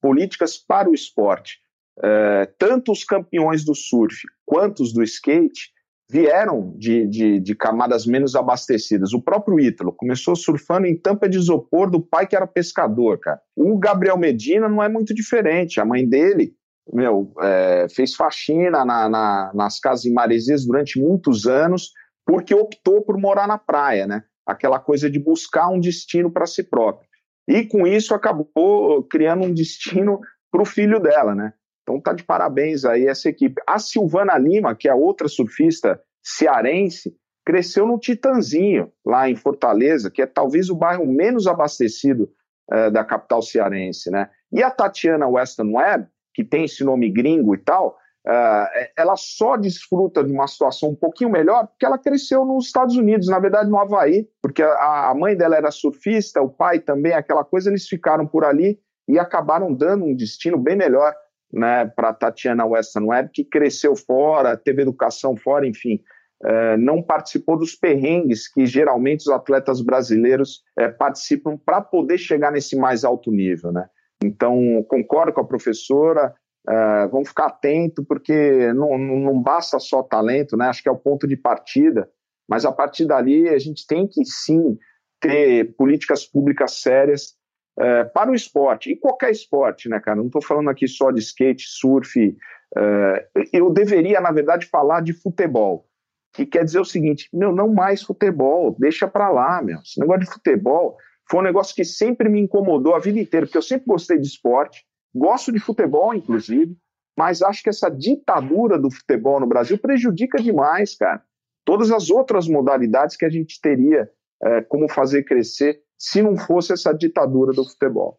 políticas 0.01 0.57
para 0.57 0.89
o 0.89 0.95
esporte. 0.95 1.59
É, 2.03 2.47
tanto 2.59 2.91
os 2.91 3.05
campeões 3.05 3.65
do 3.65 3.75
surf 3.75 4.17
quanto 4.47 4.83
os 4.83 4.93
do 4.93 5.03
skate 5.03 5.74
vieram 6.15 6.73
de, 6.77 7.09
de, 7.09 7.41
de, 7.41 7.55
camadas 7.57 8.07
menos 8.07 8.37
abastecidas. 8.37 9.13
O 9.13 9.21
próprio 9.21 9.59
Ítalo 9.59 9.93
começou 9.93 10.37
surfando 10.37 10.87
em 10.87 10.97
tampa 10.97 11.29
de 11.29 11.37
isopor 11.37 11.91
do 11.91 12.01
pai 12.01 12.25
que 12.25 12.37
era 12.37 12.47
pescador, 12.47 13.19
cara. 13.19 13.41
O 13.57 13.77
Gabriel 13.77 14.17
Medina 14.17 14.69
não 14.69 14.81
é 14.81 14.89
muito 14.89 15.13
diferente. 15.13 15.81
A 15.81 15.85
mãe 15.85 16.09
dele, 16.09 16.55
meu, 16.93 17.33
é, 17.41 17.89
fez 17.91 18.15
faxina 18.15 18.85
na, 18.85 19.09
na, 19.09 19.51
nas 19.53 19.81
casas 19.81 20.05
em 20.05 20.13
Maresias 20.13 20.65
durante 20.65 21.01
muitos 21.01 21.47
anos 21.47 21.91
porque 22.25 22.55
optou 22.55 23.03
por 23.03 23.19
morar 23.19 23.49
na 23.49 23.59
praia, 23.59 24.07
né? 24.07 24.23
aquela 24.47 24.79
coisa 24.79 25.11
de 25.11 25.19
buscar 25.19 25.69
um 25.69 25.81
destino 25.81 26.31
para 26.31 26.47
si 26.47 26.63
próprio. 26.63 27.09
E 27.49 27.65
com 27.65 27.87
isso 27.87 28.15
acabou 28.15 29.03
criando 29.05 29.45
um 29.45 29.53
destino 29.53 30.21
para 30.51 30.63
o 30.63 30.67
filho 30.67 31.01
dela, 31.01 31.35
né? 31.35 31.53
Então 31.85 32.01
tá 32.01 32.13
de 32.13 32.25
parabéns 32.25 32.85
aí 32.85 33.07
essa 33.07 33.29
equipe. 33.29 33.63
A 33.67 33.79
Silvana 33.79 34.37
Lima, 34.39 34.75
que 34.75 34.89
é 34.89 34.95
outra 34.95 35.29
surfista 35.29 36.01
cearense, 36.23 37.15
cresceu 37.45 37.87
no 37.87 37.99
Titanzinho, 37.99 38.91
lá 39.05 39.29
em 39.29 39.37
Fortaleza, 39.37 40.11
que 40.11 40.23
é 40.23 40.27
talvez 40.27 40.71
o 40.71 40.75
bairro 40.75 41.07
menos 41.07 41.47
abastecido 41.47 42.31
uh, 42.73 42.91
da 42.91 43.05
capital 43.05 43.43
cearense, 43.43 44.11
né? 44.11 44.31
E 44.51 44.63
a 44.63 44.71
Tatiana 44.71 45.29
Weston 45.29 45.73
Webb, 45.75 46.09
que 46.33 46.43
tem 46.43 46.65
esse 46.65 46.83
nome 46.83 47.11
gringo 47.11 47.55
e 47.55 47.59
tal, 47.59 47.99
Uh, 48.27 48.89
ela 48.97 49.17
só 49.17 49.55
desfruta 49.55 50.25
de 50.25 50.33
uma 50.33 50.47
situação 50.47 50.89
um 50.89 50.95
pouquinho 50.95 51.29
melhor 51.29 51.67
porque 51.67 51.85
ela 51.85 51.99
cresceu 51.99 52.43
nos 52.43 52.65
Estados 52.65 52.97
Unidos, 52.97 53.29
na 53.29 53.39
verdade 53.39 53.69
no 53.69 53.79
Havaí, 53.79 54.27
porque 54.41 54.63
a, 54.63 55.11
a 55.11 55.15
mãe 55.15 55.37
dela 55.37 55.57
era 55.57 55.71
surfista, 55.71 56.41
o 56.41 56.49
pai 56.49 56.81
também, 56.81 57.13
aquela 57.13 57.45
coisa, 57.45 57.69
eles 57.69 57.87
ficaram 57.87 58.27
por 58.27 58.43
ali 58.43 58.81
e 59.07 59.19
acabaram 59.19 59.75
dando 59.75 60.07
um 60.07 60.17
destino 60.17 60.57
bem 60.57 60.75
melhor 60.75 61.15
né, 61.55 61.87
para 61.87 62.13
Tatiana 62.13 62.67
Weston 62.67 63.07
Webb, 63.07 63.31
que 63.33 63.45
cresceu 63.45 63.95
fora, 63.95 64.57
teve 64.57 64.83
educação 64.83 65.37
fora, 65.37 65.67
enfim, 65.67 66.01
uh, 66.43 66.77
não 66.79 67.03
participou 67.03 67.57
dos 67.57 67.75
perrengues 67.75 68.53
que 68.53 68.67
geralmente 68.67 69.21
os 69.21 69.29
atletas 69.29 69.81
brasileiros 69.81 70.63
uh, 70.79 70.97
participam 70.99 71.57
para 71.57 71.81
poder 71.81 72.19
chegar 72.19 72.51
nesse 72.51 72.77
mais 72.77 73.05
alto 73.05 73.31
nível. 73.31 73.73
Né? 73.73 73.87
Então, 74.23 74.85
concordo 74.89 75.33
com 75.33 75.41
a 75.41 75.47
professora, 75.47 76.35
Uh, 76.67 77.07
vamos 77.11 77.29
ficar 77.29 77.49
atento, 77.49 78.03
porque 78.03 78.73
não, 78.73 78.97
não, 78.97 79.39
basta 79.39 79.79
só 79.79 80.03
talento, 80.03 80.57
né? 80.57 80.67
acho 80.67 80.83
que 80.83 80.89
é 80.89 80.93
o 80.93 80.97
ponto 80.97 81.29
de 81.29 81.37
partida, 81.37 82.09
mas 82.49 82.65
a 82.65 82.73
partir 82.73 83.05
dali 83.05 83.51
a 83.51 83.59
gente 83.59 83.87
tem 83.87 84.09
que 84.09 84.25
sim 84.25 84.79
ter 85.21 85.75
políticas 85.77 86.25
públicas 86.25 86.81
sérias 86.81 87.35
uh, 87.79 88.13
para 88.13 88.31
o 88.31 88.35
esporte, 88.35 88.91
e 88.91 88.97
qualquer 88.97 89.31
esporte, 89.31 89.89
né, 89.89 90.01
cara? 90.01 90.17
Não 90.17 90.27
estou 90.27 90.43
falando 90.43 90.71
aqui 90.71 90.87
só 90.89 91.11
de 91.11 91.21
skate, 91.21 91.65
surf. 91.69 92.37
Uh, 92.77 93.43
eu 93.53 93.71
deveria, 93.71 94.21
na 94.21 94.33
verdade, 94.33 94.67
falar 94.67 95.01
de 95.01 95.13
futebol, 95.13 95.87
que 96.33 96.45
quer 96.45 96.65
dizer 96.65 96.81
o 96.81 96.85
seguinte: 96.85 97.29
meu, 97.33 97.53
não 97.53 97.73
mais 97.73 98.03
futebol, 98.03 98.75
deixa 98.79 99.07
para 99.07 99.31
lá, 99.31 99.63
meu. 99.63 99.79
Esse 99.81 100.01
negócio 100.01 100.23
de 100.23 100.33
futebol 100.33 100.97
foi 101.31 101.41
um 101.41 101.45
negócio 101.45 101.75
que 101.75 101.85
sempre 101.85 102.29
me 102.29 102.41
incomodou 102.41 102.95
a 102.95 102.99
vida 102.99 103.19
inteira, 103.19 103.47
porque 103.47 103.59
eu 103.59 103.63
sempre 103.63 103.87
gostei 103.87 104.19
de 104.19 104.27
esporte 104.27 104.85
Gosto 105.15 105.53
de 105.53 105.61
futebol, 105.61 106.13
inclusive, 106.13 106.77
mas 107.17 107.41
acho 107.41 107.63
que 107.63 107.69
essa 107.69 107.89
ditadura 107.89 108.77
do 108.77 108.91
futebol 108.91 109.39
no 109.39 109.47
Brasil 109.47 109.79
prejudica 109.79 110.43
demais, 110.43 110.97
cara. 110.97 111.23
Todas 111.65 111.93
as 111.93 112.11
outras 112.11 112.49
modalidades 112.49 113.17
que 113.17 113.25
a 113.25 113.31
gente 113.31 113.61
teria 113.61 114.11
é, 114.43 114.61
como 114.63 114.91
fazer 114.91 115.23
crescer 115.23 115.81
se 115.99 116.23
não 116.23 116.37
fosse 116.37 116.73
essa 116.73 116.93
ditadura 116.93 117.53
do 117.53 117.65
futebol. 117.65 118.19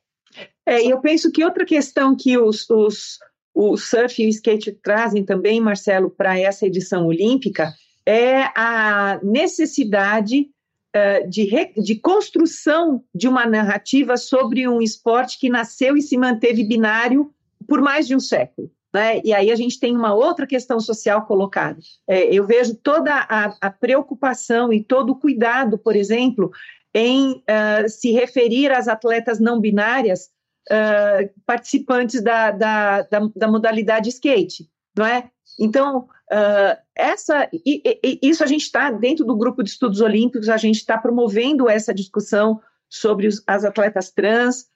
É, 0.65 0.83
eu 0.83 0.99
penso 0.99 1.31
que 1.31 1.43
outra 1.43 1.65
questão 1.65 2.15
que 2.15 2.37
os, 2.37 2.69
os, 2.69 3.19
o 3.53 3.77
surf 3.77 4.21
e 4.21 4.25
o 4.25 4.29
skate 4.29 4.71
trazem 4.71 5.23
também, 5.23 5.61
Marcelo, 5.61 6.09
para 6.09 6.37
essa 6.39 6.65
edição 6.65 7.05
olímpica 7.07 7.73
é 8.05 8.43
a 8.55 9.19
necessidade 9.23 10.49
uh, 10.95 11.29
de, 11.29 11.43
re, 11.43 11.73
de 11.77 11.95
construção 11.95 13.03
de 13.13 13.27
uma 13.27 13.45
narrativa 13.45 14.17
sobre 14.17 14.67
um 14.67 14.81
esporte 14.81 15.39
que 15.39 15.49
nasceu 15.49 15.97
e 15.97 16.01
se 16.01 16.17
manteve 16.17 16.63
binário 16.63 17.31
por 17.67 17.81
mais 17.81 18.07
de 18.07 18.15
um 18.15 18.19
século. 18.19 18.69
Né? 18.93 19.19
E 19.25 19.33
aí 19.33 19.51
a 19.51 19.55
gente 19.55 19.77
tem 19.77 19.93
uma 19.93 20.13
outra 20.13 20.47
questão 20.47 20.79
social 20.79 21.25
colocada. 21.25 21.77
É, 22.07 22.33
eu 22.33 22.45
vejo 22.45 22.75
toda 22.75 23.13
a, 23.13 23.53
a, 23.59 23.69
preocupação 23.69 24.71
e 24.71 24.81
todo 24.81 25.09
o 25.09 25.15
cuidado, 25.19 25.77
por 25.77 25.97
exemplo, 25.97 26.49
em 26.95 27.33
uh, 27.33 27.89
se 27.89 28.13
referir 28.13 28.71
às 28.71 28.87
atletas 28.87 29.37
não 29.37 29.59
binárias 29.59 30.29
uh, 30.71 31.29
participantes 31.45 32.23
da, 32.23 32.51
da, 32.51 33.01
da, 33.01 33.19
da, 33.35 33.47
modalidade 33.49 34.07
skate, 34.07 34.69
não 34.97 35.05
é? 35.05 35.29
Então, 35.59 36.07
uh, 36.31 36.81
essa, 36.95 37.49
e, 37.51 37.81
e, 38.01 38.19
isso 38.23 38.41
a 38.45 38.47
gente 38.47 38.61
está, 38.61 38.89
dentro 38.91 39.25
do 39.25 39.35
grupo 39.35 39.61
de 39.61 39.71
estudos 39.71 39.99
olímpicos, 39.99 40.47
a 40.47 40.55
gente 40.55 40.77
está 40.77 40.97
promovendo 40.97 41.69
essa 41.69 41.93
discussão 41.93 42.61
sobre 42.89 43.27
os, 43.27 43.43
as 43.45 43.65
atletas 43.65 44.09
trans, 44.09 44.73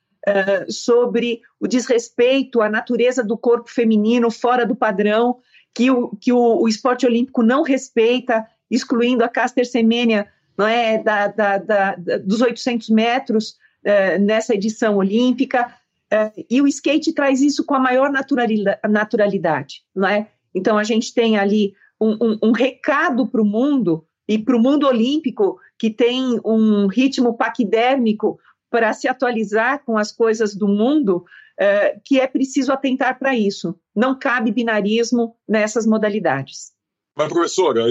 sobre 0.68 1.42
o 1.60 1.68
desrespeito 1.68 2.62
à 2.62 2.70
natureza 2.70 3.24
do 3.24 3.38
corpo 3.38 3.72
feminino 3.72 4.30
fora 4.30 4.66
do 4.66 4.76
padrão, 4.76 5.38
que 5.74 5.90
o, 5.90 6.10
que 6.18 6.34
o, 6.34 6.62
o 6.62 6.68
esporte 6.68 7.06
olímpico 7.06 7.42
não 7.42 7.64
respeita 7.64 8.46
excluindo 8.70 9.24
a 9.24 9.30
Caster 9.30 9.66
Semenya 9.66 10.28
não 10.60 10.68
é, 10.68 11.02
da, 11.02 11.28
da, 11.28 11.58
da, 11.58 11.96
dos 12.26 12.42
800 12.42 12.90
metros 12.90 13.52
uh, 13.86 14.22
nessa 14.22 14.54
edição 14.54 14.98
olímpica. 14.98 15.74
Uh, 16.12 16.46
e 16.50 16.62
o 16.62 16.68
skate 16.68 17.14
traz 17.14 17.42
isso 17.42 17.64
com 17.64 17.76
a 17.76 17.80
maior 17.80 18.12
naturalidade, 18.12 19.84
não 19.96 20.10
é? 20.10 20.30
Então 20.54 20.78
a 20.78 20.84
gente 20.84 21.14
tem 21.14 21.38
ali 21.38 21.74
um, 22.02 22.12
um, 22.22 22.40
um 22.44 22.52
recado 22.52 23.26
para 23.26 23.42
o 23.42 23.46
mundo 23.46 24.06
e 24.28 24.38
para 24.38 24.58
o 24.58 24.60
mundo 24.60 24.86
olímpico 24.86 25.58
que 25.78 25.90
tem 25.90 26.42
um 26.44 26.88
ritmo 26.88 27.38
paquidérmico 27.38 28.38
para 28.70 28.92
se 28.92 29.08
atualizar 29.08 29.86
com 29.86 29.98
as 29.98 30.12
coisas 30.12 30.54
do 30.54 30.68
mundo, 30.68 31.24
uh, 31.58 32.02
que 32.04 32.20
é 32.20 32.28
preciso 32.28 32.74
atentar 32.74 33.18
para 33.18 33.34
isso. 33.34 33.80
Não 33.96 34.20
cabe 34.20 34.52
binarismo 34.52 35.38
nessas 35.48 35.86
modalidades. 35.86 36.74
Mas, 37.16 37.30
professora, 37.30 37.86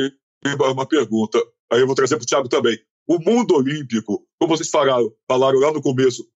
uma 0.70 0.86
pergunta, 0.86 1.42
aí 1.70 1.80
eu 1.80 1.86
vou 1.86 1.94
trazer 1.94 2.16
para 2.16 2.22
o 2.22 2.26
Tiago 2.26 2.48
também. 2.48 2.78
O 3.06 3.18
mundo 3.18 3.54
olímpico, 3.54 4.26
como 4.38 4.56
vocês 4.56 4.68
falaram, 4.68 5.12
falaram 5.26 5.58
lá 5.58 5.72
no 5.72 5.82
começo, 5.82 6.26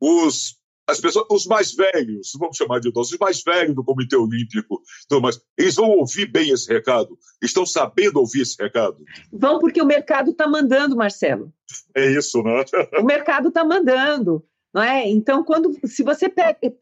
os 0.00 0.60
as 0.90 1.00
pessoas, 1.00 1.26
os 1.30 1.46
mais 1.46 1.72
velhos, 1.72 2.32
vamos 2.36 2.56
chamar 2.56 2.80
de 2.80 2.88
idosos, 2.88 3.12
os 3.12 3.18
mais 3.18 3.42
velhos 3.42 3.76
do 3.76 3.84
Comitê 3.84 4.16
Olímpico, 4.16 4.82
então, 5.04 5.20
mas 5.20 5.40
eles 5.56 5.76
vão 5.76 5.88
ouvir 5.90 6.26
bem 6.26 6.50
esse 6.50 6.72
recado? 6.72 7.16
Estão 7.40 7.64
sabendo 7.64 8.18
ouvir 8.18 8.42
esse 8.42 8.60
recado? 8.60 8.96
Vão, 9.32 9.60
porque 9.60 9.80
o 9.80 9.86
mercado 9.86 10.32
está 10.32 10.48
mandando, 10.48 10.96
Marcelo. 10.96 11.52
É 11.94 12.10
isso, 12.10 12.42
né? 12.42 12.64
o 12.98 13.04
mercado 13.04 13.48
está 13.48 13.64
mandando, 13.64 14.44
não 14.74 14.82
é? 14.82 15.08
Então, 15.08 15.44
quando, 15.44 15.72
se 15.86 16.02
você, 16.02 16.26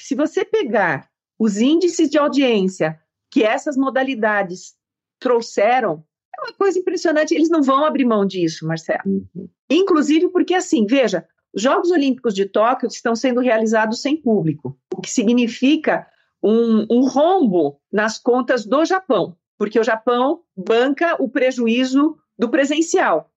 se 0.01 0.15
você 0.15 0.45
pegar 0.45 1.11
os 1.39 1.59
índices 1.59 2.09
de 2.09 2.19
audiência 2.19 2.99
que 3.31 3.43
essas 3.43 3.77
modalidades 3.77 4.75
trouxeram, 5.21 6.03
uma 6.43 6.53
coisa 6.53 6.79
impressionante. 6.79 7.35
Eles 7.35 7.51
não 7.51 7.63
vão 7.63 7.85
abrir 7.85 8.05
mão 8.05 8.25
disso, 8.25 8.67
Marcelo. 8.67 9.01
Uhum. 9.07 9.49
Inclusive 9.71 10.29
porque, 10.29 10.55
assim, 10.55 10.87
veja, 10.87 11.27
os 11.53 11.63
Jogos 11.63 11.91
Olímpicos 11.91 12.35
de 12.35 12.47
Tóquio 12.47 12.89
estão 12.89 13.15
sendo 13.15 13.41
realizados 13.41 14.01
sem 14.01 14.17
público, 14.17 14.79
o 14.95 15.01
que 15.01 15.11
significa 15.11 16.07
um, 16.43 16.87
um 16.91 17.09
rombo 17.09 17.81
nas 17.93 18.19
contas 18.19 18.65
do 18.65 18.85
Japão, 18.85 19.37
porque 19.57 19.79
o 19.79 19.85
Japão 19.85 20.43
banca 20.57 21.17
o 21.21 21.29
prejuízo 21.29 22.17
do 22.39 22.49
presencial. 22.49 23.31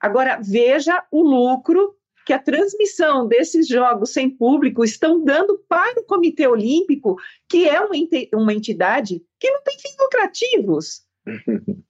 Agora, 0.00 0.40
veja 0.42 1.04
o 1.10 1.22
lucro 1.22 1.96
que 2.26 2.32
a 2.32 2.38
transmissão 2.38 3.26
desses 3.26 3.66
jogos 3.66 4.12
sem 4.12 4.30
público 4.30 4.84
estão 4.84 5.22
dando 5.22 5.58
para 5.68 6.00
o 6.00 6.04
Comitê 6.04 6.46
Olímpico, 6.46 7.16
que 7.48 7.68
é 7.68 7.80
uma 8.34 8.52
entidade 8.52 9.22
que 9.40 9.50
não 9.50 9.62
tem 9.62 9.76
fins 9.78 9.96
lucrativos. 9.98 11.02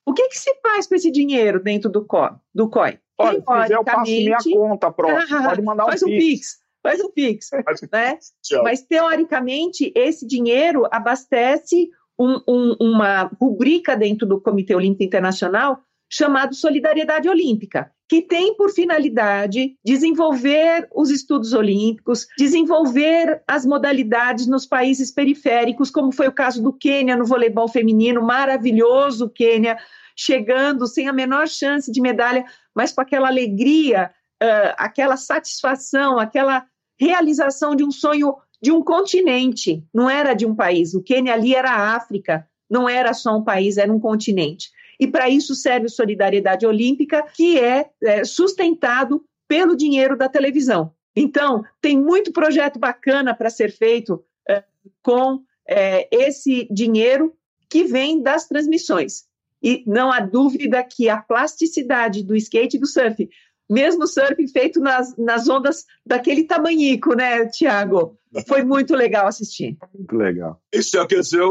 O 0.04 0.12
que, 0.12 0.28
que 0.28 0.38
se 0.38 0.54
faz 0.60 0.86
com 0.86 0.94
esse 0.94 1.10
dinheiro 1.10 1.62
dentro 1.62 1.90
do 1.90 2.04
COI? 2.04 2.32
Do 2.54 2.68
COI? 2.68 2.98
Olha, 3.18 3.66
se 3.66 3.72
eu 3.72 3.84
passo 3.84 4.10
minha 4.10 4.38
conta, 4.52 4.90
pronto. 4.90 5.34
Ah, 5.34 5.42
pode 5.48 5.62
mandar 5.62 5.84
um 5.84 5.88
faz 5.88 6.02
um 6.02 6.06
pix. 6.06 6.60
Faz 6.82 7.00
um 7.00 7.10
pix, 7.10 7.50
né? 7.92 8.18
Mas 8.62 8.82
teoricamente 8.82 9.92
esse 9.94 10.26
dinheiro 10.26 10.86
abastece 10.90 11.90
um, 12.18 12.40
um, 12.46 12.76
uma 12.80 13.30
rubrica 13.40 13.96
dentro 13.96 14.26
do 14.26 14.40
Comitê 14.40 14.74
Olímpico 14.74 15.04
Internacional 15.04 15.80
chamado 16.12 16.54
Solidariedade 16.54 17.26
Olímpica, 17.26 17.90
que 18.06 18.20
tem 18.20 18.54
por 18.54 18.70
finalidade 18.70 19.78
desenvolver 19.82 20.86
os 20.94 21.08
estudos 21.08 21.54
olímpicos, 21.54 22.26
desenvolver 22.36 23.42
as 23.48 23.64
modalidades 23.64 24.46
nos 24.46 24.66
países 24.66 25.10
periféricos, 25.10 25.90
como 25.90 26.12
foi 26.12 26.28
o 26.28 26.32
caso 26.32 26.62
do 26.62 26.70
Quênia 26.70 27.16
no 27.16 27.24
voleibol 27.24 27.66
feminino, 27.66 28.20
maravilhoso 28.20 29.30
Quênia, 29.30 29.78
chegando 30.14 30.86
sem 30.86 31.08
a 31.08 31.14
menor 31.14 31.48
chance 31.48 31.90
de 31.90 32.02
medalha, 32.02 32.44
mas 32.74 32.92
com 32.92 33.00
aquela 33.00 33.28
alegria, 33.28 34.10
uh, 34.42 34.74
aquela 34.76 35.16
satisfação, 35.16 36.18
aquela 36.18 36.66
realização 37.00 37.74
de 37.74 37.82
um 37.82 37.90
sonho 37.90 38.36
de 38.60 38.70
um 38.70 38.84
continente, 38.84 39.82
não 39.92 40.10
era 40.10 40.34
de 40.34 40.44
um 40.44 40.54
país. 40.54 40.92
O 40.92 41.02
Quênia 41.02 41.32
ali 41.32 41.54
era 41.54 41.70
a 41.70 41.96
África, 41.96 42.46
não 42.68 42.86
era 42.86 43.14
só 43.14 43.34
um 43.34 43.42
país, 43.42 43.78
era 43.78 43.90
um 43.90 43.98
continente. 43.98 44.70
E 45.02 45.06
para 45.08 45.28
isso 45.28 45.56
serve 45.56 45.88
Solidariedade 45.88 46.64
Olímpica, 46.64 47.24
que 47.34 47.58
é, 47.58 47.90
é 48.00 48.22
sustentado 48.22 49.24
pelo 49.48 49.76
dinheiro 49.76 50.16
da 50.16 50.28
televisão. 50.28 50.94
Então, 51.16 51.64
tem 51.80 51.98
muito 51.98 52.32
projeto 52.32 52.78
bacana 52.78 53.34
para 53.34 53.50
ser 53.50 53.72
feito 53.72 54.24
é, 54.48 54.62
com 55.02 55.42
é, 55.68 56.06
esse 56.12 56.68
dinheiro 56.70 57.34
que 57.68 57.82
vem 57.82 58.22
das 58.22 58.46
transmissões. 58.46 59.24
E 59.60 59.82
não 59.88 60.12
há 60.12 60.20
dúvida 60.20 60.84
que 60.84 61.08
a 61.08 61.20
plasticidade 61.20 62.22
do 62.22 62.36
skate 62.36 62.76
e 62.76 62.80
do 62.80 62.86
surf, 62.86 63.28
mesmo 63.68 64.06
surf 64.06 64.46
feito 64.52 64.78
nas, 64.78 65.16
nas 65.16 65.48
ondas 65.48 65.84
daquele 66.06 66.44
tamanhico, 66.44 67.16
né, 67.16 67.44
Tiago? 67.46 68.16
Foi 68.46 68.62
muito 68.62 68.94
legal 68.94 69.26
assistir. 69.26 69.76
Muito 69.92 70.14
legal. 70.14 70.62
Isso 70.72 71.04
quer 71.08 71.22
dizer, 71.22 71.42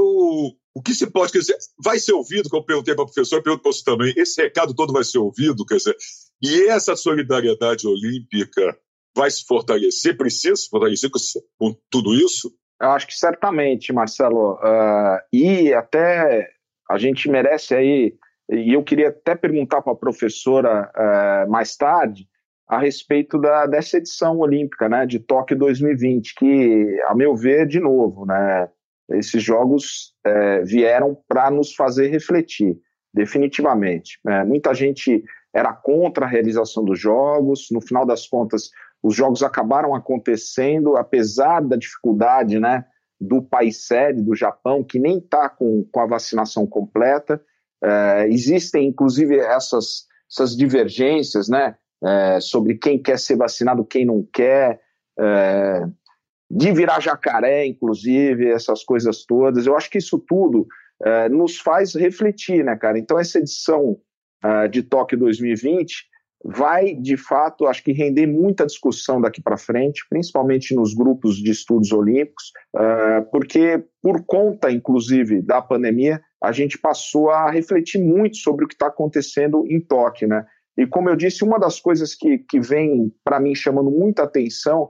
o, 0.76 0.82
que 0.82 0.94
se 0.94 1.10
pode 1.10 1.32
quer 1.32 1.40
dizer, 1.40 1.58
vai 1.84 2.00
ser 2.00 2.14
ouvido, 2.14 2.50
como 2.50 2.62
eu 2.62 2.66
perguntei 2.66 2.96
para 2.96 3.04
o 3.04 3.08
professor, 3.08 3.38
eu 3.38 3.44
pergunto 3.44 3.64
para 3.64 3.72
você 3.72 3.84
também, 3.84 4.14
esse 4.18 4.42
recado 4.42 4.74
todo 4.74 4.94
vai 4.94 5.04
ser 5.04 5.18
ouvido, 5.18 5.66
quer 5.66 5.78
dizer, 5.78 5.96
e 6.42 6.68
essa 6.70 6.96
solidariedade 6.96 7.88
olímpica 7.88 8.78
vai 9.16 9.30
se 9.30 9.46
fortalecer, 9.46 10.18
precisa 10.18 10.56
se 10.56 10.70
fortalecer 10.70 11.10
com, 11.10 11.20
com 11.58 11.78
tudo 11.90 12.14
isso? 12.14 12.52
Eu 12.82 12.92
acho 12.92 13.08
que 13.08 13.14
certamente, 13.14 13.94
Marcelo, 13.94 14.54
uh, 14.54 15.20
e 15.32 15.74
até 15.74 16.50
a 16.90 16.98
gente 16.98 17.30
merece 17.30 17.76
aí, 17.76 18.14
e 18.50 18.74
eu 18.74 18.84
queria 18.84 19.10
até 19.10 19.36
perguntar 19.36 19.82
para 19.82 19.94
a 19.94 19.98
professora 19.98 20.92
uh, 20.96 21.52
mais 21.52 21.76
tarde, 21.76 22.28
a 22.68 22.80
respeito 22.80 23.38
da, 23.38 23.66
dessa 23.66 23.98
edição 23.98 24.40
olímpica, 24.40 24.88
né, 24.88 25.06
de 25.06 25.20
Tóquio 25.20 25.58
2020, 25.58 26.36
que, 26.36 27.02
a 27.06 27.14
meu 27.14 27.36
ver, 27.36 27.68
de 27.68 27.82
novo, 27.82 28.26
né, 28.26 28.70
esses 29.14 29.42
jogos 29.44 30.14
é, 30.26 30.62
vieram 30.64 31.18
para 31.28 31.50
nos 31.50 31.74
fazer 31.74 32.08
refletir, 32.08 32.78
definitivamente. 33.14 34.20
É, 34.28 34.44
muita 34.44 34.74
gente 34.74 35.24
era 35.54 35.74
contra 35.74 36.26
a 36.26 36.30
realização 36.30 36.84
dos 36.84 37.00
jogos, 37.00 37.68
no 37.72 37.82
final 37.82 38.06
das 38.06 38.28
contas, 38.28 38.70
os 39.04 39.16
jogos 39.16 39.42
acabaram 39.44 39.96
acontecendo, 39.96 40.96
apesar 40.96 41.62
da 41.62 41.76
dificuldade, 41.76 42.60
né, 42.60 42.86
do 43.20 43.42
país 43.42 43.86
sede, 43.86 44.22
do 44.22 44.36
Japão, 44.36 44.84
que 44.84 45.00
nem 45.00 45.18
está 45.18 45.50
com, 45.50 45.86
com 45.92 46.00
a 46.00 46.08
vacinação 46.08 46.66
completa. 46.66 47.42
É, 47.84 48.28
existem, 48.30 48.88
inclusive, 48.88 49.38
essas, 49.38 50.06
essas 50.32 50.56
divergências 50.56 51.50
né, 51.50 51.76
é, 52.04 52.40
sobre 52.40 52.76
quem 52.76 53.02
quer 53.02 53.20
ser 53.20 53.36
vacinado, 53.36 53.86
quem 53.86 54.06
não 54.06 54.24
quer, 54.32 54.80
é, 55.20 55.88
de 56.54 56.72
virar 56.74 57.00
jacaré, 57.00 57.66
inclusive, 57.66 58.50
essas 58.50 58.84
coisas 58.84 59.26
todas. 59.26 59.66
Eu 59.66 59.76
acho 59.76 59.90
que 59.90 59.98
isso 59.98 60.20
tudo 60.20 60.68
é, 61.04 61.30
nos 61.30 61.60
faz 61.60 61.96
refletir, 61.96 62.64
né, 62.64 62.76
cara? 62.76 63.00
Então, 63.00 63.18
essa 63.18 63.40
edição 63.40 63.98
é, 64.44 64.68
de 64.68 64.84
Tóquio 64.84 65.18
2020 65.18 66.12
vai, 66.44 66.96
de 66.96 67.16
fato, 67.16 67.68
acho 67.68 67.84
que 67.84 67.92
render 67.94 68.26
muita 68.26 68.66
discussão 68.66 69.22
daqui 69.22 69.42
para 69.42 69.58
frente, 69.58 70.06
principalmente 70.10 70.76
nos 70.76 70.94
grupos 70.94 71.38
de 71.38 71.52
estudos 71.52 71.92
olímpicos, 71.92 72.52
uh, 72.76 73.24
porque 73.32 73.84
por 74.02 74.26
conta, 74.26 74.72
inclusive, 74.72 75.42
da 75.42 75.62
pandemia, 75.62 76.20
a 76.42 76.52
gente 76.52 76.80
passou 76.80 77.30
a 77.30 77.52
refletir 77.52 78.02
muito 78.02 78.38
sobre 78.38 78.66
o 78.66 78.68
que 78.68 78.74
está 78.74 78.88
acontecendo 78.88 79.66
em 79.68 79.80
Tóquio, 79.80 80.28
né? 80.28 80.44
E 80.76 80.88
como 80.88 81.10
eu 81.10 81.16
disse, 81.16 81.44
uma 81.44 81.60
das 81.60 81.80
coisas 81.80 82.16
que, 82.16 82.40
que 82.40 82.60
vem 82.60 83.14
para 83.24 83.40
mim 83.40 83.54
chamando 83.54 83.92
muita 83.92 84.24
atenção 84.24 84.90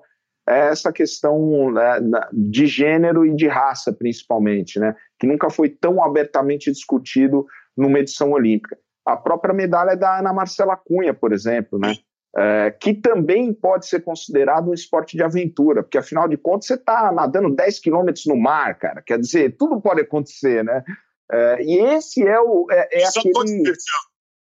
é 0.52 0.68
essa 0.68 0.92
questão 0.92 1.72
né, 1.72 2.00
de 2.34 2.68
gênero 2.68 3.26
e 3.26 3.34
de 3.34 3.48
raça, 3.48 3.94
principalmente, 3.94 4.80
né? 4.80 4.96
Que 5.18 5.26
nunca 5.26 5.50
foi 5.50 5.70
tão 5.70 6.04
abertamente 6.04 6.70
discutido 6.72 7.46
numa 7.76 8.00
edição 8.00 8.32
olímpica. 8.32 8.78
A 9.06 9.16
própria 9.16 9.54
medalha 9.54 9.96
da 9.96 10.20
Ana 10.20 10.34
Marcela 10.34 10.76
Cunha, 10.76 11.14
por 11.14 11.32
exemplo, 11.32 11.80
né? 11.80 11.94
É, 12.36 12.72
que 12.72 12.94
também 12.94 13.54
pode 13.54 13.88
ser 13.88 14.02
considerado 14.02 14.70
um 14.70 14.74
esporte 14.74 15.18
de 15.18 15.24
aventura, 15.24 15.84
porque 15.84 15.98
afinal 15.98 16.30
de 16.30 16.38
contas 16.38 16.68
você 16.68 16.76
está 16.76 17.12
nadando 17.12 17.54
10 17.54 17.80
quilômetros 17.80 18.26
no 18.26 18.38
mar, 18.38 18.78
cara. 18.78 19.02
Quer 19.02 19.20
dizer, 19.20 19.56
tudo 19.58 19.82
pode 19.82 20.02
acontecer, 20.02 20.64
né? 20.64 20.84
É, 21.32 21.64
e 21.64 21.80
esse 21.94 22.26
é 22.26 22.40
o. 22.40 22.68
É, 22.70 23.02
é 23.02 23.06
aquele, 23.06 23.74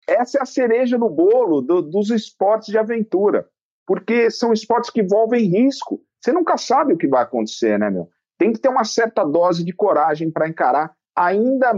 essa 0.09 0.39
é 0.39 0.43
a 0.43 0.47
cereja 0.47 0.99
no 0.99 1.09
bolo 1.09 1.61
do, 1.61 1.83
dos 1.83 2.11
esportes 2.11 2.69
de 2.69 2.79
aventura, 2.79 3.47
porque 3.91 4.31
são 4.31 4.53
esportes 4.53 4.89
que 4.89 5.01
envolvem 5.01 5.49
risco. 5.49 6.01
Você 6.21 6.33
nunca 6.33 6.57
sabe 6.57 6.95
o 6.95 6.97
que 6.97 7.09
vai 7.09 7.25
acontecer, 7.25 7.77
né, 7.77 7.91
meu? 7.91 8.09
Tem 8.39 8.53
que 8.53 8.61
ter 8.61 8.69
uma 8.69 8.85
certa 8.85 9.25
dose 9.25 9.65
de 9.65 9.73
coragem 9.73 10.31
para 10.31 10.49
encarar, 10.49 10.93
ainda 11.13 11.73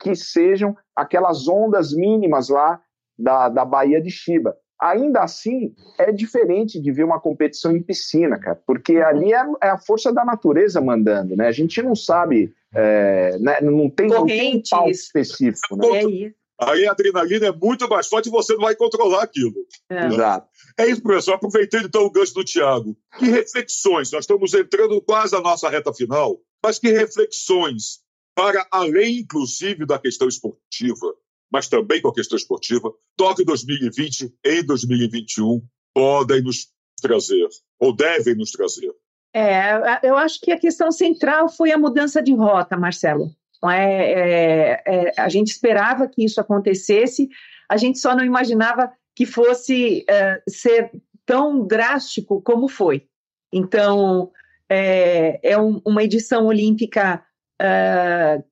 que 0.00 0.14
sejam 0.14 0.76
aquelas 0.94 1.48
ondas 1.48 1.92
mínimas 1.92 2.50
lá 2.50 2.80
da, 3.18 3.48
da 3.48 3.64
Baía 3.64 4.00
de 4.00 4.10
Chiba. 4.10 4.56
Ainda 4.80 5.22
assim, 5.22 5.74
é 5.98 6.12
diferente 6.12 6.80
de 6.80 6.92
ver 6.92 7.02
uma 7.02 7.18
competição 7.18 7.76
em 7.76 7.82
piscina, 7.82 8.38
cara, 8.38 8.62
porque 8.64 8.98
ali 8.98 9.32
é, 9.32 9.44
é 9.60 9.70
a 9.70 9.78
força 9.78 10.12
da 10.12 10.24
natureza 10.24 10.80
mandando, 10.80 11.34
né? 11.34 11.48
A 11.48 11.52
gente 11.52 11.82
não 11.82 11.96
sabe, 11.96 12.54
é, 12.72 13.36
né? 13.40 13.60
não, 13.60 13.90
tem, 13.90 14.06
não 14.06 14.24
tem 14.24 14.62
um 14.72 14.88
específico. 14.88 15.74
Né? 15.74 15.98
É 15.98 16.04
isso. 16.04 16.39
Aí 16.60 16.86
a 16.86 16.92
adrenalina 16.92 17.46
é 17.46 17.52
muito 17.52 17.88
mais 17.88 18.06
forte 18.06 18.26
e 18.26 18.30
você 18.30 18.52
não 18.52 18.60
vai 18.60 18.76
controlar 18.76 19.22
aquilo. 19.22 19.54
É. 19.88 20.06
Exato. 20.06 20.48
É 20.78 20.86
isso, 20.86 21.02
professor. 21.02 21.34
Aproveitando 21.34 21.86
então 21.86 22.04
o 22.04 22.10
gancho 22.10 22.34
do 22.34 22.44
Tiago. 22.44 22.96
Que 23.18 23.26
reflexões, 23.26 24.12
nós 24.12 24.24
estamos 24.24 24.52
entrando 24.52 25.00
quase 25.00 25.32
na 25.32 25.40
nossa 25.40 25.70
reta 25.70 25.92
final, 25.94 26.38
mas 26.62 26.78
que 26.78 26.90
reflexões 26.92 28.00
para 28.34 28.66
além, 28.70 29.20
inclusive, 29.20 29.86
da 29.86 29.98
questão 29.98 30.28
esportiva, 30.28 31.14
mas 31.50 31.68
também 31.68 32.00
com 32.00 32.08
a 32.08 32.14
questão 32.14 32.36
esportiva, 32.36 32.92
Tóquio 33.16 33.44
2020 33.44 34.32
em 34.44 34.64
2021 34.64 35.62
podem 35.94 36.42
nos 36.42 36.68
trazer, 37.00 37.48
ou 37.78 37.94
devem 37.94 38.34
nos 38.34 38.50
trazer? 38.52 38.92
É, 39.34 40.00
eu 40.02 40.16
acho 40.16 40.40
que 40.40 40.52
a 40.52 40.58
questão 40.58 40.90
central 40.90 41.48
foi 41.48 41.72
a 41.72 41.78
mudança 41.78 42.22
de 42.22 42.34
rota, 42.34 42.76
Marcelo. 42.76 43.30
É, 43.68 44.12
é, 44.12 44.82
é, 44.86 45.12
a 45.18 45.28
gente 45.28 45.48
esperava 45.48 46.08
que 46.08 46.24
isso 46.24 46.40
acontecesse, 46.40 47.28
a 47.68 47.76
gente 47.76 47.98
só 47.98 48.16
não 48.16 48.24
imaginava 48.24 48.90
que 49.14 49.26
fosse 49.26 50.04
é, 50.08 50.40
ser 50.48 50.90
tão 51.26 51.66
drástico 51.66 52.40
como 52.40 52.68
foi. 52.68 53.06
Então, 53.52 54.30
é, 54.68 55.38
é 55.42 55.58
um, 55.58 55.80
uma 55.84 56.02
edição 56.02 56.46
olímpica 56.46 57.22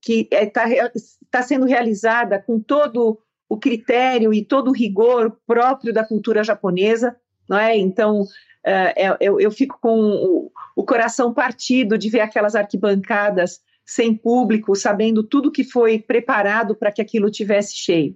que 0.03 0.29
está 0.31 0.65
tá 1.31 1.41
sendo 1.41 1.65
realizada 1.65 2.39
com 2.43 2.61
todo 2.61 3.19
o 3.49 3.57
critério 3.57 4.35
e 4.35 4.45
todo 4.45 4.69
o 4.69 4.75
rigor 4.75 5.35
próprio 5.47 5.95
da 5.95 6.05
cultura 6.05 6.45
japonesa, 6.45 7.17
não 7.49 7.57
é? 7.57 7.75
Então, 7.75 8.27
eu, 9.19 9.41
eu, 9.41 9.51
fico 9.51 9.79
com 9.81 10.51
o, 10.77 10.85
coração 10.85 11.33
partido 11.33 11.97
de 11.97 12.11
ver 12.11 12.21
aquelas 12.21 12.55
arquibancadas 12.55 13.63
sem 13.89 14.14
público, 14.14 14.76
sabendo 14.76 15.22
tudo 15.22 15.51
que 15.51 15.64
foi 15.64 15.99
preparado 15.99 16.76
para 16.76 16.93
que 16.93 17.01
aquilo 17.01 17.30
tivesse 17.30 17.74
cheio. 17.74 18.14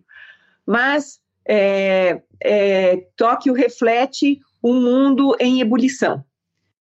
Mas 0.67 1.19
é, 1.49 2.21
é, 2.45 2.97
Tóquio 3.17 3.55
reflete 3.55 4.39
um 4.63 4.83
mundo 4.83 5.35
em 5.41 5.63
ebulição. 5.63 6.23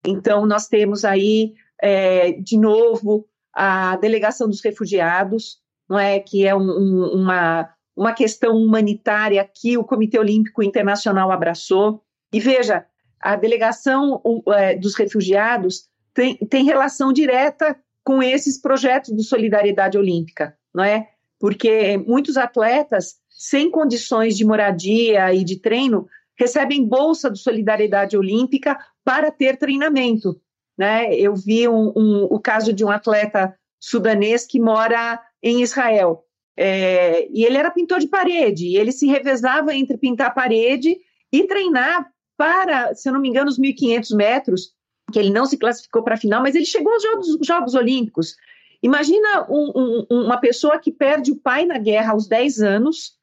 Então, 0.04 0.44
nós 0.44 0.66
temos 0.66 1.04
aí, 1.04 1.52
é, 1.80 2.32
de 2.32 2.58
novo, 2.58 3.28
a 3.54 3.94
delegação 3.94 4.48
dos 4.48 4.60
refugiados, 4.60 5.60
não 5.88 5.96
é 5.96 6.18
que 6.18 6.44
é 6.44 6.52
um, 6.52 6.68
um, 6.68 7.12
uma, 7.14 7.70
uma 7.96 8.12
questão 8.12 8.56
humanitária 8.56 9.48
que 9.54 9.78
o 9.78 9.84
Comitê 9.84 10.18
Olímpico 10.18 10.64
Internacional 10.64 11.30
abraçou. 11.30 12.02
E 12.32 12.40
veja, 12.40 12.84
a 13.20 13.36
delegação 13.36 14.20
é, 14.48 14.74
dos 14.74 14.96
refugiados 14.96 15.88
tem, 16.12 16.34
tem 16.34 16.64
relação 16.64 17.12
direta 17.12 17.78
com 18.04 18.22
esses 18.22 18.60
projetos 18.60 19.14
de 19.14 19.22
solidariedade 19.22 19.96
olímpica, 19.96 20.56
não 20.74 20.84
é? 20.84 21.08
Porque 21.38 21.96
muitos 21.98 22.36
atletas 22.36 23.16
sem 23.28 23.70
condições 23.70 24.36
de 24.36 24.44
moradia 24.44 25.32
e 25.32 25.42
de 25.44 25.58
treino 25.58 26.06
recebem 26.38 26.86
bolsa 26.86 27.30
de 27.30 27.38
solidariedade 27.38 28.16
olímpica 28.16 28.78
para 29.04 29.30
ter 29.30 29.56
treinamento. 29.56 30.40
Né? 30.76 31.14
Eu 31.14 31.34
vi 31.34 31.68
um, 31.68 31.92
um, 31.96 32.24
o 32.30 32.40
caso 32.40 32.72
de 32.72 32.84
um 32.84 32.90
atleta 32.90 33.54
sudanês 33.78 34.46
que 34.46 34.60
mora 34.60 35.20
em 35.42 35.62
Israel. 35.62 36.24
É, 36.56 37.26
e 37.30 37.44
ele 37.44 37.56
era 37.56 37.70
pintor 37.70 38.00
de 38.00 38.08
parede, 38.08 38.66
e 38.66 38.76
ele 38.76 38.92
se 38.92 39.06
revezava 39.06 39.74
entre 39.74 39.96
pintar 39.96 40.34
parede 40.34 40.98
e 41.32 41.44
treinar 41.44 42.10
para, 42.36 42.94
se 42.94 43.08
eu 43.08 43.12
não 43.12 43.20
me 43.20 43.28
engano, 43.28 43.48
os 43.48 43.58
1.500 43.58 44.16
metros, 44.16 44.72
que 45.10 45.18
ele 45.18 45.30
não 45.30 45.46
se 45.46 45.58
classificou 45.58 46.02
para 46.02 46.14
a 46.14 46.18
final, 46.18 46.42
mas 46.42 46.54
ele 46.54 46.64
chegou 46.64 46.92
aos 46.92 47.02
Jogos, 47.02 47.38
Jogos 47.42 47.74
Olímpicos. 47.74 48.36
Imagina 48.82 49.46
um, 49.48 50.06
um, 50.10 50.24
uma 50.24 50.38
pessoa 50.38 50.78
que 50.78 50.90
perde 50.90 51.32
o 51.32 51.36
pai 51.36 51.66
na 51.66 51.78
guerra 51.78 52.12
aos 52.12 52.26
10 52.26 52.60
anos, 52.60 53.18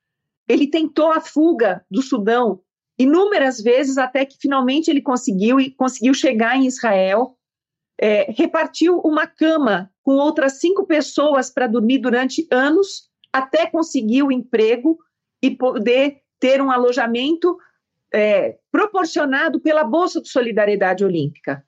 ele 0.48 0.68
tentou 0.68 1.12
a 1.12 1.20
fuga 1.20 1.84
do 1.90 2.02
Sudão 2.02 2.62
inúmeras 2.98 3.62
vezes 3.62 3.98
até 3.98 4.26
que 4.26 4.38
finalmente 4.40 4.90
ele 4.90 5.02
conseguiu 5.02 5.60
e 5.60 5.70
conseguiu 5.70 6.14
chegar 6.14 6.58
em 6.58 6.66
Israel 6.66 7.38
é, 8.00 8.32
repartiu 8.32 9.00
uma 9.00 9.26
cama 9.26 9.92
com 10.04 10.16
outras 10.16 10.60
cinco 10.60 10.86
pessoas 10.86 11.50
para 11.50 11.68
dormir 11.68 11.98
durante 11.98 12.48
anos, 12.52 13.10
até 13.34 13.66
conseguir 13.66 14.24
o 14.24 14.32
emprego 14.32 14.98
e 15.42 15.52
poder 15.52 16.22
ter 16.40 16.62
um 16.62 16.72
alojamento 16.72 17.58
é, 18.14 18.58
proporcionado 18.72 19.60
pela 19.60 19.84
Bolsa 19.84 20.22
de 20.22 20.30
Solidariedade 20.30 21.04
Olímpica. 21.04 21.66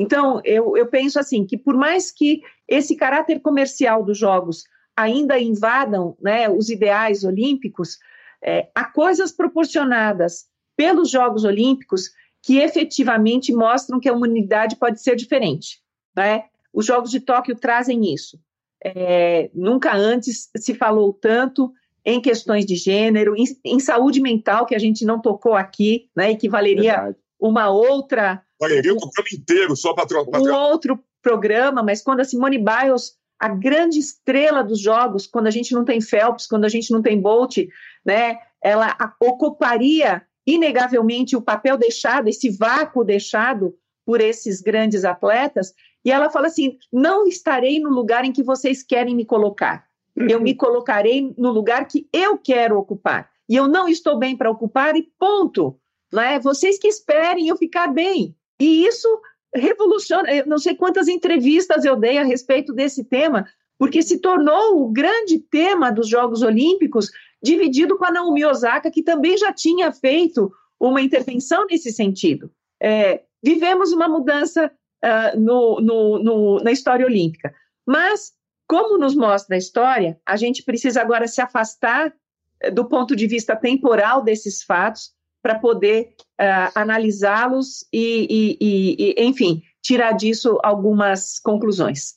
Então, 0.00 0.40
eu, 0.46 0.78
eu 0.78 0.86
penso 0.86 1.20
assim, 1.20 1.44
que 1.44 1.58
por 1.58 1.76
mais 1.76 2.10
que 2.10 2.40
esse 2.66 2.96
caráter 2.96 3.38
comercial 3.40 4.02
dos 4.02 4.16
Jogos 4.16 4.64
ainda 4.96 5.38
invadam 5.38 6.16
né, 6.18 6.48
os 6.48 6.70
ideais 6.70 7.22
olímpicos, 7.22 7.98
é, 8.42 8.70
há 8.74 8.86
coisas 8.86 9.30
proporcionadas 9.30 10.46
pelos 10.74 11.10
Jogos 11.10 11.44
Olímpicos 11.44 12.08
que 12.42 12.56
efetivamente 12.56 13.52
mostram 13.52 14.00
que 14.00 14.08
a 14.08 14.14
humanidade 14.14 14.76
pode 14.76 15.02
ser 15.02 15.14
diferente. 15.16 15.82
Né? 16.16 16.44
Os 16.72 16.86
Jogos 16.86 17.10
de 17.10 17.20
Tóquio 17.20 17.54
trazem 17.54 18.10
isso. 18.10 18.40
É, 18.82 19.50
nunca 19.52 19.94
antes 19.94 20.48
se 20.56 20.74
falou 20.74 21.12
tanto 21.12 21.70
em 22.02 22.22
questões 22.22 22.64
de 22.64 22.74
gênero, 22.74 23.36
em, 23.36 23.44
em, 23.66 23.78
saúde 23.78 24.18
mental, 24.18 24.64
que 24.64 24.74
a 24.74 24.78
gente 24.78 25.04
não 25.04 25.20
tocou 25.20 25.52
aqui, 25.52 26.08
né, 26.16 26.30
e 26.30 26.36
que 26.36 26.48
valeria 26.48 26.94
Verdade. 26.94 27.16
uma 27.38 27.68
outra. 27.68 28.42
Valeria 28.60 28.92
um 28.92 28.98
programa 28.98 29.28
inteiro 29.32 29.74
só 29.74 29.94
para 29.94 30.06
trocar. 30.06 30.40
Um 30.40 30.52
outro 30.52 31.02
programa, 31.22 31.82
mas 31.82 32.02
quando 32.02 32.20
a 32.20 32.24
Simone 32.24 32.58
Biles, 32.58 33.14
a 33.38 33.48
grande 33.48 33.98
estrela 33.98 34.62
dos 34.62 34.78
jogos, 34.78 35.26
quando 35.26 35.46
a 35.46 35.50
gente 35.50 35.72
não 35.72 35.84
tem 35.84 36.00
Phelps, 36.00 36.46
quando 36.46 36.66
a 36.66 36.68
gente 36.68 36.92
não 36.92 37.00
tem 37.00 37.20
Bolt, 37.20 37.56
né, 38.04 38.38
ela 38.62 38.96
ocuparia 39.18 40.22
inegavelmente 40.46 41.34
o 41.36 41.42
papel 41.42 41.76
deixado, 41.76 42.28
esse 42.28 42.50
vácuo 42.50 43.04
deixado 43.04 43.74
por 44.04 44.20
esses 44.20 44.60
grandes 44.60 45.04
atletas, 45.04 45.72
e 46.04 46.10
ela 46.10 46.30
fala 46.30 46.48
assim: 46.48 46.76
não 46.92 47.26
estarei 47.26 47.80
no 47.80 47.90
lugar 47.90 48.24
em 48.24 48.32
que 48.32 48.42
vocês 48.42 48.82
querem 48.82 49.14
me 49.14 49.24
colocar. 49.24 49.88
Eu 50.16 50.40
me 50.40 50.54
colocarei 50.54 51.32
no 51.38 51.50
lugar 51.50 51.86
que 51.86 52.06
eu 52.12 52.36
quero 52.36 52.76
ocupar. 52.76 53.30
E 53.48 53.56
eu 53.56 53.66
não 53.66 53.88
estou 53.88 54.18
bem 54.18 54.36
para 54.36 54.50
ocupar, 54.50 54.96
e 54.96 55.02
ponto. 55.18 55.78
Não 56.12 56.22
é? 56.22 56.38
Vocês 56.38 56.78
que 56.78 56.88
esperem 56.88 57.48
eu 57.48 57.56
ficar 57.56 57.86
bem. 57.88 58.34
E 58.60 58.86
isso 58.86 59.08
revoluciona. 59.54 60.32
Eu 60.32 60.46
não 60.46 60.58
sei 60.58 60.74
quantas 60.74 61.08
entrevistas 61.08 61.84
eu 61.84 61.96
dei 61.96 62.18
a 62.18 62.24
respeito 62.24 62.72
desse 62.72 63.02
tema, 63.04 63.48
porque 63.78 64.02
se 64.02 64.18
tornou 64.18 64.82
o 64.82 64.92
grande 64.92 65.38
tema 65.38 65.90
dos 65.90 66.06
Jogos 66.08 66.42
Olímpicos, 66.42 67.10
dividido 67.42 67.96
com 67.96 68.04
a 68.04 68.10
Naomi 68.10 68.44
Osaka, 68.44 68.90
que 68.90 69.02
também 69.02 69.36
já 69.38 69.52
tinha 69.52 69.90
feito 69.90 70.52
uma 70.78 71.00
intervenção 71.00 71.66
nesse 71.66 71.90
sentido. 71.90 72.50
É, 72.80 73.22
vivemos 73.42 73.92
uma 73.92 74.08
mudança 74.08 74.70
uh, 75.02 75.40
no, 75.40 75.80
no, 75.80 76.18
no, 76.22 76.60
na 76.60 76.70
história 76.70 77.06
olímpica, 77.06 77.54
mas, 77.86 78.32
como 78.68 78.98
nos 78.98 79.14
mostra 79.14 79.56
a 79.56 79.58
história, 79.58 80.20
a 80.24 80.36
gente 80.36 80.62
precisa 80.62 81.00
agora 81.00 81.26
se 81.26 81.40
afastar 81.40 82.14
eh, 82.60 82.70
do 82.70 82.84
ponto 82.84 83.16
de 83.16 83.26
vista 83.26 83.56
temporal 83.56 84.22
desses 84.22 84.62
fatos 84.62 85.12
para 85.42 85.58
poder 85.58 86.14
uh, 86.40 86.72
analisá-los 86.74 87.86
e, 87.92 88.56
e, 88.60 89.14
e, 89.18 89.24
enfim, 89.24 89.62
tirar 89.82 90.12
disso 90.12 90.58
algumas 90.62 91.38
conclusões. 91.40 92.14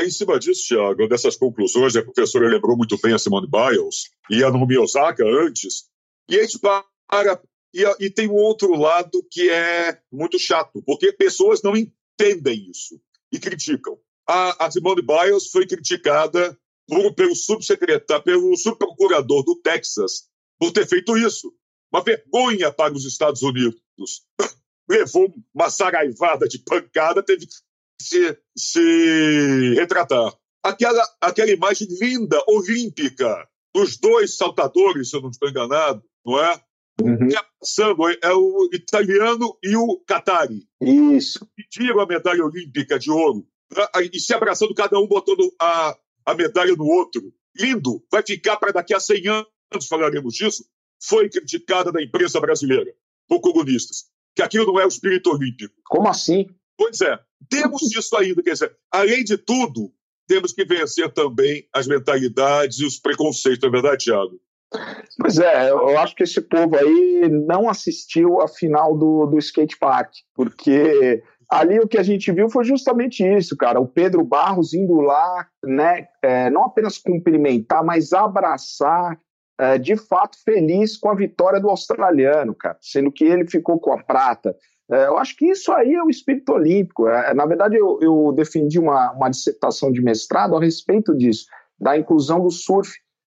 É 0.00 0.04
em 0.04 0.10
cima 0.10 0.38
disso, 0.38 0.62
Tiago, 0.66 1.08
dessas 1.08 1.36
conclusões, 1.36 1.94
a 1.94 2.02
professora 2.02 2.48
lembrou 2.48 2.76
muito 2.76 2.98
bem 3.02 3.12
a 3.12 3.18
Simone 3.18 3.48
Biles 3.48 4.10
e 4.30 4.42
a 4.42 4.50
Naomi 4.50 4.78
Osaka 4.78 5.24
antes, 5.24 5.84
e 6.28 6.38
a 6.38 6.42
gente 6.42 6.58
para. 6.58 7.40
E, 7.72 7.84
e 8.00 8.10
tem 8.10 8.28
um 8.28 8.34
outro 8.34 8.74
lado 8.74 9.24
que 9.30 9.48
é 9.48 9.98
muito 10.10 10.38
chato, 10.38 10.82
porque 10.84 11.12
pessoas 11.12 11.62
não 11.62 11.76
entendem 11.76 12.68
isso 12.68 13.00
e 13.32 13.38
criticam. 13.38 13.96
A, 14.26 14.66
a 14.66 14.70
Simone 14.70 15.02
Biles 15.02 15.50
foi 15.50 15.66
criticada 15.66 16.58
por, 16.88 17.14
pelo 17.14 17.36
subsecretário, 17.36 18.24
pelo 18.24 18.56
subprocurador 18.56 19.44
do 19.44 19.54
Texas 19.56 20.28
por 20.58 20.72
ter 20.72 20.86
feito 20.86 21.16
isso. 21.16 21.52
Uma 21.92 22.02
vergonha 22.02 22.72
para 22.72 22.94
os 22.94 23.04
Estados 23.04 23.42
Unidos. 23.42 23.80
Levou 24.88 25.32
uma 25.54 25.70
saraivada 25.70 26.48
de 26.48 26.58
pancada, 26.58 27.22
teve 27.22 27.46
que 27.46 27.54
se, 28.00 28.38
se 28.56 29.74
retratar. 29.74 30.34
Aquela, 30.62 31.02
aquela 31.20 31.50
imagem 31.50 31.88
linda, 32.00 32.42
olímpica, 32.48 33.48
dos 33.74 33.96
dois 33.98 34.36
saltadores, 34.36 35.10
se 35.10 35.16
eu 35.16 35.22
não 35.22 35.30
estou 35.30 35.48
enganado, 35.48 36.02
não 36.24 36.38
é? 36.42 36.60
Uhum. 37.00 37.28
Passando, 37.60 38.08
é 38.08 38.32
o 38.34 38.68
italiano 38.72 39.56
e 39.62 39.76
o 39.76 40.02
Qatari. 40.06 40.66
Isso. 40.80 41.48
Pediram 41.56 42.00
a 42.00 42.06
medalha 42.06 42.44
olímpica 42.44 42.98
de 42.98 43.10
ouro 43.10 43.46
e 44.12 44.18
se 44.18 44.34
abraçando, 44.34 44.74
cada 44.74 44.98
um 44.98 45.06
botando 45.06 45.52
a, 45.60 45.96
a 46.26 46.34
medalha 46.34 46.74
no 46.74 46.84
outro. 46.84 47.32
Lindo, 47.56 48.04
vai 48.10 48.22
ficar 48.22 48.56
para 48.56 48.72
daqui 48.72 48.94
a 48.94 49.00
100 49.00 49.28
anos, 49.28 49.86
falaremos 49.88 50.34
disso. 50.34 50.64
Foi 51.02 51.28
criticada 51.28 51.90
na 51.92 52.02
imprensa 52.02 52.40
brasileira 52.40 52.92
por 53.28 53.40
comunistas, 53.40 54.04
que 54.34 54.42
aquilo 54.42 54.66
não 54.66 54.80
é 54.80 54.84
o 54.84 54.88
espírito 54.88 55.30
olímpico. 55.30 55.74
Como 55.84 56.08
assim? 56.08 56.46
Pois 56.76 57.00
é, 57.00 57.18
temos 57.48 57.82
isso 57.94 58.16
ainda. 58.16 58.42
Quer 58.42 58.52
dizer, 58.52 58.76
além 58.90 59.22
de 59.22 59.36
tudo, 59.36 59.92
temos 60.26 60.52
que 60.52 60.64
vencer 60.64 61.12
também 61.12 61.66
as 61.74 61.86
mentalidades 61.86 62.78
e 62.78 62.86
os 62.86 62.98
preconceitos, 62.98 63.60
não 63.62 63.68
é 63.68 63.72
verdade, 63.72 64.04
Tiago? 64.04 64.40
Pois 65.18 65.38
é, 65.38 65.70
eu 65.70 65.98
acho 65.98 66.14
que 66.14 66.22
esse 66.22 66.40
povo 66.40 66.76
aí 66.76 67.28
não 67.28 67.68
assistiu 67.68 68.40
a 68.40 68.46
final 68.46 68.96
do, 68.96 69.26
do 69.26 69.38
skate 69.38 69.76
park, 69.76 70.12
porque 70.34 71.22
ali 71.50 71.80
o 71.80 71.88
que 71.88 71.98
a 71.98 72.02
gente 72.02 72.30
viu 72.30 72.48
foi 72.48 72.64
justamente 72.64 73.24
isso, 73.24 73.56
cara. 73.56 73.80
O 73.80 73.88
Pedro 73.88 74.24
Barros 74.24 74.72
indo 74.72 75.00
lá, 75.00 75.48
né, 75.64 76.06
é, 76.22 76.48
não 76.48 76.64
apenas 76.64 76.96
cumprimentar, 76.96 77.84
mas 77.84 78.12
abraçar, 78.12 79.18
é, 79.60 79.78
de 79.78 79.94
fato 79.94 80.38
feliz 80.42 80.96
com 80.96 81.10
a 81.10 81.14
vitória 81.14 81.60
do 81.60 81.68
australiano, 81.68 82.54
cara, 82.54 82.78
sendo 82.80 83.12
que 83.12 83.24
ele 83.24 83.46
ficou 83.46 83.78
com 83.78 83.92
a 83.92 84.02
prata. 84.02 84.56
É, 84.90 85.06
eu 85.06 85.18
acho 85.18 85.36
que 85.36 85.46
isso 85.46 85.70
aí 85.70 85.92
é 85.92 86.02
o 86.02 86.08
espírito 86.08 86.52
olímpico. 86.52 87.06
É, 87.06 87.34
na 87.34 87.44
verdade, 87.44 87.76
eu, 87.76 87.98
eu 88.00 88.32
defendi 88.32 88.78
uma, 88.78 89.12
uma 89.12 89.28
dissertação 89.28 89.92
de 89.92 90.00
mestrado 90.00 90.56
a 90.56 90.60
respeito 90.60 91.14
disso, 91.14 91.44
da 91.78 91.96
inclusão 91.96 92.40
do 92.40 92.50
surf 92.50 92.90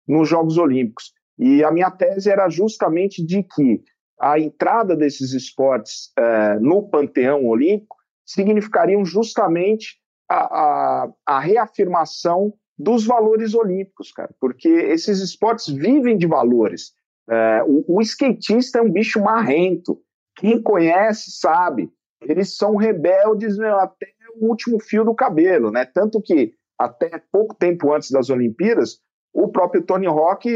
nos 0.06 0.28
Jogos 0.28 0.58
Olímpicos. 0.58 1.12
E 1.36 1.64
a 1.64 1.72
minha 1.72 1.90
tese 1.90 2.30
era 2.30 2.48
justamente 2.48 3.24
de 3.24 3.42
que 3.42 3.82
a 4.20 4.38
entrada 4.38 4.94
desses 4.94 5.32
esportes 5.32 6.12
é, 6.16 6.58
no 6.60 6.88
panteão 6.88 7.44
olímpico 7.46 7.96
significariam 8.24 9.04
justamente 9.04 9.96
a, 10.28 10.36
a, 10.36 11.12
a, 11.26 11.40
reafirmação 11.40 12.54
dos 12.82 13.06
valores 13.06 13.54
olímpicos, 13.54 14.10
cara, 14.12 14.34
porque 14.40 14.68
esses 14.68 15.20
esportes 15.20 15.68
vivem 15.68 16.16
de 16.16 16.26
valores. 16.26 16.92
É, 17.30 17.62
o, 17.64 17.84
o 17.96 18.00
skatista 18.02 18.78
é 18.78 18.82
um 18.82 18.90
bicho 18.90 19.20
marrento, 19.22 20.00
quem 20.36 20.60
conhece 20.60 21.30
sabe. 21.30 21.90
Eles 22.20 22.56
são 22.56 22.76
rebeldes 22.76 23.56
meu, 23.56 23.78
até 23.78 24.06
o 24.36 24.48
último 24.48 24.80
fio 24.80 25.04
do 25.04 25.14
cabelo, 25.14 25.70
né? 25.70 25.84
Tanto 25.84 26.20
que 26.20 26.54
até 26.78 27.22
pouco 27.30 27.54
tempo 27.54 27.92
antes 27.92 28.10
das 28.10 28.30
Olimpíadas, 28.30 28.98
o 29.32 29.48
próprio 29.48 29.82
Tony 29.82 30.06
Hawk 30.06 30.48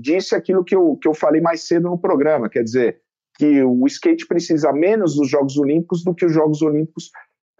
disse 0.00 0.34
aquilo 0.34 0.64
que 0.64 0.74
eu, 0.74 0.96
que 1.00 1.08
eu 1.08 1.14
falei 1.14 1.40
mais 1.40 1.66
cedo 1.66 1.88
no 1.88 1.98
programa, 1.98 2.48
quer 2.48 2.62
dizer, 2.62 3.00
que 3.36 3.62
o 3.62 3.84
skate 3.86 4.26
precisa 4.26 4.72
menos 4.72 5.16
dos 5.16 5.28
Jogos 5.28 5.56
Olímpicos 5.58 6.04
do 6.04 6.14
que 6.14 6.24
os 6.24 6.32
Jogos 6.32 6.62
Olímpicos 6.62 7.10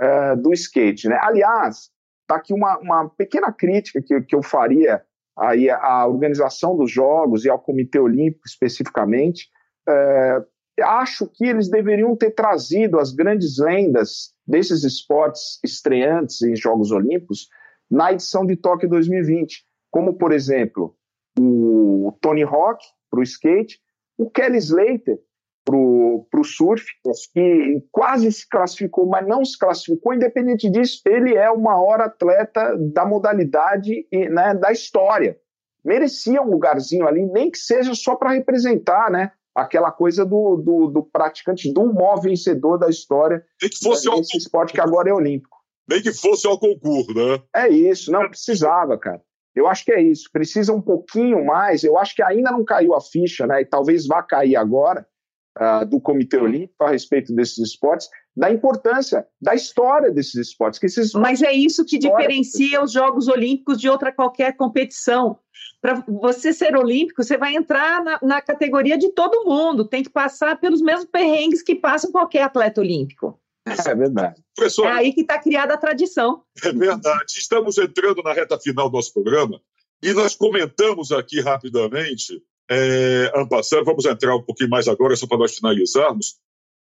uh, 0.00 0.40
do 0.40 0.52
skate. 0.52 1.08
Né? 1.08 1.18
Aliás, 1.20 1.90
está 2.24 2.36
aqui 2.36 2.52
uma, 2.52 2.78
uma 2.78 3.08
pequena 3.10 3.52
crítica 3.52 4.02
que, 4.02 4.20
que 4.22 4.34
eu 4.34 4.42
faria 4.42 5.02
aí 5.36 5.68
à 5.70 6.06
organização 6.06 6.76
dos 6.76 6.90
Jogos 6.90 7.44
e 7.44 7.50
ao 7.50 7.58
Comitê 7.58 7.98
Olímpico 7.98 8.46
especificamente. 8.46 9.48
Uh, 9.88 10.44
acho 10.82 11.28
que 11.28 11.44
eles 11.44 11.68
deveriam 11.68 12.16
ter 12.16 12.30
trazido 12.30 12.98
as 12.98 13.12
grandes 13.12 13.58
lendas 13.58 14.32
desses 14.46 14.84
esportes 14.84 15.58
estreantes 15.62 16.40
em 16.42 16.56
Jogos 16.56 16.90
Olímpicos 16.90 17.48
na 17.90 18.12
edição 18.12 18.46
de 18.46 18.56
Tóquio 18.56 18.88
2020, 18.88 19.64
como, 19.90 20.14
por 20.14 20.32
exemplo, 20.32 20.96
o 21.38 22.16
Tony 22.20 22.42
Hawk 22.42 22.82
para 23.10 23.20
o 23.20 23.22
skate, 23.22 23.78
o 24.16 24.30
Kelly 24.30 24.58
Slater 24.58 25.18
para 25.64 25.76
o 25.76 26.44
surf, 26.44 26.84
que 27.32 27.82
quase 27.90 28.30
se 28.30 28.48
classificou, 28.48 29.06
mas 29.06 29.26
não 29.26 29.44
se 29.44 29.58
classificou. 29.58 30.12
Independente 30.12 30.68
disso, 30.70 31.00
ele 31.06 31.34
é 31.34 31.50
o 31.50 31.60
maior 31.60 32.00
atleta 32.00 32.76
da 32.92 33.06
modalidade 33.06 34.06
e 34.12 34.28
né, 34.28 34.54
da 34.54 34.70
história. 34.70 35.38
Merecia 35.84 36.42
um 36.42 36.50
lugarzinho 36.50 37.06
ali, 37.06 37.24
nem 37.26 37.50
que 37.50 37.58
seja 37.58 37.94
só 37.94 38.14
para 38.14 38.32
representar, 38.32 39.10
né? 39.10 39.32
aquela 39.54 39.92
coisa 39.92 40.24
do, 40.24 40.56
do, 40.56 40.88
do, 40.88 41.02
praticante, 41.04 41.72
do 41.72 41.92
maior 41.94 42.20
vencedor 42.20 42.76
da 42.76 42.88
história 42.88 43.44
Nem 43.62 43.70
que 43.70 43.78
fosse 43.78 44.10
desse 44.10 44.36
esporte 44.36 44.72
que 44.72 44.80
agora 44.80 45.08
é 45.08 45.14
olímpico. 45.14 45.56
Nem 45.88 46.02
que 46.02 46.12
fosse 46.12 46.44
ao 46.44 46.58
concurso, 46.58 47.14
né? 47.14 47.40
É 47.54 47.68
isso, 47.68 48.10
não 48.10 48.28
precisava, 48.28 48.98
cara. 48.98 49.22
Eu 49.54 49.68
acho 49.68 49.84
que 49.84 49.92
é 49.92 50.02
isso. 50.02 50.28
Precisa 50.32 50.72
um 50.72 50.80
pouquinho 50.80 51.44
mais. 51.44 51.84
Eu 51.84 51.96
acho 51.96 52.16
que 52.16 52.22
ainda 52.22 52.50
não 52.50 52.64
caiu 52.64 52.94
a 52.94 53.00
ficha, 53.00 53.46
né? 53.46 53.60
E 53.60 53.64
talvez 53.64 54.06
vá 54.06 54.20
cair 54.20 54.56
agora 54.56 55.06
uh, 55.58 55.86
do 55.86 56.00
Comitê 56.00 56.36
Olímpico 56.38 56.84
a 56.84 56.90
respeito 56.90 57.34
desses 57.34 57.58
esportes, 57.58 58.08
da 58.36 58.50
importância 58.50 59.26
da 59.40 59.54
história 59.54 60.10
desses 60.10 60.34
esportes. 60.34 60.78
Que 60.78 60.86
esses 60.86 61.12
Mas 61.12 61.42
é 61.42 61.52
isso 61.52 61.84
que 61.84 61.98
diferencia 61.98 62.82
os 62.82 62.92
Jogos 62.92 63.28
Olímpicos 63.28 63.80
de 63.80 63.88
outra 63.88 64.12
qualquer 64.12 64.56
competição 64.56 65.38
para 65.80 66.02
você 66.08 66.52
ser 66.52 66.74
olímpico, 66.74 67.22
você 67.22 67.36
vai 67.36 67.54
entrar 67.54 68.02
na, 68.02 68.18
na, 68.22 68.40
categoria 68.40 68.96
de 68.96 69.10
todo 69.10 69.44
mundo, 69.44 69.84
tem 69.84 70.02
que 70.02 70.08
passar 70.08 70.58
pelos 70.58 70.80
mesmos 70.80 71.04
perrengues 71.04 71.62
que 71.62 71.74
passa 71.74 72.10
qualquer 72.10 72.42
atleta 72.42 72.80
olímpico. 72.80 73.38
É 73.66 73.94
verdade. 73.94 74.42
Professor, 74.54 74.86
é 74.86 74.92
aí 74.92 75.12
que 75.12 75.22
está 75.22 75.38
criada 75.38 75.74
a 75.74 75.78
tradição. 75.78 76.42
É 76.62 76.72
verdade. 76.72 77.34
Estamos 77.36 77.78
entrando 77.78 78.22
na 78.22 78.32
reta 78.32 78.58
final 78.58 78.88
do 78.88 78.96
nosso 78.96 79.12
programa 79.12 79.60
e 80.02 80.12
nós 80.12 80.34
comentamos 80.34 81.12
aqui 81.12 81.40
rapidamente, 81.40 82.42
é, 82.70 83.32
Ampassando, 83.34 83.84
vamos 83.84 84.04
entrar 84.04 84.36
um 84.36 84.42
pouquinho 84.42 84.70
mais 84.70 84.88
agora, 84.88 85.16
só 85.16 85.26
para 85.26 85.38
nós 85.38 85.54
finalizarmos. 85.56 86.36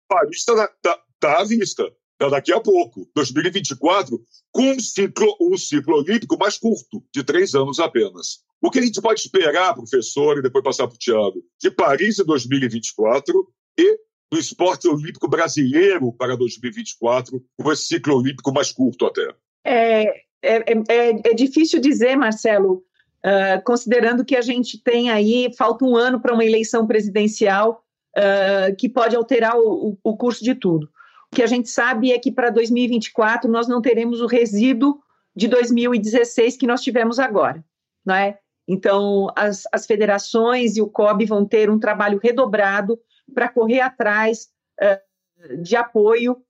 Paris 0.08 0.38
está 0.38 0.68
tá, 0.82 1.00
tá 1.18 1.40
à 1.40 1.44
vista 1.44 1.90
daqui 2.30 2.52
a 2.52 2.60
pouco, 2.60 3.08
2024, 3.14 4.20
com 4.52 4.62
um 4.62 4.78
ciclo, 4.78 5.36
um 5.40 5.56
ciclo 5.56 5.96
olímpico 5.96 6.38
mais 6.38 6.58
curto, 6.58 7.02
de 7.12 7.24
três 7.24 7.54
anos 7.54 7.78
apenas. 7.80 8.40
O 8.60 8.70
que 8.70 8.78
a 8.78 8.82
gente 8.82 9.00
pode 9.00 9.20
esperar, 9.20 9.74
professor, 9.74 10.38
e 10.38 10.42
depois 10.42 10.62
passar 10.62 10.86
para 10.86 10.94
o 10.94 10.98
Tiago, 10.98 11.42
de 11.60 11.70
Paris 11.70 12.18
em 12.18 12.24
2024 12.24 13.48
e 13.78 13.98
do 14.30 14.38
esporte 14.38 14.88
olímpico 14.88 15.28
brasileiro 15.28 16.12
para 16.12 16.36
2024, 16.36 17.44
com 17.60 17.72
esse 17.72 17.84
ciclo 17.84 18.16
olímpico 18.16 18.52
mais 18.52 18.70
curto 18.72 19.06
até? 19.06 19.28
É, 19.64 20.02
é, 20.42 20.72
é, 20.88 21.10
é 21.30 21.34
difícil 21.34 21.80
dizer, 21.80 22.16
Marcelo, 22.16 22.84
uh, 23.24 23.62
considerando 23.64 24.24
que 24.24 24.36
a 24.36 24.40
gente 24.40 24.82
tem 24.82 25.10
aí, 25.10 25.52
falta 25.56 25.84
um 25.84 25.96
ano 25.96 26.20
para 26.20 26.34
uma 26.34 26.44
eleição 26.44 26.86
presidencial 26.86 27.82
uh, 28.16 28.74
que 28.76 28.88
pode 28.88 29.16
alterar 29.16 29.56
o, 29.56 29.98
o 30.02 30.16
curso 30.16 30.42
de 30.42 30.54
tudo. 30.54 30.88
O 31.32 31.36
que 31.36 31.42
a 31.42 31.46
gente 31.46 31.68
sabe 31.68 32.12
é 32.12 32.18
que 32.18 32.30
para 32.30 32.50
2024 32.50 33.50
nós 33.50 33.66
não 33.66 33.80
teremos 33.80 34.20
o 34.20 34.26
resíduo 34.26 35.00
de 35.34 35.48
2016 35.48 36.56
que 36.56 36.66
nós 36.66 36.82
tivemos 36.82 37.18
agora, 37.18 37.64
não 38.04 38.14
é? 38.14 38.38
Então, 38.68 39.28
as, 39.34 39.64
as 39.72 39.86
federações 39.86 40.76
e 40.76 40.82
o 40.82 40.88
COB 40.88 41.24
vão 41.26 41.44
ter 41.44 41.70
um 41.70 41.78
trabalho 41.78 42.20
redobrado 42.22 42.98
para 43.34 43.48
correr 43.48 43.80
atrás 43.80 44.48
uh, 44.80 45.62
de 45.62 45.76
apoio 45.76 46.42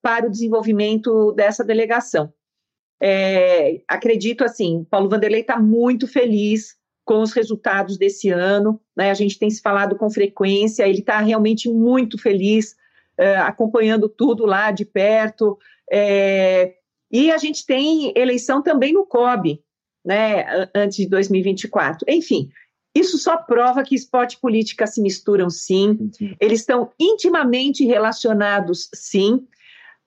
para 0.00 0.26
o 0.26 0.30
desenvolvimento 0.30 1.32
dessa 1.32 1.62
delegação. 1.62 2.32
É, 3.00 3.80
acredito 3.86 4.44
assim, 4.44 4.84
Paulo 4.90 5.08
Vanderlei 5.08 5.40
está 5.40 5.58
muito 5.58 6.06
feliz 6.06 6.76
com 7.04 7.22
os 7.22 7.32
resultados 7.32 7.96
desse 7.96 8.28
ano, 8.28 8.80
né? 8.96 9.10
a 9.10 9.14
gente 9.14 9.38
tem 9.38 9.48
se 9.48 9.62
falado 9.62 9.96
com 9.96 10.10
frequência, 10.10 10.86
ele 10.86 10.98
está 10.98 11.20
realmente 11.20 11.68
muito 11.68 12.18
feliz 12.18 12.76
é, 13.16 13.36
acompanhando 13.36 14.08
tudo 14.08 14.44
lá 14.44 14.70
de 14.70 14.84
perto. 14.84 15.58
É, 15.90 16.74
e 17.10 17.30
a 17.30 17.38
gente 17.38 17.64
tem 17.64 18.12
eleição 18.14 18.62
também 18.62 18.92
no 18.92 19.06
COB, 19.06 19.60
né, 20.04 20.68
antes 20.74 20.98
de 20.98 21.08
2024. 21.08 22.04
Enfim, 22.08 22.50
isso 22.94 23.18
só 23.18 23.36
prova 23.36 23.82
que 23.82 23.94
esporte 23.94 24.34
e 24.34 24.40
política 24.40 24.86
se 24.86 25.00
misturam 25.00 25.48
sim, 25.48 26.10
eles 26.40 26.60
estão 26.60 26.90
intimamente 26.98 27.84
relacionados 27.84 28.88
sim. 28.94 29.46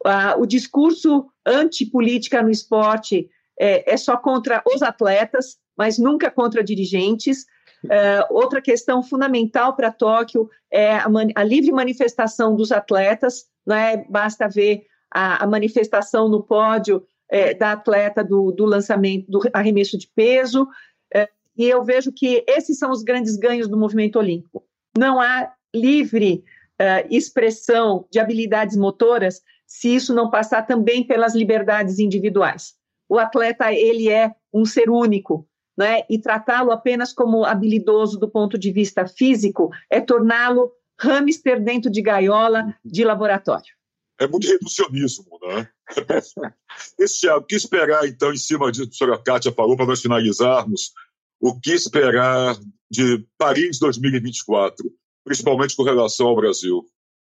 Ah, 0.05 0.35
o 0.37 0.45
discurso 0.45 1.27
antipolítica 1.45 2.41
no 2.41 2.49
esporte 2.49 3.29
é, 3.59 3.93
é, 3.93 3.97
só 3.97 4.17
contra 4.17 4.63
os 4.65 4.81
atletas, 4.81 5.57
mas 5.77 5.97
nunca 5.97 6.31
contra 6.31 6.63
dirigentes. 6.63 7.45
Uh, 7.83 8.21
outra 8.29 8.61
questão 8.61 9.01
fundamental 9.01 9.75
para 9.75 9.91
Tóquio 9.91 10.47
é 10.69 10.97
a, 10.97 11.07
a, 11.35 11.43
livre 11.43 11.71
manifestação 11.71 12.55
dos 12.55 12.71
atletas, 12.71 13.45
né? 13.65 14.05
basta 14.07 14.47
ver 14.47 14.83
a, 15.09 15.43
a 15.43 15.47
manifestação 15.47 16.29
no 16.29 16.43
pódio 16.43 17.03
é, 17.27 17.53
da 17.53 17.71
atleta 17.71 18.23
do, 18.23 18.51
do, 18.51 18.65
lançamento 18.65 19.25
do 19.31 19.41
arremesso 19.53 19.97
de 19.97 20.07
peso, 20.15 20.67
é, 21.13 21.27
e 21.57 21.65
eu 21.65 21.83
vejo 21.83 22.11
que 22.11 22.43
esses 22.47 22.77
são 22.77 22.91
os 22.91 23.01
grandes 23.01 23.35
ganhos 23.35 23.67
do 23.67 23.77
movimento 23.77 24.19
olímpico. 24.19 24.63
Não 24.97 25.19
há 25.19 25.51
livre 25.73 26.43
uh, 26.79 27.07
expressão 27.09 28.05
de 28.11 28.19
habilidades 28.19 28.75
motoras 28.75 29.41
se 29.71 29.95
isso 29.95 30.13
não 30.13 30.29
passar 30.29 30.63
também 30.67 31.01
pelas 31.01 31.33
liberdades 31.33 31.97
individuais. 31.97 32.73
O 33.07 33.17
atleta 33.17 33.71
ele 33.71 34.09
é 34.09 34.35
um 34.53 34.65
ser 34.65 34.89
único, 34.89 35.47
né, 35.77 36.03
e 36.09 36.19
tratá-lo 36.19 36.71
apenas 36.71 37.13
como 37.13 37.45
habilidoso 37.45 38.19
do 38.19 38.29
ponto 38.29 38.57
de 38.57 38.69
vista 38.69 39.07
físico 39.07 39.69
é 39.89 40.01
torná-lo 40.01 40.73
hamster 40.99 41.63
dentro 41.63 41.89
de 41.89 42.01
gaiola 42.01 42.75
de 42.83 43.05
laboratório. 43.05 43.73
É 44.19 44.27
muito 44.27 44.45
reducionismo, 44.45 45.39
né? 45.41 45.69
Esse, 46.99 47.27
o 47.29 47.41
que 47.41 47.55
esperar, 47.55 48.05
então, 48.05 48.33
em 48.33 48.37
cima 48.37 48.71
disso 48.71 48.89
que 48.89 48.95
a 48.95 48.97
senhora 48.97 49.23
Kátia 49.23 49.53
falou, 49.53 49.77
para 49.77 49.85
nós 49.85 50.01
finalizarmos, 50.01 50.91
o 51.39 51.57
que 51.59 51.71
esperar 51.71 52.57
de 52.89 53.25
Paris 53.37 53.79
2024, 53.79 54.85
principalmente 55.23 55.75
com 55.75 55.83
relação 55.83 56.27
ao 56.27 56.35
Brasil? 56.35 56.85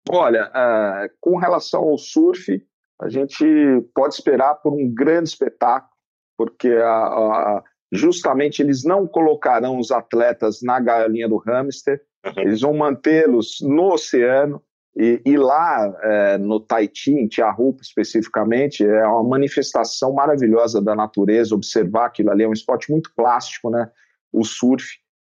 Olha, 0.10 0.49
uh, 0.49 1.10
com 1.20 1.38
relação 1.38 1.82
ao 1.84 1.97
surf, 1.97 2.62
a 3.02 3.10
gente 3.10 3.45
pode 3.93 4.16
esperar 4.16 4.56
por 4.56 4.74
um 4.74 4.91
grande 4.93 5.30
espetáculo, 5.30 5.91
porque 6.38 6.70
a, 6.70 6.89
a, 6.89 7.64
justamente 7.91 8.62
eles 8.62 8.84
não 8.84 9.08
colocarão 9.08 9.78
os 9.78 9.91
atletas 9.91 10.60
na 10.62 10.80
galinha 10.80 11.28
do 11.28 11.38
hamster, 11.38 12.02
eles 12.38 12.62
vão 12.62 12.74
mantê-los 12.74 13.58
no 13.62 13.93
oceano, 13.93 14.62
e, 14.95 15.22
e 15.26 15.38
lá 15.38 15.93
é, 16.04 16.38
no 16.38 16.60
Tahiti, 16.60 17.12
em 17.12 17.28
Tiahupa 17.28 17.82
especificamente, 17.82 18.86
é 18.86 19.08
uma 19.08 19.24
manifestação 19.24 20.14
maravilhosa 20.14 20.82
da 20.82 20.95
natureza, 20.95 21.56
observar 21.56 22.08
aquilo 22.08 22.30
ali, 22.30 22.43
é 22.43 22.47
um 22.47 22.54
esporte 22.54 22.91
muito 22.91 23.12
plástico, 23.16 23.70
né? 23.70 23.89
O 24.34 24.43
surf. 24.43 24.86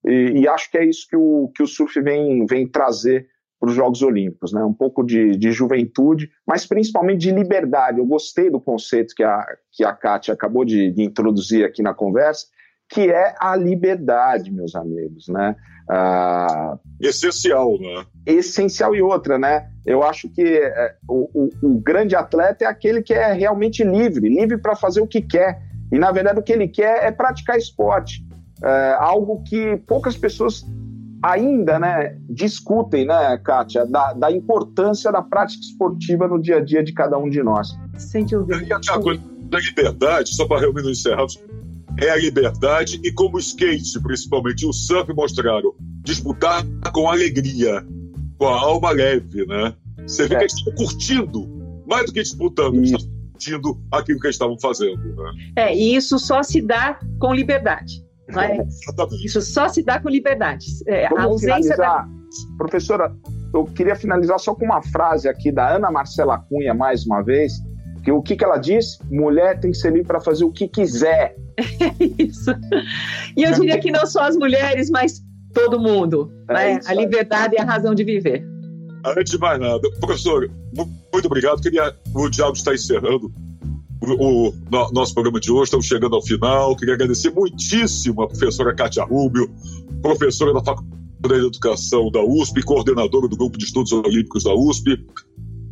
E, 0.06 0.42
e 0.42 0.48
acho 0.48 0.70
que 0.70 0.78
é 0.78 0.86
isso 0.86 1.08
que 1.10 1.16
o, 1.16 1.52
que 1.56 1.64
o 1.64 1.68
surf 1.68 2.00
vem, 2.02 2.46
vem 2.46 2.68
trazer 2.68 3.28
para 3.60 3.70
os 3.70 3.76
Jogos 3.76 4.02
Olímpicos, 4.02 4.54
né? 4.54 4.64
Um 4.64 4.74
pouco 4.74 5.04
de, 5.04 5.36
de 5.38 5.52
juventude, 5.52 6.30
mas 6.46 6.66
principalmente 6.66 7.22
de 7.22 7.32
liberdade. 7.32 8.00
Eu 8.00 8.06
gostei 8.06 8.50
do 8.50 8.60
conceito 8.60 9.16
que 9.16 9.24
a, 9.24 9.46
que 9.72 9.84
a 9.84 9.94
Kátia 9.94 10.34
acabou 10.34 10.64
de, 10.64 10.92
de 10.92 11.04
introduzir 11.04 11.66
aqui 11.66 11.82
na 11.82 11.94
conversa, 11.94 12.46
que 12.90 13.12
é 13.12 13.36
a 13.40 13.56
liberdade, 13.56 14.52
meus 14.52 14.76
amigos, 14.76 15.28
né? 15.28 15.56
Ah, 15.90 16.78
essencial, 17.02 17.80
né? 17.80 18.06
Essencial 18.26 18.96
e 18.96 19.02
outra, 19.02 19.40
né? 19.40 19.70
Eu 19.86 20.04
acho 20.04 20.30
que 20.30 20.42
é, 20.42 20.96
o, 21.08 21.30
o, 21.34 21.50
o, 21.64 21.80
grande 21.80 22.16
atleta 22.16 22.66
é 22.66 22.68
aquele 22.68 23.02
que 23.02 23.14
é 23.14 23.32
realmente 23.32 23.84
livre, 23.84 24.28
livre 24.28 24.58
para 24.58 24.76
fazer 24.76 25.02
o 25.02 25.08
que 25.08 25.22
quer. 25.22 25.62
E 25.92 25.98
na 25.98 26.12
verdade 26.12 26.40
o 26.40 26.44
que 26.44 26.52
ele 26.52 26.68
quer 26.68 27.06
é 27.06 27.12
praticar 27.12 27.58
esporte, 27.58 28.26
é, 28.62 28.96
algo 29.00 29.42
que 29.44 29.78
poucas 29.88 30.18
pessoas 30.18 30.66
ainda, 31.24 31.80
né, 31.80 32.18
discutem, 32.30 33.06
né, 33.06 33.38
Kátia, 33.44 33.86
da, 33.86 34.14
da 34.14 34.32
importância 34.32 35.12
da 35.12 35.22
prática 35.22 35.62
esportiva 35.62 36.28
no 36.28 36.42
dia 36.42 36.58
a 36.58 36.64
dia 36.64 36.84
de 36.84 36.94
cada 36.94 37.18
um 37.18 37.30
de 37.30 37.42
nós. 37.42 37.70
Sem 37.98 38.26
dúvida. 38.26 38.64
E 38.64 38.72
a 38.72 39.00
coisa 39.00 39.22
da 39.50 39.60
liberdade, 39.60 40.36
só 40.36 40.46
para 40.46 40.60
realmente 40.60 40.90
encerrarmos, 40.90 41.42
é 42.00 42.10
a 42.10 42.18
liberdade 42.18 43.00
e 43.04 43.12
como 43.12 43.38
o 43.38 43.40
skate, 43.40 44.00
principalmente 44.02 44.66
o 44.66 44.74
surf, 44.74 45.12
mostraram 45.14 45.74
disputar 46.04 46.64
com 46.94 47.10
alegria, 47.10 47.84
com 48.38 48.48
a 48.48 48.60
alma 48.60 48.92
leve, 48.92 49.46
né? 49.46 49.74
Você 50.06 50.28
vê 50.28 50.36
é. 50.36 50.38
que 50.38 50.44
eles 50.44 50.54
estão 50.54 50.74
curtindo, 50.76 51.48
mais 51.88 52.06
do 52.06 52.14
que 52.14 52.22
disputando, 52.22 52.76
eles 52.76 52.92
estão 52.92 53.10
curtindo 53.32 53.82
aquilo 53.92 54.20
que 54.20 54.28
eles 54.28 54.36
estavam 54.36 54.58
fazendo. 54.60 54.98
Né? 54.98 55.32
É, 55.56 55.76
e 55.76 55.96
isso 55.96 56.20
só 56.20 56.44
se 56.44 56.62
dá 56.62 57.00
com 57.20 57.34
liberdade. 57.34 58.07
É? 58.30 58.66
Isso 59.24 59.42
só 59.42 59.70
se 59.70 59.84
dá 59.84 60.00
com 60.00 60.10
liberdade. 60.10 60.66
É, 60.86 61.08
a 61.08 61.24
ausência 61.24 61.78
da... 61.78 62.06
Professora, 62.58 63.16
eu 63.54 63.64
queria 63.64 63.96
finalizar 63.96 64.38
só 64.40 64.54
com 64.54 64.66
uma 64.66 64.82
frase 64.82 65.30
aqui 65.30 65.52
da 65.52 65.76
Ana 65.76 65.90
Marcela 65.90 66.38
Cunha, 66.38 66.74
mais 66.74 67.06
uma 67.06 67.22
vez, 67.22 67.54
que 68.04 68.12
o 68.12 68.22
que, 68.22 68.36
que 68.36 68.44
ela 68.44 68.58
diz? 68.58 69.00
Mulher 69.10 69.60
tem 69.60 69.72
que 69.72 69.78
ser 69.78 69.92
livre 69.92 70.08
para 70.08 70.20
fazer 70.20 70.44
o 70.44 70.52
que 70.52 70.68
quiser. 70.68 71.36
Isso. 72.20 72.52
E 73.36 73.44
eu 73.44 73.54
diria 73.54 73.80
que 73.80 73.92
não 73.92 74.06
só 74.06 74.24
as 74.24 74.36
mulheres, 74.36 74.90
mas 74.90 75.22
todo 75.54 75.80
mundo. 75.80 76.32
É 76.50 76.54
né? 76.54 76.80
A 76.86 76.94
liberdade 76.94 77.56
e 77.56 77.60
a 77.60 77.64
razão 77.64 77.96
de 77.96 78.04
viver. 78.04 78.46
Antes 79.06 79.32
de 79.32 79.38
mais 79.38 79.60
nada, 79.60 79.82
professor, 80.00 80.50
muito 81.14 81.26
obrigado. 81.26 81.62
Queria, 81.62 81.94
o 82.14 82.30
Diabo 82.30 82.54
está 82.54 82.74
encerrando 82.74 83.32
o, 84.14 84.54
no, 84.72 84.92
nosso 84.92 85.14
programa 85.14 85.40
de 85.40 85.52
hoje, 85.52 85.66
estamos 85.66 85.86
chegando 85.86 86.16
ao 86.16 86.22
final. 86.22 86.76
Queria 86.76 86.96
agradecer 86.96 87.32
muitíssimo 87.32 88.22
a 88.22 88.28
professora 88.28 88.74
Kátia 88.74 89.04
Rubio, 89.04 89.50
professora 90.02 90.54
da 90.54 90.64
Faculdade 90.64 91.42
de 91.42 91.48
Educação 91.48 92.10
da 92.12 92.24
USP, 92.24 92.64
coordenadora 92.64 93.28
do 93.28 93.36
Grupo 93.36 93.58
de 93.58 93.66
Estudos 93.66 93.92
Olímpicos 93.92 94.44
da 94.44 94.54
USP, 94.54 95.06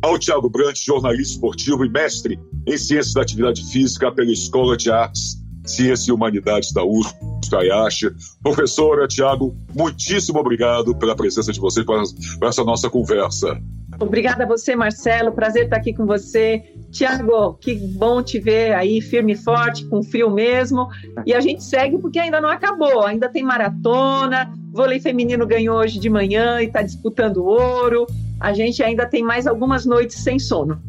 ao 0.02 0.18
Tiago 0.18 0.50
Brandt, 0.50 0.84
jornalista 0.84 1.34
esportivo 1.34 1.84
e 1.84 1.88
mestre 1.88 2.38
em 2.66 2.76
Ciências 2.76 3.14
da 3.14 3.22
Atividade 3.22 3.64
Física 3.70 4.12
pela 4.12 4.30
Escola 4.30 4.76
de 4.76 4.90
Artes 4.90 5.46
Ciência 5.66 6.10
e 6.10 6.14
Humanidades 6.14 6.72
da 6.72 6.84
USP, 6.84 7.16
Ayashi. 7.54 8.10
Professora 8.42 9.06
Tiago, 9.08 9.54
muitíssimo 9.74 10.38
obrigado 10.38 10.96
pela 10.96 11.16
presença 11.16 11.52
de 11.52 11.60
vocês 11.60 11.84
para 11.84 12.48
essa 12.48 12.64
nossa 12.64 12.88
conversa. 12.88 13.60
Obrigada 13.98 14.44
a 14.44 14.46
você, 14.46 14.76
Marcelo. 14.76 15.32
Prazer 15.32 15.64
estar 15.64 15.76
aqui 15.76 15.92
com 15.92 16.06
você. 16.06 16.62
Tiago, 16.90 17.54
que 17.54 17.74
bom 17.74 18.22
te 18.22 18.38
ver 18.38 18.74
aí 18.74 19.00
firme 19.00 19.32
e 19.32 19.36
forte, 19.36 19.86
com 19.86 20.02
frio 20.02 20.30
mesmo. 20.30 20.88
E 21.24 21.34
a 21.34 21.40
gente 21.40 21.64
segue 21.64 21.98
porque 21.98 22.18
ainda 22.18 22.40
não 22.40 22.48
acabou. 22.48 23.04
Ainda 23.04 23.28
tem 23.28 23.42
maratona. 23.42 24.52
Vôlei 24.72 25.00
feminino 25.00 25.46
ganhou 25.46 25.78
hoje 25.78 25.98
de 25.98 26.10
manhã 26.10 26.60
e 26.60 26.66
está 26.66 26.82
disputando 26.82 27.44
ouro. 27.44 28.06
A 28.38 28.52
gente 28.52 28.82
ainda 28.82 29.06
tem 29.06 29.22
mais 29.22 29.46
algumas 29.46 29.86
noites 29.86 30.18
sem 30.18 30.38
sono. 30.38 30.80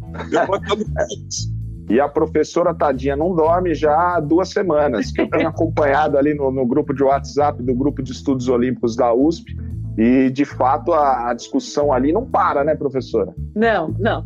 E 1.90 2.02
a 2.02 2.10
professora 2.10 2.74
Tadinha 2.74 3.16
não 3.16 3.34
dorme 3.34 3.74
já 3.74 4.18
há 4.18 4.20
duas 4.20 4.50
semanas. 4.50 5.14
Eu 5.18 5.30
tenho 5.30 5.48
acompanhado 5.48 6.18
ali 6.18 6.34
no, 6.34 6.52
no, 6.52 6.66
grupo 6.66 6.94
de 6.94 7.02
WhatsApp 7.02 7.64
do 7.64 7.74
Grupo 7.74 8.04
de 8.04 8.12
Estudos 8.12 8.50
Olímpicos 8.50 8.98
da 8.98 9.14
USP. 9.14 9.56
E, 9.98 10.30
de 10.30 10.46
fato, 10.46 10.94
a, 10.94 11.32
a 11.32 11.34
discussão 11.34 11.92
ali 11.92 12.14
não 12.14 12.26
para, 12.26 12.64
né, 12.64 12.76
professora? 12.76 13.34
Não, 13.56 13.90
não. 14.00 14.26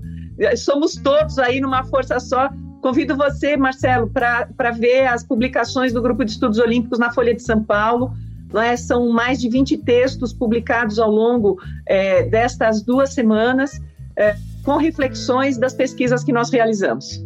Somos 0.57 0.95
todos 0.95 1.39
aí 1.39 1.61
numa 1.61 1.83
força 1.85 2.19
só. 2.19 2.49
Convido 2.81 3.15
você, 3.15 3.55
Marcelo, 3.55 4.09
para 4.09 4.71
ver 4.71 5.07
as 5.07 5.23
publicações 5.23 5.93
do 5.93 6.01
Grupo 6.01 6.25
de 6.25 6.31
Estudos 6.31 6.57
Olímpicos 6.57 6.99
na 6.99 7.11
Folha 7.11 7.33
de 7.33 7.41
São 7.41 7.63
Paulo. 7.63 8.11
É? 8.53 8.75
São 8.75 9.09
mais 9.09 9.39
de 9.39 9.49
20 9.49 9.77
textos 9.77 10.33
publicados 10.33 10.99
ao 10.99 11.09
longo 11.09 11.57
é, 11.87 12.23
destas 12.23 12.81
duas 12.81 13.13
semanas, 13.13 13.79
é, 14.17 14.35
com 14.65 14.75
reflexões 14.75 15.57
das 15.57 15.73
pesquisas 15.73 16.21
que 16.21 16.33
nós 16.33 16.51
realizamos. 16.51 17.23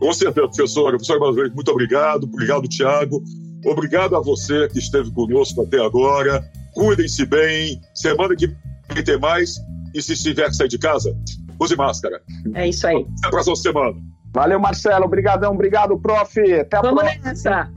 Com 0.00 0.12
certeza, 0.12 0.46
professora. 0.46 0.92
Professora, 0.92 1.20
mais 1.20 1.36
vez, 1.36 1.52
muito 1.52 1.70
obrigado. 1.70 2.24
Obrigado, 2.24 2.66
Tiago. 2.66 3.22
Obrigado 3.66 4.16
a 4.16 4.20
você 4.20 4.68
que 4.68 4.78
esteve 4.78 5.10
conosco 5.10 5.62
até 5.62 5.84
agora. 5.84 6.42
Cuidem-se 6.74 7.24
bem. 7.26 7.80
Semana 7.94 8.34
que 8.36 8.46
vem 8.92 9.04
tem 9.04 9.18
mais. 9.18 9.54
E 9.94 10.02
se 10.02 10.14
tiver 10.16 10.48
que 10.48 10.56
sair 10.56 10.68
de 10.68 10.78
casa, 10.78 11.16
use 11.60 11.76
máscara. 11.76 12.20
É 12.54 12.68
isso 12.68 12.86
aí. 12.86 13.06
Até 13.18 13.28
a 13.28 13.30
próxima 13.30 13.56
semana. 13.56 13.94
Valeu, 14.34 14.58
Marcelo. 14.58 15.04
Obrigadão. 15.04 15.52
Obrigado, 15.52 15.98
prof. 16.00 16.38
Até 16.52 16.76
a 16.76 16.80
Vamos 16.82 17.02
próxima. 17.02 17.24
nessa. 17.24 17.70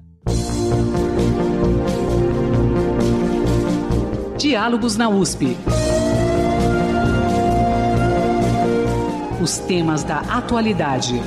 Diálogos 4.38 4.96
na 4.96 5.08
USP. 5.08 5.56
Os 9.40 9.58
temas 9.58 10.02
da 10.04 10.20
atualidade. 10.20 11.20